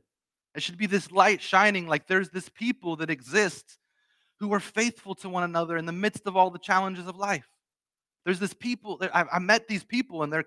It 0.56 0.62
should 0.62 0.78
be 0.78 0.86
this 0.86 1.12
light 1.12 1.42
shining 1.42 1.88
like 1.88 2.08
there's 2.08 2.30
this 2.30 2.50
people 2.50 2.96
that 2.98 3.10
exist 3.10 3.80
who 4.40 4.54
are 4.54 4.60
faithful 4.60 5.16
to 5.16 5.30
one 5.30 5.44
another 5.44 5.78
in 5.78 5.86
the 5.86 5.92
midst 5.92 6.28
of 6.28 6.36
all 6.38 6.52
the 6.52 6.60
challenges 6.60 7.08
of 7.08 7.16
life. 7.16 7.48
There's 8.26 8.40
this 8.40 8.54
people, 8.54 9.02
I, 9.14 9.26
I 9.34 9.40
met 9.40 9.68
these 9.68 9.84
people 9.84 10.24
and 10.24 10.32
they're 10.32 10.46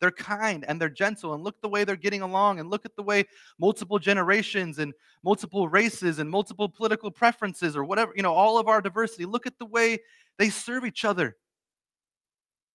they're 0.00 0.10
kind 0.10 0.64
and 0.66 0.80
they're 0.80 0.88
gentle. 0.88 1.34
And 1.34 1.42
look 1.42 1.60
the 1.60 1.68
way 1.68 1.84
they're 1.84 1.96
getting 1.96 2.22
along. 2.22 2.60
And 2.60 2.70
look 2.70 2.84
at 2.84 2.96
the 2.96 3.02
way 3.02 3.24
multiple 3.58 3.98
generations 3.98 4.78
and 4.78 4.92
multiple 5.24 5.68
races 5.68 6.18
and 6.18 6.30
multiple 6.30 6.68
political 6.68 7.10
preferences 7.10 7.76
or 7.76 7.84
whatever, 7.84 8.12
you 8.16 8.22
know, 8.22 8.34
all 8.34 8.58
of 8.58 8.68
our 8.68 8.80
diversity. 8.80 9.24
Look 9.24 9.46
at 9.46 9.58
the 9.58 9.66
way 9.66 9.98
they 10.38 10.50
serve 10.50 10.84
each 10.84 11.04
other. 11.04 11.36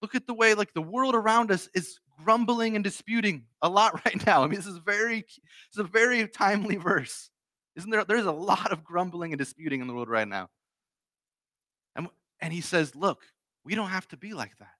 Look 0.02 0.16
at 0.16 0.28
the 0.28 0.34
way, 0.34 0.54
like, 0.54 0.74
the 0.74 0.82
world 0.82 1.16
around 1.16 1.50
us 1.50 1.70
is 1.74 2.00
grumbling 2.24 2.76
and 2.76 2.84
disputing 2.84 3.46
a 3.62 3.70
lot 3.70 3.94
right 4.06 4.26
now. 4.26 4.44
I 4.44 4.48
mean, 4.48 4.56
this 4.56 4.68
is 4.68 4.78
very, 4.78 5.20
it's 5.20 5.78
a 5.78 5.84
very 5.84 6.28
timely 6.28 6.76
verse. 6.76 7.30
Isn't 7.76 7.90
there? 7.90 8.04
There's 8.04 8.26
a 8.26 8.32
lot 8.32 8.72
of 8.72 8.84
grumbling 8.84 9.32
and 9.32 9.40
disputing 9.40 9.82
in 9.82 9.88
the 9.88 9.94
world 9.94 10.10
right 10.10 10.28
now. 10.28 10.50
And, 11.96 12.08
and 12.40 12.54
he 12.54 12.62
says, 12.62 12.96
look, 12.96 13.24
we 13.64 13.76
don't 13.76 13.90
have 13.90 14.08
to 14.10 14.18
be 14.18 14.34
like 14.34 14.58
that. 14.58 14.74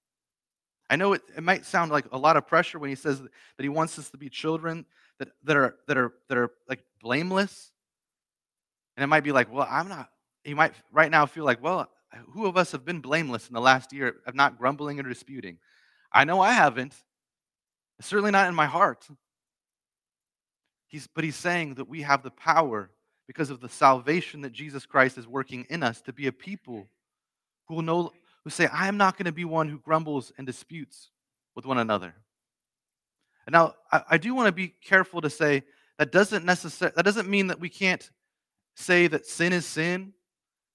I 0.90 0.96
know 0.96 1.14
it, 1.14 1.22
it 1.36 1.44
might 1.44 1.66
sound 1.66 1.92
like 1.92 2.06
a 2.12 2.18
lot 2.18 2.38
of 2.38 2.48
pressure 2.48 2.78
when 2.78 2.90
he 2.90 2.96
says 2.96 3.22
that 3.22 3.30
he 3.64 3.70
wants 3.70 3.98
us 3.98 4.10
to 4.10 4.18
be 4.18 4.30
children 4.30 4.86
that, 5.20 5.30
that 5.44 5.58
are 5.58 5.76
that 5.88 5.98
are 5.98 6.14
that 6.30 6.38
are 6.38 6.52
like 6.68 6.84
blameless. 7.02 7.72
And 8.96 9.04
it 9.04 9.08
might 9.08 9.24
be 9.24 9.32
like, 9.32 9.52
well, 9.52 9.68
I'm 9.70 9.90
not. 9.90 10.10
He 10.44 10.54
might 10.54 10.74
right 10.92 11.10
now 11.10 11.26
feel 11.26 11.46
like, 11.46 11.64
well, 11.64 11.90
who 12.32 12.46
of 12.46 12.58
us 12.58 12.72
have 12.74 12.86
been 12.86 13.00
blameless 13.00 13.48
in 13.48 13.54
the 13.54 13.62
last 13.62 13.92
year 13.94 14.18
of 14.28 14.36
not 14.36 14.58
grumbling 14.58 15.00
or 15.00 15.04
disputing? 15.04 15.58
I 16.12 16.26
know 16.26 16.42
I 16.42 16.52
haven't. 16.52 16.94
Certainly 18.02 18.32
not 18.32 18.48
in 18.48 18.56
my 18.56 18.66
heart. 18.66 19.08
He's, 20.88 21.08
but 21.08 21.24
he's 21.24 21.36
saying 21.36 21.76
that 21.76 21.90
we 21.90 22.04
have 22.04 22.22
the 22.22 22.30
power 22.30 22.92
because 23.26 23.50
of 23.50 23.62
the 23.62 23.70
salvation 23.70 24.42
that 24.42 24.52
Jesus 24.52 24.86
Christ 24.86 25.18
is 25.18 25.28
working 25.28 25.66
in 25.70 25.82
us 25.82 26.02
to 26.02 26.14
be 26.14 26.28
a 26.28 26.32
people 26.32 26.88
who 27.68 27.76
will 27.76 27.82
know 27.82 28.12
who 28.44 28.50
say, 28.50 28.68
I 28.68 28.88
am 28.88 28.98
not 28.98 29.18
going 29.18 29.26
to 29.26 29.32
be 29.32 29.46
one 29.46 29.70
who 29.70 29.80
grumbles 29.80 30.32
and 30.38 30.46
disputes 30.46 31.10
with 31.56 31.66
one 31.66 31.78
another. 31.78 32.14
And 33.46 33.54
now, 33.54 33.76
I, 33.92 34.02
I 34.12 34.18
do 34.18 34.34
want 34.34 34.48
to 34.48 34.52
be 34.52 34.68
careful 34.68 35.22
to 35.22 35.30
say 35.30 35.64
that 35.98 36.12
doesn't 36.12 36.46
necessarily 36.46 36.94
that 36.96 37.06
doesn't 37.06 37.30
mean 37.30 37.48
that 37.48 37.60
we 37.60 37.70
can't 37.70 38.10
say 38.76 39.08
that 39.08 39.26
sin 39.26 39.54
is 39.54 39.66
sin. 39.66 40.14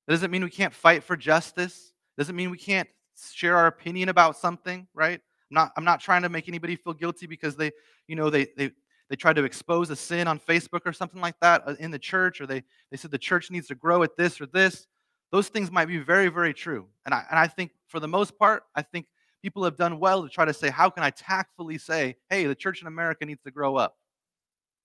That 0.07 0.15
doesn't 0.15 0.31
mean 0.31 0.45
we 0.45 0.51
can't 0.51 0.75
fight 0.75 1.03
for 1.03 1.17
justice. 1.17 1.93
It 2.17 2.21
Doesn't 2.21 2.37
mean 2.37 2.51
we 2.51 2.59
can't 2.59 2.89
share 3.33 3.57
our 3.57 3.67
opinion 3.67 4.09
about 4.09 4.37
something, 4.37 4.87
right? 4.95 5.21
I'm 5.51 5.55
not, 5.55 5.73
I'm 5.77 5.85
not 5.85 6.01
trying 6.01 6.23
to 6.23 6.29
make 6.29 6.49
anybody 6.49 6.77
feel 6.77 6.95
guilty 6.95 7.27
because 7.27 7.57
they, 7.57 7.73
you 8.07 8.17
know, 8.17 8.31
they, 8.31 8.47
they, 8.57 8.71
they 9.09 9.17
tried 9.17 9.37
to 9.37 9.45
expose 9.45 9.91
a 9.91 9.97
sin 9.97 10.29
on 10.29 10.39
Facebook 10.39 10.83
or 10.85 10.93
something 10.93 11.21
like 11.21 11.39
that 11.41 11.63
uh, 11.67 11.75
in 11.79 11.91
the 11.91 11.99
church, 11.99 12.41
or 12.41 12.47
they, 12.47 12.63
they 12.91 12.97
said 12.97 13.11
the 13.11 13.19
church 13.19 13.51
needs 13.51 13.67
to 13.69 13.75
grow 13.75 14.03
at 14.03 14.17
this 14.17 14.41
or 14.41 14.47
this 14.47 14.87
those 15.31 15.49
things 15.49 15.71
might 15.71 15.87
be 15.87 15.99
very, 15.99 16.29
very 16.29 16.55
true. 16.55 16.87
And 17.05 17.15
I, 17.15 17.25
and 17.31 17.39
I 17.39 17.47
think 17.47 17.73
for 17.87 18.01
the 18.01 18.09
most 18.09 18.39
part, 18.39 18.65
I 18.75 18.83
think 18.83 19.07
people 19.43 19.65
have 19.65 19.77
done 19.77 20.01
well 20.01 20.23
to 20.23 20.29
try 20.29 20.45
to 20.45 20.55
say, 20.55 20.71
how 20.71 20.91
can 20.91 21.03
I 21.03 21.11
tactfully 21.11 21.79
say, 21.79 22.17
hey, 22.31 22.45
the 22.45 22.55
church 22.55 22.81
in 22.81 22.87
America 22.87 23.25
needs 23.25 23.43
to 23.43 23.51
grow 23.51 23.77
up? 23.77 23.97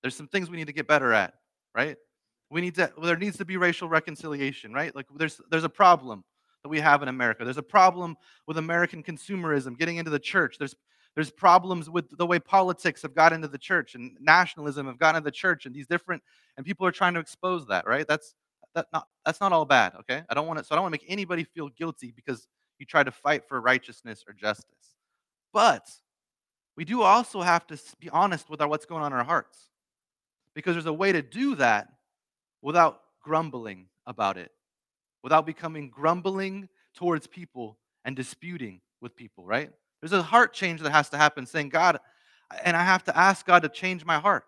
There's 0.01 0.15
some 0.15 0.27
things 0.27 0.49
we 0.49 0.57
need 0.57 0.67
to 0.67 0.73
get 0.73 0.87
better 0.87 1.13
at, 1.13 1.33
right? 1.73 1.97
We 2.49 2.61
need 2.61 2.75
to, 2.75 2.91
well, 2.97 3.07
there 3.07 3.17
needs 3.17 3.37
to 3.37 3.45
be 3.45 3.57
racial 3.57 3.87
reconciliation, 3.87 4.73
right? 4.73 4.95
Like 4.95 5.07
there's, 5.15 5.39
there's 5.49 5.63
a 5.63 5.69
problem 5.69 6.23
that 6.61 6.69
we 6.69 6.79
have 6.79 7.01
in 7.01 7.07
America. 7.07 7.43
There's 7.43 7.57
a 7.57 7.63
problem 7.63 8.15
with 8.47 8.57
American 8.57 9.01
consumerism 9.01 9.77
getting 9.77 9.97
into 9.97 10.11
the 10.11 10.19
church. 10.19 10.57
There's, 10.59 10.75
there's 11.15 11.31
problems 11.31 11.89
with 11.89 12.17
the 12.17 12.25
way 12.25 12.39
politics 12.39 13.01
have 13.01 13.15
got 13.15 13.33
into 13.33 13.47
the 13.47 13.57
church 13.57 13.95
and 13.95 14.17
nationalism 14.19 14.87
have 14.87 14.99
gotten 14.99 15.17
into 15.19 15.25
the 15.25 15.31
church 15.31 15.65
and 15.65 15.73
these 15.73 15.87
different, 15.87 16.21
and 16.57 16.65
people 16.65 16.85
are 16.85 16.91
trying 16.91 17.13
to 17.13 17.19
expose 17.19 17.67
that, 17.67 17.87
right? 17.87 18.07
That's, 18.07 18.35
that 18.75 18.87
not 18.91 19.07
that's 19.25 19.39
not 19.39 19.53
all 19.53 19.65
bad, 19.65 19.93
okay? 20.01 20.23
I 20.29 20.33
don't 20.33 20.47
want 20.47 20.59
to 20.59 20.65
so 20.65 20.73
I 20.73 20.75
don't 20.75 20.83
want 20.83 20.93
to 20.93 21.01
make 21.01 21.11
anybody 21.11 21.43
feel 21.43 21.69
guilty 21.69 22.11
because 22.15 22.47
you 22.79 22.85
try 22.85 23.03
to 23.03 23.11
fight 23.11 23.47
for 23.47 23.61
righteousness 23.61 24.23
or 24.27 24.33
justice. 24.33 24.95
But 25.53 25.89
we 26.75 26.85
do 26.85 27.01
also 27.01 27.41
have 27.41 27.67
to 27.67 27.79
be 27.99 28.09
honest 28.09 28.49
with 28.49 28.61
our, 28.61 28.67
what's 28.67 28.85
going 28.85 29.03
on 29.03 29.11
in 29.11 29.17
our 29.17 29.23
hearts. 29.23 29.69
Because 30.55 30.75
there's 30.75 30.85
a 30.85 30.93
way 30.93 31.11
to 31.11 31.21
do 31.21 31.55
that 31.55 31.87
without 32.61 33.01
grumbling 33.21 33.87
about 34.05 34.37
it, 34.37 34.51
without 35.23 35.45
becoming 35.45 35.89
grumbling 35.89 36.69
towards 36.95 37.27
people 37.27 37.77
and 38.05 38.15
disputing 38.15 38.81
with 39.01 39.15
people, 39.15 39.45
right? 39.45 39.71
There's 40.01 40.13
a 40.13 40.21
heart 40.21 40.53
change 40.53 40.81
that 40.81 40.91
has 40.91 41.09
to 41.09 41.17
happen, 41.17 41.45
saying, 41.45 41.69
God, 41.69 41.99
and 42.63 42.75
I 42.75 42.83
have 42.83 43.03
to 43.05 43.17
ask 43.17 43.45
God 43.45 43.63
to 43.63 43.69
change 43.69 44.05
my 44.05 44.19
heart. 44.19 44.45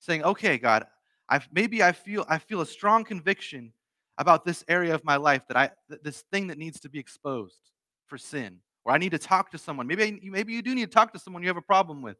Saying, 0.00 0.22
okay, 0.22 0.58
God, 0.58 0.86
I 1.34 1.40
maybe 1.52 1.82
I 1.82 1.90
feel 1.90 2.24
I 2.28 2.38
feel 2.38 2.60
a 2.60 2.66
strong 2.66 3.02
conviction 3.02 3.72
about 4.18 4.44
this 4.44 4.64
area 4.68 4.94
of 4.94 5.04
my 5.04 5.16
life 5.16 5.42
that 5.48 5.56
I 5.56 5.70
this 5.88 6.20
thing 6.30 6.46
that 6.46 6.58
needs 6.58 6.78
to 6.80 6.88
be 6.88 7.00
exposed 7.00 7.72
for 8.06 8.16
sin, 8.16 8.60
or 8.84 8.92
I 8.92 8.98
need 8.98 9.10
to 9.10 9.18
talk 9.18 9.50
to 9.50 9.58
someone. 9.58 9.88
Maybe 9.88 10.20
maybe 10.22 10.52
you 10.52 10.62
do 10.62 10.72
need 10.76 10.84
to 10.84 10.94
talk 10.94 11.12
to 11.12 11.18
someone 11.18 11.42
you 11.42 11.48
have 11.48 11.56
a 11.56 11.62
problem 11.62 12.02
with. 12.02 12.16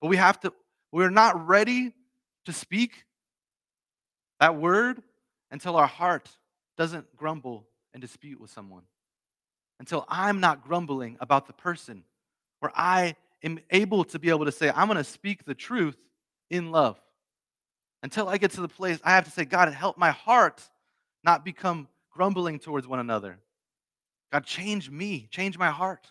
But 0.00 0.06
we 0.06 0.18
have 0.18 0.38
to 0.40 0.52
we're 0.92 1.10
not 1.10 1.48
ready 1.48 1.94
to 2.44 2.52
speak 2.52 3.06
that 4.38 4.56
word 4.56 5.02
until 5.50 5.74
our 5.74 5.88
heart 5.88 6.28
doesn't 6.78 7.16
grumble 7.16 7.66
and 7.92 8.00
dispute 8.00 8.40
with 8.40 8.50
someone. 8.50 8.84
Until 9.80 10.04
I'm 10.08 10.38
not 10.38 10.62
grumbling 10.62 11.16
about 11.18 11.48
the 11.48 11.52
person, 11.54 12.04
where 12.60 12.72
I 12.76 13.16
am 13.42 13.58
able 13.72 14.04
to 14.04 14.18
be 14.20 14.28
able 14.28 14.44
to 14.44 14.52
say, 14.52 14.70
I'm 14.70 14.86
going 14.86 14.96
to 14.96 15.02
speak 15.04 15.44
the 15.44 15.54
truth 15.54 15.96
in 16.50 16.70
love. 16.70 17.01
Until 18.02 18.28
I 18.28 18.38
get 18.38 18.50
to 18.52 18.60
the 18.60 18.68
place, 18.68 18.98
I 19.04 19.10
have 19.10 19.24
to 19.24 19.30
say, 19.30 19.44
God, 19.44 19.72
help 19.72 19.96
my 19.96 20.10
heart 20.10 20.62
not 21.22 21.44
become 21.44 21.88
grumbling 22.10 22.58
towards 22.58 22.86
one 22.86 22.98
another. 22.98 23.38
God, 24.32 24.44
change 24.44 24.90
me, 24.90 25.28
change 25.30 25.58
my 25.58 25.70
heart. 25.70 26.10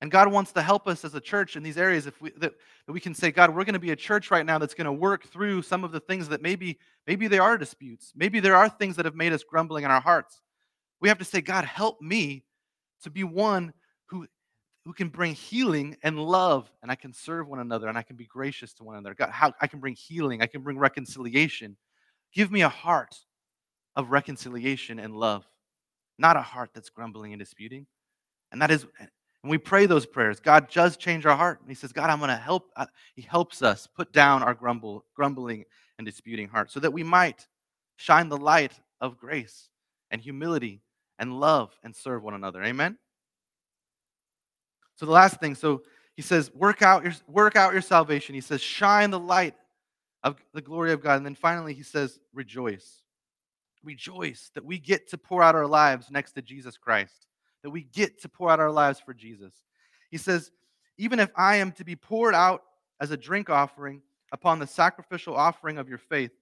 And 0.00 0.10
God 0.10 0.30
wants 0.30 0.52
to 0.52 0.62
help 0.62 0.86
us 0.86 1.04
as 1.04 1.14
a 1.14 1.20
church 1.20 1.56
in 1.56 1.62
these 1.62 1.78
areas 1.78 2.06
if 2.06 2.20
we 2.20 2.30
that, 2.36 2.52
that 2.86 2.92
we 2.92 3.00
can 3.00 3.14
say, 3.14 3.30
God, 3.30 3.54
we're 3.54 3.64
going 3.64 3.72
to 3.72 3.78
be 3.78 3.92
a 3.92 3.96
church 3.96 4.30
right 4.30 4.44
now 4.44 4.58
that's 4.58 4.74
going 4.74 4.84
to 4.84 4.92
work 4.92 5.24
through 5.24 5.62
some 5.62 5.82
of 5.82 5.92
the 5.92 6.00
things 6.00 6.28
that 6.28 6.42
maybe 6.42 6.78
maybe 7.06 7.26
there 7.26 7.42
are 7.42 7.56
disputes. 7.56 8.12
Maybe 8.14 8.40
there 8.40 8.54
are 8.54 8.68
things 8.68 8.96
that 8.96 9.06
have 9.06 9.14
made 9.14 9.32
us 9.32 9.42
grumbling 9.42 9.84
in 9.84 9.90
our 9.90 10.02
hearts. 10.02 10.42
We 11.00 11.08
have 11.08 11.18
to 11.18 11.24
say, 11.24 11.40
God, 11.40 11.64
help 11.64 12.02
me 12.02 12.44
to 13.02 13.10
be 13.10 13.24
one 13.24 13.72
who 14.84 14.92
can 14.92 15.08
bring 15.08 15.34
healing 15.34 15.96
and 16.02 16.18
love 16.18 16.70
and 16.82 16.90
I 16.90 16.94
can 16.94 17.12
serve 17.12 17.48
one 17.48 17.60
another 17.60 17.88
and 17.88 17.96
I 17.96 18.02
can 18.02 18.16
be 18.16 18.26
gracious 18.26 18.74
to 18.74 18.84
one 18.84 18.96
another. 18.96 19.14
God, 19.14 19.30
how 19.30 19.52
I 19.60 19.66
can 19.66 19.80
bring 19.80 19.94
healing, 19.94 20.42
I 20.42 20.46
can 20.46 20.62
bring 20.62 20.78
reconciliation. 20.78 21.76
Give 22.34 22.50
me 22.52 22.62
a 22.62 22.68
heart 22.68 23.14
of 23.96 24.10
reconciliation 24.10 24.98
and 24.98 25.14
love, 25.14 25.46
not 26.18 26.36
a 26.36 26.42
heart 26.42 26.70
that's 26.74 26.90
grumbling 26.90 27.32
and 27.32 27.40
disputing. 27.40 27.86
And 28.52 28.60
that 28.60 28.70
is, 28.70 28.86
and 29.00 29.50
we 29.50 29.58
pray 29.58 29.86
those 29.86 30.06
prayers. 30.06 30.40
God 30.40 30.70
does 30.70 30.96
change 30.96 31.26
our 31.26 31.36
heart. 31.36 31.60
And 31.60 31.68
He 31.68 31.74
says, 31.74 31.92
God, 31.92 32.10
I'm 32.10 32.18
going 32.18 32.28
to 32.28 32.36
help. 32.36 32.70
Uh, 32.76 32.86
he 33.14 33.22
helps 33.22 33.62
us 33.62 33.86
put 33.86 34.12
down 34.12 34.42
our 34.42 34.54
grumble, 34.54 35.04
grumbling 35.14 35.64
and 35.98 36.06
disputing 36.06 36.48
heart 36.48 36.70
so 36.70 36.80
that 36.80 36.92
we 36.92 37.02
might 37.02 37.46
shine 37.96 38.28
the 38.28 38.36
light 38.36 38.72
of 39.00 39.18
grace 39.18 39.68
and 40.10 40.20
humility 40.20 40.82
and 41.18 41.38
love 41.38 41.78
and 41.84 41.94
serve 41.94 42.22
one 42.22 42.34
another. 42.34 42.62
Amen. 42.62 42.98
So 44.96 45.06
the 45.06 45.12
last 45.12 45.40
thing, 45.40 45.54
so 45.54 45.82
he 46.16 46.22
says, 46.22 46.52
work 46.54 46.82
out 46.82 47.02
your 47.04 47.12
work 47.26 47.56
out 47.56 47.72
your 47.72 47.82
salvation. 47.82 48.34
He 48.34 48.40
says, 48.40 48.60
shine 48.60 49.10
the 49.10 49.18
light 49.18 49.54
of 50.22 50.36
the 50.52 50.62
glory 50.62 50.92
of 50.92 51.02
God. 51.02 51.16
And 51.16 51.26
then 51.26 51.34
finally 51.34 51.74
he 51.74 51.82
says, 51.82 52.20
rejoice 52.32 53.04
rejoice 53.84 54.50
that 54.54 54.64
we 54.64 54.78
get 54.78 55.08
to 55.10 55.18
pour 55.18 55.42
out 55.42 55.54
our 55.54 55.66
lives 55.66 56.10
next 56.10 56.32
to 56.32 56.42
Jesus 56.42 56.76
Christ, 56.76 57.26
that 57.62 57.70
we 57.70 57.82
get 57.82 58.20
to 58.22 58.28
pour 58.28 58.50
out 58.50 58.60
our 58.60 58.70
lives 58.70 59.00
for 59.00 59.14
Jesus. 59.14 59.52
He 60.10 60.16
says, 60.16 60.50
Even 60.98 61.20
if 61.20 61.30
I 61.36 61.56
am 61.56 61.72
to 61.72 61.84
be 61.84 61.96
poured 61.96 62.34
out 62.34 62.62
as 63.00 63.10
a 63.10 63.16
drink 63.16 63.50
offering 63.50 64.02
upon 64.32 64.58
the 64.58 64.66
sacrificial 64.66 65.36
offering 65.36 65.78
of 65.78 65.88
your 65.88 65.98
faith, 65.98 66.32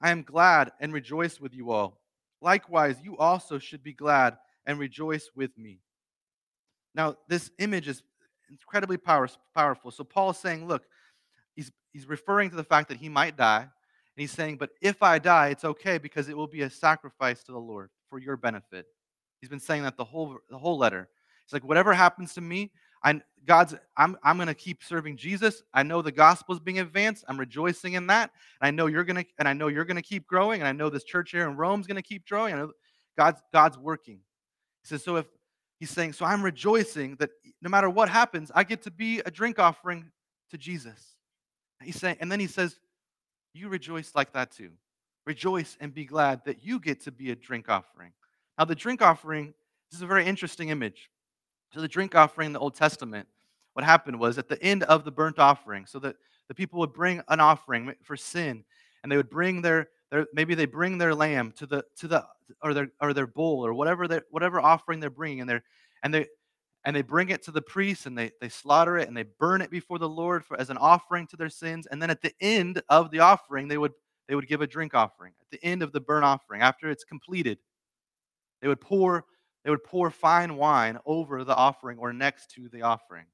I 0.00 0.10
am 0.10 0.22
glad 0.22 0.72
and 0.80 0.92
rejoice 0.92 1.40
with 1.40 1.54
you 1.54 1.70
all. 1.70 2.00
Likewise, 2.40 2.96
you 3.02 3.16
also 3.18 3.58
should 3.58 3.82
be 3.82 3.92
glad 3.92 4.36
and 4.66 4.78
rejoice 4.78 5.30
with 5.34 5.56
me. 5.58 5.80
Now, 6.94 7.16
this 7.28 7.50
image 7.58 7.88
is 7.88 8.02
incredibly 8.50 8.96
power, 8.96 9.28
powerful. 9.54 9.90
So, 9.90 10.04
Paul 10.04 10.30
is 10.30 10.38
saying, 10.38 10.66
Look, 10.66 10.84
he's, 11.54 11.70
he's 11.92 12.06
referring 12.06 12.50
to 12.50 12.56
the 12.56 12.64
fact 12.64 12.88
that 12.88 12.98
he 12.98 13.08
might 13.08 13.36
die 13.36 13.62
and 13.62 13.70
he's 14.16 14.32
saying, 14.32 14.56
But 14.56 14.70
if 14.80 15.02
I 15.02 15.18
die, 15.18 15.48
it's 15.48 15.64
okay 15.64 15.98
because 15.98 16.28
it 16.28 16.36
will 16.36 16.46
be 16.46 16.62
a 16.62 16.70
sacrifice 16.70 17.42
to 17.44 17.52
the 17.52 17.58
Lord 17.58 17.90
for 18.08 18.18
your 18.18 18.36
benefit. 18.36 18.86
He's 19.40 19.48
been 19.48 19.60
saying 19.60 19.84
that 19.84 19.96
the 19.96 20.04
whole 20.04 20.38
the 20.50 20.58
whole 20.58 20.76
letter. 20.78 21.08
He's 21.46 21.52
like, 21.52 21.64
whatever 21.64 21.92
happens 21.92 22.34
to 22.34 22.40
me, 22.40 22.70
I 23.02 23.20
God's 23.46 23.74
I'm 23.96 24.16
I'm 24.22 24.36
gonna 24.36 24.54
keep 24.54 24.82
serving 24.82 25.16
Jesus. 25.16 25.62
I 25.72 25.82
know 25.82 26.02
the 26.02 26.12
gospel 26.12 26.54
is 26.54 26.60
being 26.60 26.80
advanced. 26.80 27.24
I'm 27.26 27.40
rejoicing 27.40 27.94
in 27.94 28.06
that. 28.08 28.30
And 28.60 28.68
I 28.68 28.70
know 28.70 28.86
you're 28.86 29.04
gonna 29.04 29.24
and 29.38 29.48
I 29.48 29.52
know 29.54 29.68
you're 29.68 29.86
gonna 29.86 30.02
keep 30.02 30.26
growing. 30.26 30.60
And 30.60 30.68
I 30.68 30.72
know 30.72 30.90
this 30.90 31.04
church 31.04 31.30
here 31.30 31.48
in 31.48 31.56
Rome's 31.56 31.86
gonna 31.86 32.02
keep 32.02 32.28
growing. 32.28 32.54
I 32.54 32.58
know 32.58 32.72
God's 33.16 33.40
God's 33.52 33.78
working. 33.78 34.20
He 34.82 34.88
says, 34.88 35.02
so 35.02 35.16
if 35.16 35.26
he's 35.80 35.90
saying, 35.90 36.12
so 36.12 36.24
I'm 36.24 36.42
rejoicing 36.42 37.16
that 37.16 37.30
no 37.60 37.68
matter 37.68 37.90
what 37.90 38.08
happens, 38.08 38.52
I 38.54 38.62
get 38.62 38.82
to 38.82 38.90
be 38.90 39.20
a 39.20 39.30
drink 39.30 39.58
offering 39.58 40.10
to 40.50 40.58
Jesus. 40.58 41.16
He's 41.82 41.96
saying, 41.96 42.18
and 42.20 42.30
then 42.30 42.38
he 42.38 42.46
says, 42.46 42.78
you 43.54 43.68
rejoice 43.68 44.12
like 44.14 44.32
that 44.34 44.52
too. 44.52 44.70
Rejoice 45.26 45.76
and 45.80 45.92
be 45.92 46.04
glad 46.04 46.44
that 46.44 46.64
you 46.64 46.78
get 46.78 47.00
to 47.04 47.12
be 47.12 47.30
a 47.30 47.34
drink 47.36 47.68
offering. 47.68 48.12
Now, 48.58 48.66
the 48.66 48.74
drink 48.74 49.02
offering, 49.02 49.54
this 49.90 49.98
is 49.98 50.02
a 50.02 50.06
very 50.06 50.26
interesting 50.26 50.68
image. 50.68 51.10
So, 51.72 51.80
the 51.80 51.88
drink 51.88 52.14
offering 52.14 52.46
in 52.46 52.52
the 52.52 52.58
Old 52.58 52.74
Testament, 52.74 53.26
what 53.74 53.84
happened 53.84 54.18
was 54.18 54.38
at 54.38 54.48
the 54.48 54.62
end 54.62 54.82
of 54.84 55.04
the 55.04 55.10
burnt 55.10 55.38
offering, 55.38 55.86
so 55.86 55.98
that 56.00 56.16
the 56.48 56.54
people 56.54 56.80
would 56.80 56.92
bring 56.92 57.22
an 57.28 57.40
offering 57.40 57.94
for 58.02 58.16
sin, 58.16 58.64
and 59.02 59.10
they 59.10 59.16
would 59.16 59.30
bring 59.30 59.62
their, 59.62 59.88
their 60.10 60.26
maybe 60.34 60.54
they 60.54 60.66
bring 60.66 60.98
their 60.98 61.14
lamb 61.14 61.52
to 61.52 61.66
the 61.66 61.84
to 61.96 62.08
the 62.08 62.26
or 62.62 62.74
their 62.74 62.88
or 63.00 63.12
their 63.12 63.26
bull 63.26 63.64
or 63.64 63.72
whatever 63.74 64.08
they, 64.08 64.20
whatever 64.30 64.60
offering 64.60 65.00
they're 65.00 65.10
bringing, 65.10 65.40
and 65.40 65.50
they 65.50 65.60
and 66.02 66.14
they 66.14 66.26
and 66.84 66.96
they 66.96 67.02
bring 67.02 67.28
it 67.28 67.42
to 67.42 67.50
the 67.50 67.62
priest 67.62 68.06
and 68.06 68.16
they, 68.16 68.30
they 68.40 68.48
slaughter 68.48 68.96
it 68.96 69.08
and 69.08 69.16
they 69.16 69.24
burn 69.38 69.60
it 69.60 69.70
before 69.70 69.98
the 69.98 70.08
lord 70.08 70.44
for, 70.44 70.58
as 70.58 70.70
an 70.70 70.76
offering 70.78 71.26
to 71.26 71.36
their 71.36 71.48
sins 71.48 71.86
and 71.86 72.00
then 72.00 72.10
at 72.10 72.22
the 72.22 72.32
end 72.40 72.82
of 72.88 73.10
the 73.10 73.18
offering 73.18 73.68
they 73.68 73.78
would 73.78 73.92
they 74.28 74.36
would 74.36 74.46
give 74.46 74.60
a 74.60 74.66
drink 74.66 74.94
offering. 74.94 75.32
At 75.40 75.50
the 75.50 75.66
end 75.66 75.82
of 75.82 75.90
the 75.90 76.00
burnt 76.00 76.24
offering 76.24 76.62
after 76.62 76.88
it's 76.88 77.04
completed 77.04 77.58
they 78.62 78.68
would 78.68 78.80
pour 78.80 79.24
they 79.64 79.70
would 79.70 79.84
pour 79.84 80.10
fine 80.10 80.56
wine 80.56 80.98
over 81.04 81.44
the 81.44 81.54
offering 81.54 81.98
or 81.98 82.12
next 82.12 82.50
to 82.52 82.68
the 82.68 82.82
offering. 82.82 83.26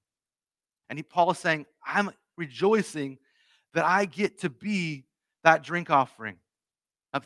And 0.89 0.99
he, 0.99 1.03
paul 1.03 1.31
is 1.31 1.39
saying 1.39 1.67
i'm 1.85 2.11
rejoicing 2.37 3.19
that 3.75 3.85
i 3.85 4.05
get 4.05 4.41
to 4.41 4.51
be 4.51 5.05
that 5.45 5.63
drink 5.63 5.91
offering 5.91 6.37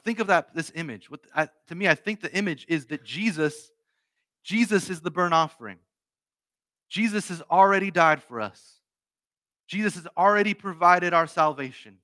think 0.04 0.20
of 0.20 0.28
that 0.28 0.54
this 0.54 0.70
image 0.74 1.10
what 1.10 1.20
I, 1.34 1.48
to 1.68 1.74
me 1.74 1.88
i 1.88 1.94
think 1.94 2.20
the 2.20 2.32
image 2.34 2.64
is 2.68 2.86
that 2.86 3.04
jesus 3.04 3.70
jesus 4.44 4.88
is 4.88 5.00
the 5.00 5.10
burnt 5.10 5.34
offering 5.34 5.78
Jesus 6.90 7.28
has 7.28 7.40
already 7.50 7.90
died 7.90 8.20
for 8.20 8.40
us. 8.40 8.80
Jesus 9.68 9.94
has 9.94 10.08
already 10.16 10.52
provided 10.52 11.14
our 11.14 11.28
salvation, 11.28 11.98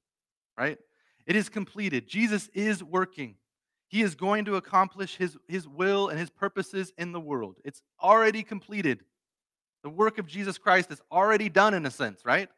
right? 0.56 0.78
It 1.26 1.34
is 1.34 1.48
completed. 1.48 2.06
Jesus 2.06 2.48
is 2.54 2.82
working. 2.82 3.34
He 3.88 4.02
is 4.02 4.14
going 4.14 4.44
to 4.44 4.54
accomplish 4.54 5.16
his, 5.16 5.36
his 5.48 5.66
will 5.66 6.08
and 6.08 6.18
his 6.18 6.30
purposes 6.30 6.92
in 6.96 7.10
the 7.10 7.20
world. 7.20 7.56
It's 7.64 7.82
already 8.00 8.44
completed. 8.44 9.00
The 9.82 9.90
work 9.90 10.18
of 10.18 10.28
Jesus 10.28 10.56
Christ 10.56 10.92
is 10.92 11.02
already 11.10 11.48
done 11.48 11.74
in 11.74 11.84
a 11.84 11.90
sense, 11.90 12.24
right? 12.24 12.48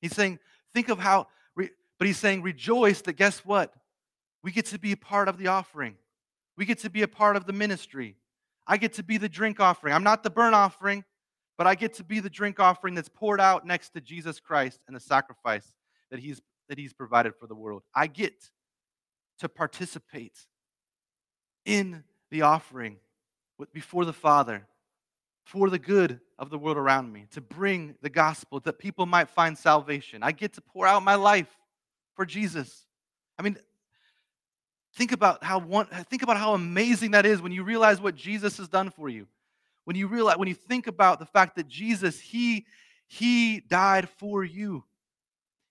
He's 0.00 0.16
saying, 0.16 0.38
think 0.72 0.88
of 0.88 0.98
how, 0.98 1.26
but 1.54 2.06
he's 2.06 2.18
saying, 2.18 2.42
rejoice 2.42 3.02
that 3.02 3.14
guess 3.14 3.44
what? 3.44 3.74
We 4.42 4.52
get 4.52 4.66
to 4.66 4.78
be 4.78 4.92
a 4.92 4.96
part 4.96 5.28
of 5.28 5.38
the 5.38 5.48
offering. 5.48 5.96
We 6.56 6.64
get 6.64 6.78
to 6.80 6.90
be 6.90 7.02
a 7.02 7.08
part 7.08 7.36
of 7.36 7.46
the 7.46 7.52
ministry. 7.52 8.16
I 8.66 8.76
get 8.76 8.94
to 8.94 9.02
be 9.02 9.16
the 9.16 9.28
drink 9.28 9.60
offering. 9.60 9.94
I'm 9.94 10.04
not 10.04 10.22
the 10.22 10.30
burnt 10.30 10.54
offering 10.54 11.04
but 11.58 11.66
I 11.66 11.74
get 11.74 11.94
to 11.94 12.04
be 12.04 12.20
the 12.20 12.30
drink 12.30 12.60
offering 12.60 12.94
that's 12.94 13.08
poured 13.08 13.40
out 13.40 13.66
next 13.66 13.90
to 13.90 14.00
Jesus 14.00 14.38
Christ 14.38 14.80
and 14.86 14.94
the 14.94 15.00
sacrifice 15.00 15.74
that 16.10 16.20
he's, 16.20 16.40
that 16.68 16.78
he's 16.78 16.92
provided 16.92 17.34
for 17.34 17.48
the 17.48 17.54
world. 17.56 17.82
I 17.94 18.06
get 18.06 18.50
to 19.40 19.48
participate 19.48 20.38
in 21.66 22.04
the 22.30 22.42
offering 22.42 22.98
before 23.74 24.04
the 24.04 24.12
Father 24.12 24.68
for 25.44 25.68
the 25.68 25.78
good 25.78 26.20
of 26.38 26.50
the 26.50 26.58
world 26.58 26.76
around 26.76 27.12
me, 27.12 27.26
to 27.32 27.40
bring 27.40 27.96
the 28.02 28.10
gospel 28.10 28.60
that 28.60 28.78
people 28.78 29.06
might 29.06 29.28
find 29.28 29.58
salvation. 29.58 30.22
I 30.22 30.30
get 30.30 30.52
to 30.52 30.60
pour 30.60 30.86
out 30.86 31.02
my 31.02 31.16
life 31.16 31.48
for 32.14 32.24
Jesus. 32.24 32.84
I 33.38 33.42
mean, 33.42 33.56
think 34.94 35.12
about 35.12 35.44
how 35.44 35.58
one, 35.58 35.86
think 36.08 36.22
about 36.22 36.36
how 36.36 36.54
amazing 36.54 37.12
that 37.12 37.26
is 37.26 37.40
when 37.40 37.52
you 37.52 37.62
realize 37.62 38.00
what 38.00 38.14
Jesus 38.14 38.56
has 38.58 38.68
done 38.68 38.90
for 38.90 39.08
you. 39.08 39.26
When 39.84 39.96
you 39.96 40.06
realize 40.06 40.36
when 40.36 40.48
you 40.48 40.54
think 40.54 40.86
about 40.86 41.18
the 41.18 41.24
fact 41.24 41.56
that 41.56 41.66
jesus 41.66 42.20
he 42.20 42.66
he 43.06 43.60
died 43.60 44.08
for 44.18 44.44
you. 44.44 44.84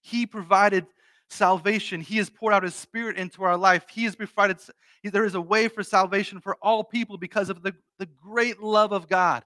He 0.01 0.26
provided 0.26 0.88
salvation. 1.30 2.01
He 2.01 2.18
has 2.18 2.30
poured 2.30 2.53
out 2.53 2.63
his 2.63 2.74
spirit 2.74 3.18
into 3.18 3.43
our 3.43 3.57
life. 3.57 3.86
He 3.89 4.05
has 4.05 4.15
provided 4.15 4.57
there 5.03 5.24
is 5.24 5.36
a 5.36 5.41
way 5.41 5.68
for 5.68 5.84
salvation 5.84 6.41
for 6.41 6.57
all 6.61 6.84
people 6.84 7.18
because 7.18 7.49
of 7.49 7.61
the, 7.61 7.74
the 7.99 8.07
great 8.07 8.59
love 8.61 8.91
of 8.91 9.07
god. 9.07 9.43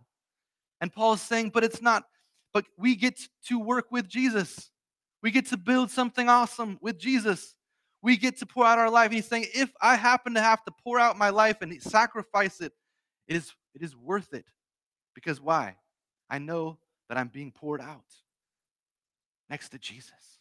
And 0.80 0.92
paul 0.92 1.14
is 1.14 1.22
saying 1.22 1.52
but 1.54 1.64
it's 1.64 1.82
not 1.82 2.06
but 2.54 2.66
we 2.78 2.96
get 2.96 3.20
to 3.48 3.60
work 3.60 3.92
with 3.92 4.08
jesus. 4.08 4.72
We 5.22 5.32
get 5.32 5.48
to 5.48 5.58
build 5.58 5.92
something 5.92 6.30
awesome 6.30 6.80
with 6.82 6.98
jesus 6.98 7.56
we 8.02 8.18
get 8.18 8.38
to 8.38 8.46
pour 8.46 8.66
out 8.66 8.80
our 8.80 8.90
life 8.90 9.08
and 9.08 9.16
he's 9.16 9.28
saying 9.28 9.46
if 9.54 9.72
i 9.82 9.96
happen 9.96 10.34
to 10.34 10.42
have 10.42 10.64
to 10.64 10.72
pour 10.84 11.00
out 11.00 11.18
my 11.18 11.30
life 11.30 11.62
and 11.62 11.82
sacrifice 11.82 12.62
it 12.62 12.74
it 13.28 13.36
is 13.36 13.54
it 13.74 13.82
is 13.82 13.96
worth 13.96 14.34
it 14.34 14.46
because 15.14 15.42
why? 15.42 15.76
I 16.30 16.40
know 16.40 16.78
that 17.10 17.18
I'm 17.18 17.28
being 17.28 17.52
poured 17.52 17.82
out 17.82 18.06
next 19.50 19.70
to 19.70 19.80
Jesus. 19.80 20.40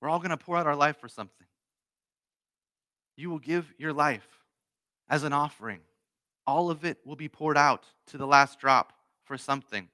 We're 0.00 0.08
all 0.08 0.18
going 0.18 0.30
to 0.30 0.36
pour 0.36 0.56
out 0.56 0.66
our 0.66 0.76
life 0.76 0.96
for 0.98 1.08
something. 1.08 1.46
You 3.16 3.30
will 3.30 3.38
give 3.38 3.72
your 3.78 3.92
life 3.92 4.26
as 5.08 5.24
an 5.24 5.32
offering. 5.32 5.80
All 6.46 6.70
of 6.70 6.84
it 6.84 6.98
will 7.04 7.16
be 7.16 7.28
poured 7.28 7.58
out 7.58 7.84
to 8.08 8.18
the 8.18 8.26
last 8.26 8.58
drop 8.58 8.92
for 9.24 9.36
something. 9.36 9.88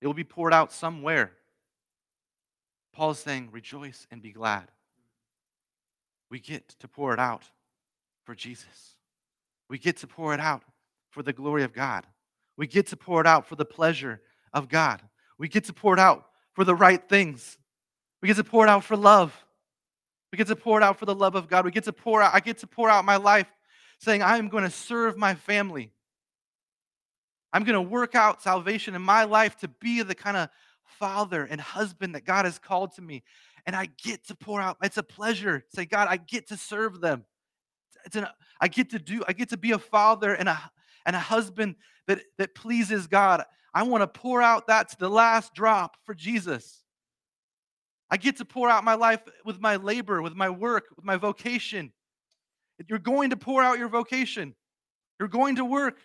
It 0.00 0.06
will 0.06 0.14
be 0.14 0.24
poured 0.24 0.52
out 0.52 0.72
somewhere. 0.72 1.32
Paul 2.92 3.12
is 3.12 3.18
saying, 3.18 3.48
rejoice 3.52 4.06
and 4.10 4.20
be 4.20 4.32
glad. 4.32 4.70
We 6.30 6.40
get 6.40 6.68
to 6.80 6.88
pour 6.88 7.12
it 7.12 7.18
out 7.18 7.44
for 8.24 8.34
Jesus. 8.34 8.96
We 9.68 9.78
get 9.78 9.98
to 9.98 10.06
pour 10.06 10.34
it 10.34 10.40
out 10.40 10.62
for 11.10 11.22
the 11.22 11.32
glory 11.32 11.62
of 11.62 11.72
God. 11.72 12.06
We 12.56 12.66
get 12.66 12.88
to 12.88 12.96
pour 12.96 13.20
it 13.20 13.26
out 13.26 13.46
for 13.46 13.56
the 13.56 13.64
pleasure 13.64 14.20
of 14.52 14.68
God. 14.68 15.02
We 15.38 15.48
get 15.48 15.64
to 15.64 15.72
pour 15.72 15.94
it 15.94 16.00
out 16.00 16.26
for 16.54 16.64
the 16.64 16.74
right 16.74 17.06
things. 17.08 17.58
We 18.20 18.28
get 18.28 18.36
to 18.36 18.44
pour 18.44 18.64
it 18.64 18.68
out 18.68 18.84
for 18.84 18.96
love. 18.96 19.34
We 20.30 20.38
get 20.38 20.46
to 20.48 20.56
pour 20.56 20.78
it 20.78 20.82
out 20.82 20.98
for 20.98 21.06
the 21.06 21.14
love 21.14 21.34
of 21.34 21.48
God. 21.48 21.64
We 21.64 21.70
get 21.70 21.84
to 21.84 21.92
pour 21.92 22.22
out, 22.22 22.34
I 22.34 22.40
get 22.40 22.58
to 22.58 22.66
pour 22.66 22.88
out 22.88 23.04
my 23.04 23.16
life 23.16 23.46
saying, 23.98 24.22
I 24.22 24.38
am 24.38 24.48
going 24.48 24.64
to 24.64 24.70
serve 24.70 25.16
my 25.16 25.34
family. 25.34 25.92
I'm 27.52 27.64
going 27.64 27.74
to 27.74 27.82
work 27.82 28.14
out 28.14 28.42
salvation 28.42 28.94
in 28.94 29.02
my 29.02 29.24
life 29.24 29.56
to 29.58 29.68
be 29.68 30.02
the 30.02 30.14
kind 30.14 30.36
of 30.36 30.48
father 30.98 31.44
and 31.44 31.60
husband 31.60 32.14
that 32.14 32.24
God 32.24 32.44
has 32.44 32.58
called 32.58 32.94
to 32.96 33.02
me. 33.02 33.22
And 33.66 33.76
I 33.76 33.88
get 34.02 34.26
to 34.28 34.34
pour 34.34 34.60
out. 34.60 34.76
It's 34.82 34.96
a 34.96 35.02
pleasure. 35.02 35.64
Say, 35.74 35.84
God, 35.84 36.08
I 36.10 36.16
get 36.16 36.48
to 36.48 36.56
serve 36.56 37.00
them. 37.00 37.24
It's 38.04 38.16
an, 38.16 38.26
I 38.60 38.68
get 38.68 38.90
to 38.90 38.98
do, 38.98 39.22
I 39.28 39.32
get 39.32 39.50
to 39.50 39.56
be 39.56 39.70
a 39.70 39.78
father 39.78 40.34
and 40.34 40.48
a 40.48 40.58
and 41.04 41.16
a 41.16 41.20
husband 41.20 41.76
that, 42.06 42.20
that 42.38 42.54
pleases 42.54 43.06
God. 43.06 43.42
I 43.74 43.82
want 43.84 44.02
to 44.02 44.06
pour 44.06 44.42
out 44.42 44.66
that 44.66 44.90
to 44.90 44.98
the 44.98 45.08
last 45.08 45.54
drop 45.54 45.96
for 46.04 46.14
Jesus. 46.14 46.82
I 48.10 48.18
get 48.18 48.36
to 48.38 48.44
pour 48.44 48.68
out 48.68 48.84
my 48.84 48.94
life 48.94 49.20
with 49.44 49.60
my 49.60 49.76
labor, 49.76 50.20
with 50.20 50.34
my 50.34 50.50
work, 50.50 50.84
with 50.96 51.04
my 51.04 51.16
vocation. 51.16 51.92
You're 52.88 52.98
going 52.98 53.30
to 53.30 53.36
pour 53.36 53.62
out 53.62 53.78
your 53.78 53.88
vocation. 53.88 54.54
You're 55.18 55.28
going 55.28 55.56
to 55.56 55.64
work. 55.64 55.98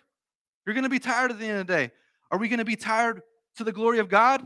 You're 0.64 0.74
going 0.74 0.84
to 0.84 0.90
be 0.90 1.00
tired 1.00 1.30
at 1.30 1.38
the 1.38 1.46
end 1.46 1.60
of 1.60 1.66
the 1.66 1.72
day. 1.72 1.90
Are 2.30 2.38
we 2.38 2.48
going 2.48 2.58
to 2.58 2.64
be 2.64 2.76
tired 2.76 3.22
to 3.56 3.64
the 3.64 3.72
glory 3.72 3.98
of 3.98 4.08
God? 4.08 4.42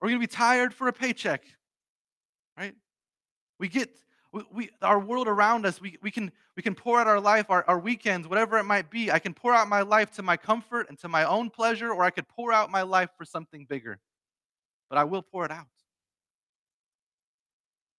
Are 0.00 0.08
going 0.08 0.20
to 0.20 0.20
be 0.20 0.26
tired 0.26 0.74
for 0.74 0.88
a 0.88 0.92
paycheck? 0.92 1.44
Right? 2.56 2.74
We 3.58 3.68
get 3.68 3.90
we, 4.36 4.42
we, 4.52 4.70
our 4.82 4.98
world 4.98 5.28
around 5.28 5.64
us, 5.64 5.80
we, 5.80 5.96
we, 6.02 6.10
can, 6.10 6.30
we 6.56 6.62
can 6.62 6.74
pour 6.74 7.00
out 7.00 7.06
our 7.06 7.20
life, 7.20 7.46
our, 7.48 7.64
our 7.66 7.78
weekends, 7.78 8.28
whatever 8.28 8.58
it 8.58 8.64
might 8.64 8.90
be. 8.90 9.10
I 9.10 9.18
can 9.18 9.32
pour 9.32 9.54
out 9.54 9.66
my 9.66 9.80
life 9.80 10.10
to 10.12 10.22
my 10.22 10.36
comfort 10.36 10.90
and 10.90 10.98
to 10.98 11.08
my 11.08 11.24
own 11.24 11.48
pleasure, 11.48 11.90
or 11.90 12.04
I 12.04 12.10
could 12.10 12.28
pour 12.28 12.52
out 12.52 12.70
my 12.70 12.82
life 12.82 13.08
for 13.16 13.24
something 13.24 13.64
bigger. 13.64 13.98
But 14.90 14.98
I 14.98 15.04
will 15.04 15.22
pour 15.22 15.46
it 15.46 15.50
out. 15.50 15.66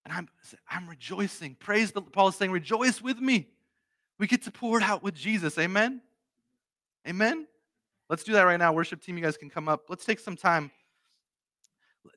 And 0.05 0.13
I'm, 0.13 0.29
I'm 0.69 0.87
rejoicing. 0.87 1.55
Praise 1.55 1.91
the 1.91 2.01
Paul 2.01 2.27
is 2.27 2.35
saying, 2.35 2.51
rejoice 2.51 3.01
with 3.01 3.19
me. 3.19 3.47
We 4.19 4.27
get 4.27 4.43
to 4.43 4.51
pour 4.51 4.77
it 4.77 4.83
out 4.83 5.01
with 5.01 5.15
Jesus. 5.15 5.57
Amen. 5.57 6.01
Amen. 7.07 7.47
Let's 8.09 8.23
do 8.23 8.33
that 8.33 8.43
right 8.43 8.57
now. 8.57 8.73
Worship 8.73 9.01
team, 9.01 9.17
you 9.17 9.23
guys 9.23 9.37
can 9.37 9.49
come 9.49 9.67
up. 9.67 9.85
Let's 9.89 10.05
take 10.05 10.19
some 10.19 10.35
time 10.35 10.71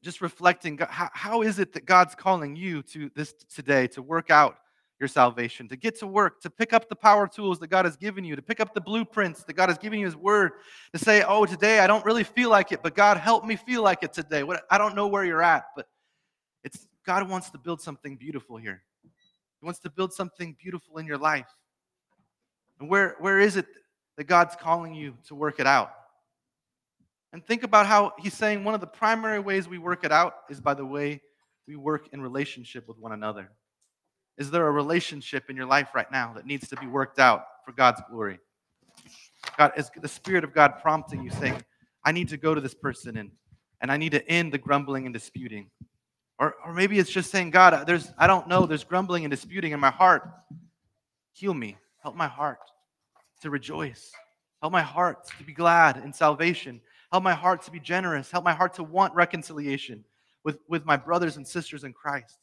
just 0.02 0.20
reflecting 0.20 0.78
how, 0.88 1.08
how 1.12 1.42
is 1.42 1.58
it 1.58 1.72
that 1.72 1.84
God's 1.84 2.14
calling 2.14 2.56
you 2.56 2.82
to 2.82 3.10
this 3.14 3.32
today 3.54 3.86
to 3.88 4.02
work 4.02 4.30
out 4.30 4.56
your 4.98 5.08
salvation, 5.08 5.66
to 5.68 5.76
get 5.76 5.98
to 5.98 6.06
work, 6.06 6.40
to 6.42 6.50
pick 6.50 6.72
up 6.72 6.88
the 6.88 6.94
power 6.94 7.26
tools 7.26 7.58
that 7.58 7.68
God 7.68 7.86
has 7.86 7.96
given 7.96 8.22
you, 8.22 8.36
to 8.36 8.42
pick 8.42 8.60
up 8.60 8.74
the 8.74 8.80
blueprints 8.80 9.42
that 9.44 9.54
God 9.54 9.70
has 9.70 9.78
given 9.78 9.98
you 9.98 10.04
His 10.04 10.16
Word, 10.16 10.52
to 10.92 10.98
say, 10.98 11.22
"Oh, 11.26 11.46
today 11.46 11.80
I 11.80 11.86
don't 11.86 12.04
really 12.04 12.24
feel 12.24 12.50
like 12.50 12.70
it, 12.70 12.82
but 12.82 12.94
God 12.94 13.16
help 13.16 13.44
me 13.44 13.56
feel 13.56 13.82
like 13.82 14.02
it 14.02 14.12
today." 14.12 14.42
What 14.42 14.62
I 14.70 14.76
don't 14.76 14.94
know 14.94 15.06
where 15.06 15.24
you're 15.24 15.42
at, 15.42 15.64
but 15.74 15.88
it's 16.64 16.86
God 17.06 17.28
wants 17.28 17.50
to 17.50 17.58
build 17.58 17.80
something 17.80 18.16
beautiful 18.16 18.58
here. 18.58 18.82
He 19.02 19.64
wants 19.64 19.80
to 19.80 19.90
build 19.90 20.12
something 20.12 20.54
beautiful 20.60 20.98
in 20.98 21.06
your 21.06 21.18
life. 21.18 21.48
And 22.78 22.88
where 22.88 23.16
where 23.20 23.40
is 23.40 23.56
it 23.56 23.66
that 24.16 24.24
God's 24.24 24.54
calling 24.54 24.94
you 24.94 25.16
to 25.28 25.34
work 25.34 25.60
it 25.60 25.66
out? 25.66 25.92
And 27.32 27.44
think 27.46 27.62
about 27.62 27.86
how 27.86 28.12
he's 28.18 28.34
saying 28.34 28.64
one 28.64 28.74
of 28.74 28.80
the 28.80 28.86
primary 28.86 29.38
ways 29.38 29.68
we 29.68 29.78
work 29.78 30.04
it 30.04 30.12
out 30.12 30.34
is 30.48 30.60
by 30.60 30.74
the 30.74 30.84
way 30.84 31.20
we 31.68 31.76
work 31.76 32.08
in 32.12 32.20
relationship 32.20 32.88
with 32.88 32.98
one 32.98 33.12
another. 33.12 33.50
Is 34.36 34.50
there 34.50 34.66
a 34.66 34.70
relationship 34.70 35.44
in 35.48 35.56
your 35.56 35.66
life 35.66 35.88
right 35.94 36.10
now 36.10 36.32
that 36.34 36.46
needs 36.46 36.68
to 36.68 36.76
be 36.76 36.86
worked 36.86 37.18
out 37.18 37.44
for 37.64 37.72
God's 37.72 38.00
glory? 38.10 38.40
God, 39.56 39.72
is 39.76 39.90
the 40.00 40.08
Spirit 40.08 40.44
of 40.44 40.54
God 40.54 40.74
prompting 40.80 41.22
you, 41.22 41.30
saying, 41.30 41.62
I 42.04 42.12
need 42.12 42.28
to 42.30 42.36
go 42.36 42.54
to 42.54 42.60
this 42.60 42.74
person 42.74 43.16
and, 43.16 43.30
and 43.80 43.92
I 43.92 43.96
need 43.96 44.12
to 44.12 44.28
end 44.28 44.52
the 44.52 44.58
grumbling 44.58 45.06
and 45.06 45.12
disputing? 45.12 45.70
Or, 46.38 46.54
or 46.64 46.72
maybe 46.72 46.98
it's 46.98 47.10
just 47.10 47.30
saying, 47.30 47.50
God, 47.50 47.86
there's 47.86 48.12
I 48.16 48.26
don't 48.26 48.48
know, 48.48 48.66
there's 48.66 48.84
grumbling 48.84 49.24
and 49.24 49.30
disputing 49.30 49.72
in 49.72 49.80
my 49.80 49.90
heart. 49.90 50.28
Heal 51.32 51.54
me. 51.54 51.76
Help 52.02 52.16
my 52.16 52.28
heart 52.28 52.58
to 53.42 53.50
rejoice. 53.50 54.10
Help 54.62 54.72
my 54.72 54.82
heart 54.82 55.26
to 55.38 55.44
be 55.44 55.52
glad 55.52 55.98
in 55.98 56.12
salvation. 56.12 56.80
Help 57.12 57.24
my 57.24 57.34
heart 57.34 57.62
to 57.62 57.70
be 57.70 57.80
generous. 57.80 58.30
Help 58.30 58.44
my 58.44 58.52
heart 58.52 58.74
to 58.74 58.84
want 58.84 59.14
reconciliation 59.14 60.04
with, 60.44 60.58
with 60.68 60.84
my 60.84 60.96
brothers 60.96 61.36
and 61.36 61.46
sisters 61.46 61.84
in 61.84 61.92
Christ. 61.92 62.38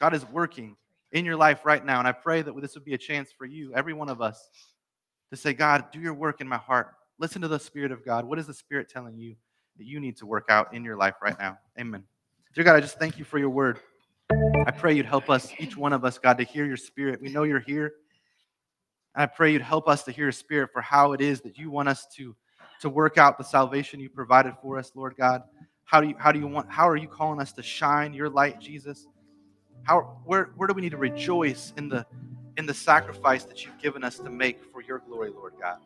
God 0.00 0.14
is 0.14 0.26
working 0.26 0.76
in 1.12 1.24
your 1.24 1.36
life 1.36 1.64
right 1.64 1.84
now. 1.84 1.98
And 1.98 2.06
I 2.06 2.12
pray 2.12 2.42
that 2.42 2.60
this 2.60 2.74
would 2.74 2.84
be 2.84 2.94
a 2.94 2.98
chance 2.98 3.30
for 3.36 3.46
you, 3.46 3.72
every 3.74 3.94
one 3.94 4.08
of 4.08 4.20
us, 4.20 4.50
to 5.30 5.36
say, 5.36 5.54
God, 5.54 5.86
do 5.92 6.00
your 6.00 6.14
work 6.14 6.40
in 6.40 6.48
my 6.48 6.58
heart. 6.58 6.92
Listen 7.18 7.40
to 7.42 7.48
the 7.48 7.58
Spirit 7.58 7.92
of 7.92 8.04
God. 8.04 8.26
What 8.26 8.38
is 8.38 8.46
the 8.46 8.54
Spirit 8.54 8.88
telling 8.90 9.16
you 9.16 9.34
that 9.78 9.86
you 9.86 9.98
need 9.98 10.16
to 10.18 10.26
work 10.26 10.46
out 10.50 10.74
in 10.74 10.84
your 10.84 10.96
life 10.96 11.14
right 11.22 11.38
now? 11.38 11.58
Amen. 11.80 12.04
Dear 12.54 12.64
God, 12.64 12.76
I 12.76 12.80
just 12.80 12.98
thank 12.98 13.18
you 13.18 13.24
for 13.24 13.38
your 13.38 13.50
word. 13.50 13.80
I 14.66 14.70
pray 14.70 14.94
you'd 14.94 15.06
help 15.06 15.30
us, 15.30 15.52
each 15.58 15.76
one 15.76 15.92
of 15.92 16.04
us, 16.04 16.18
God, 16.18 16.36
to 16.38 16.44
hear 16.44 16.66
your 16.66 16.76
Spirit. 16.76 17.20
We 17.22 17.30
know 17.30 17.44
you're 17.44 17.60
here. 17.60 17.94
and 19.14 19.22
I 19.22 19.26
pray 19.26 19.52
you'd 19.52 19.62
help 19.62 19.88
us 19.88 20.02
to 20.04 20.12
hear 20.12 20.26
your 20.26 20.32
Spirit 20.32 20.70
for 20.72 20.82
how 20.82 21.12
it 21.12 21.20
is 21.20 21.40
that 21.42 21.56
you 21.56 21.70
want 21.70 21.88
us 21.88 22.06
to 22.16 22.36
to 22.80 22.88
work 22.88 23.18
out 23.18 23.38
the 23.38 23.44
salvation 23.44 24.00
you 24.00 24.08
provided 24.08 24.54
for 24.62 24.78
us, 24.78 24.92
Lord 24.94 25.16
God? 25.16 25.42
How 25.84 26.00
do 26.00 26.08
you 26.08 26.14
how 26.18 26.32
do 26.32 26.38
you 26.38 26.46
want 26.46 26.70
how 26.70 26.88
are 26.88 26.96
you 26.96 27.08
calling 27.08 27.40
us 27.40 27.52
to 27.52 27.62
shine 27.62 28.12
your 28.12 28.28
light, 28.28 28.60
Jesus? 28.60 29.06
How 29.84 30.18
where 30.24 30.50
where 30.56 30.66
do 30.66 30.74
we 30.74 30.82
need 30.82 30.90
to 30.90 30.96
rejoice 30.96 31.72
in 31.76 31.88
the 31.88 32.04
in 32.56 32.66
the 32.66 32.74
sacrifice 32.74 33.44
that 33.44 33.64
you've 33.64 33.78
given 33.78 34.02
us 34.02 34.18
to 34.18 34.30
make 34.30 34.64
for 34.72 34.82
your 34.82 34.98
glory, 34.98 35.30
Lord 35.30 35.54
God? 35.60 35.78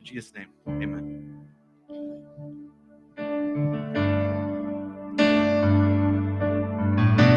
In 0.00 0.06
Jesus' 0.06 0.32
name, 0.34 0.48
amen. 0.68 1.34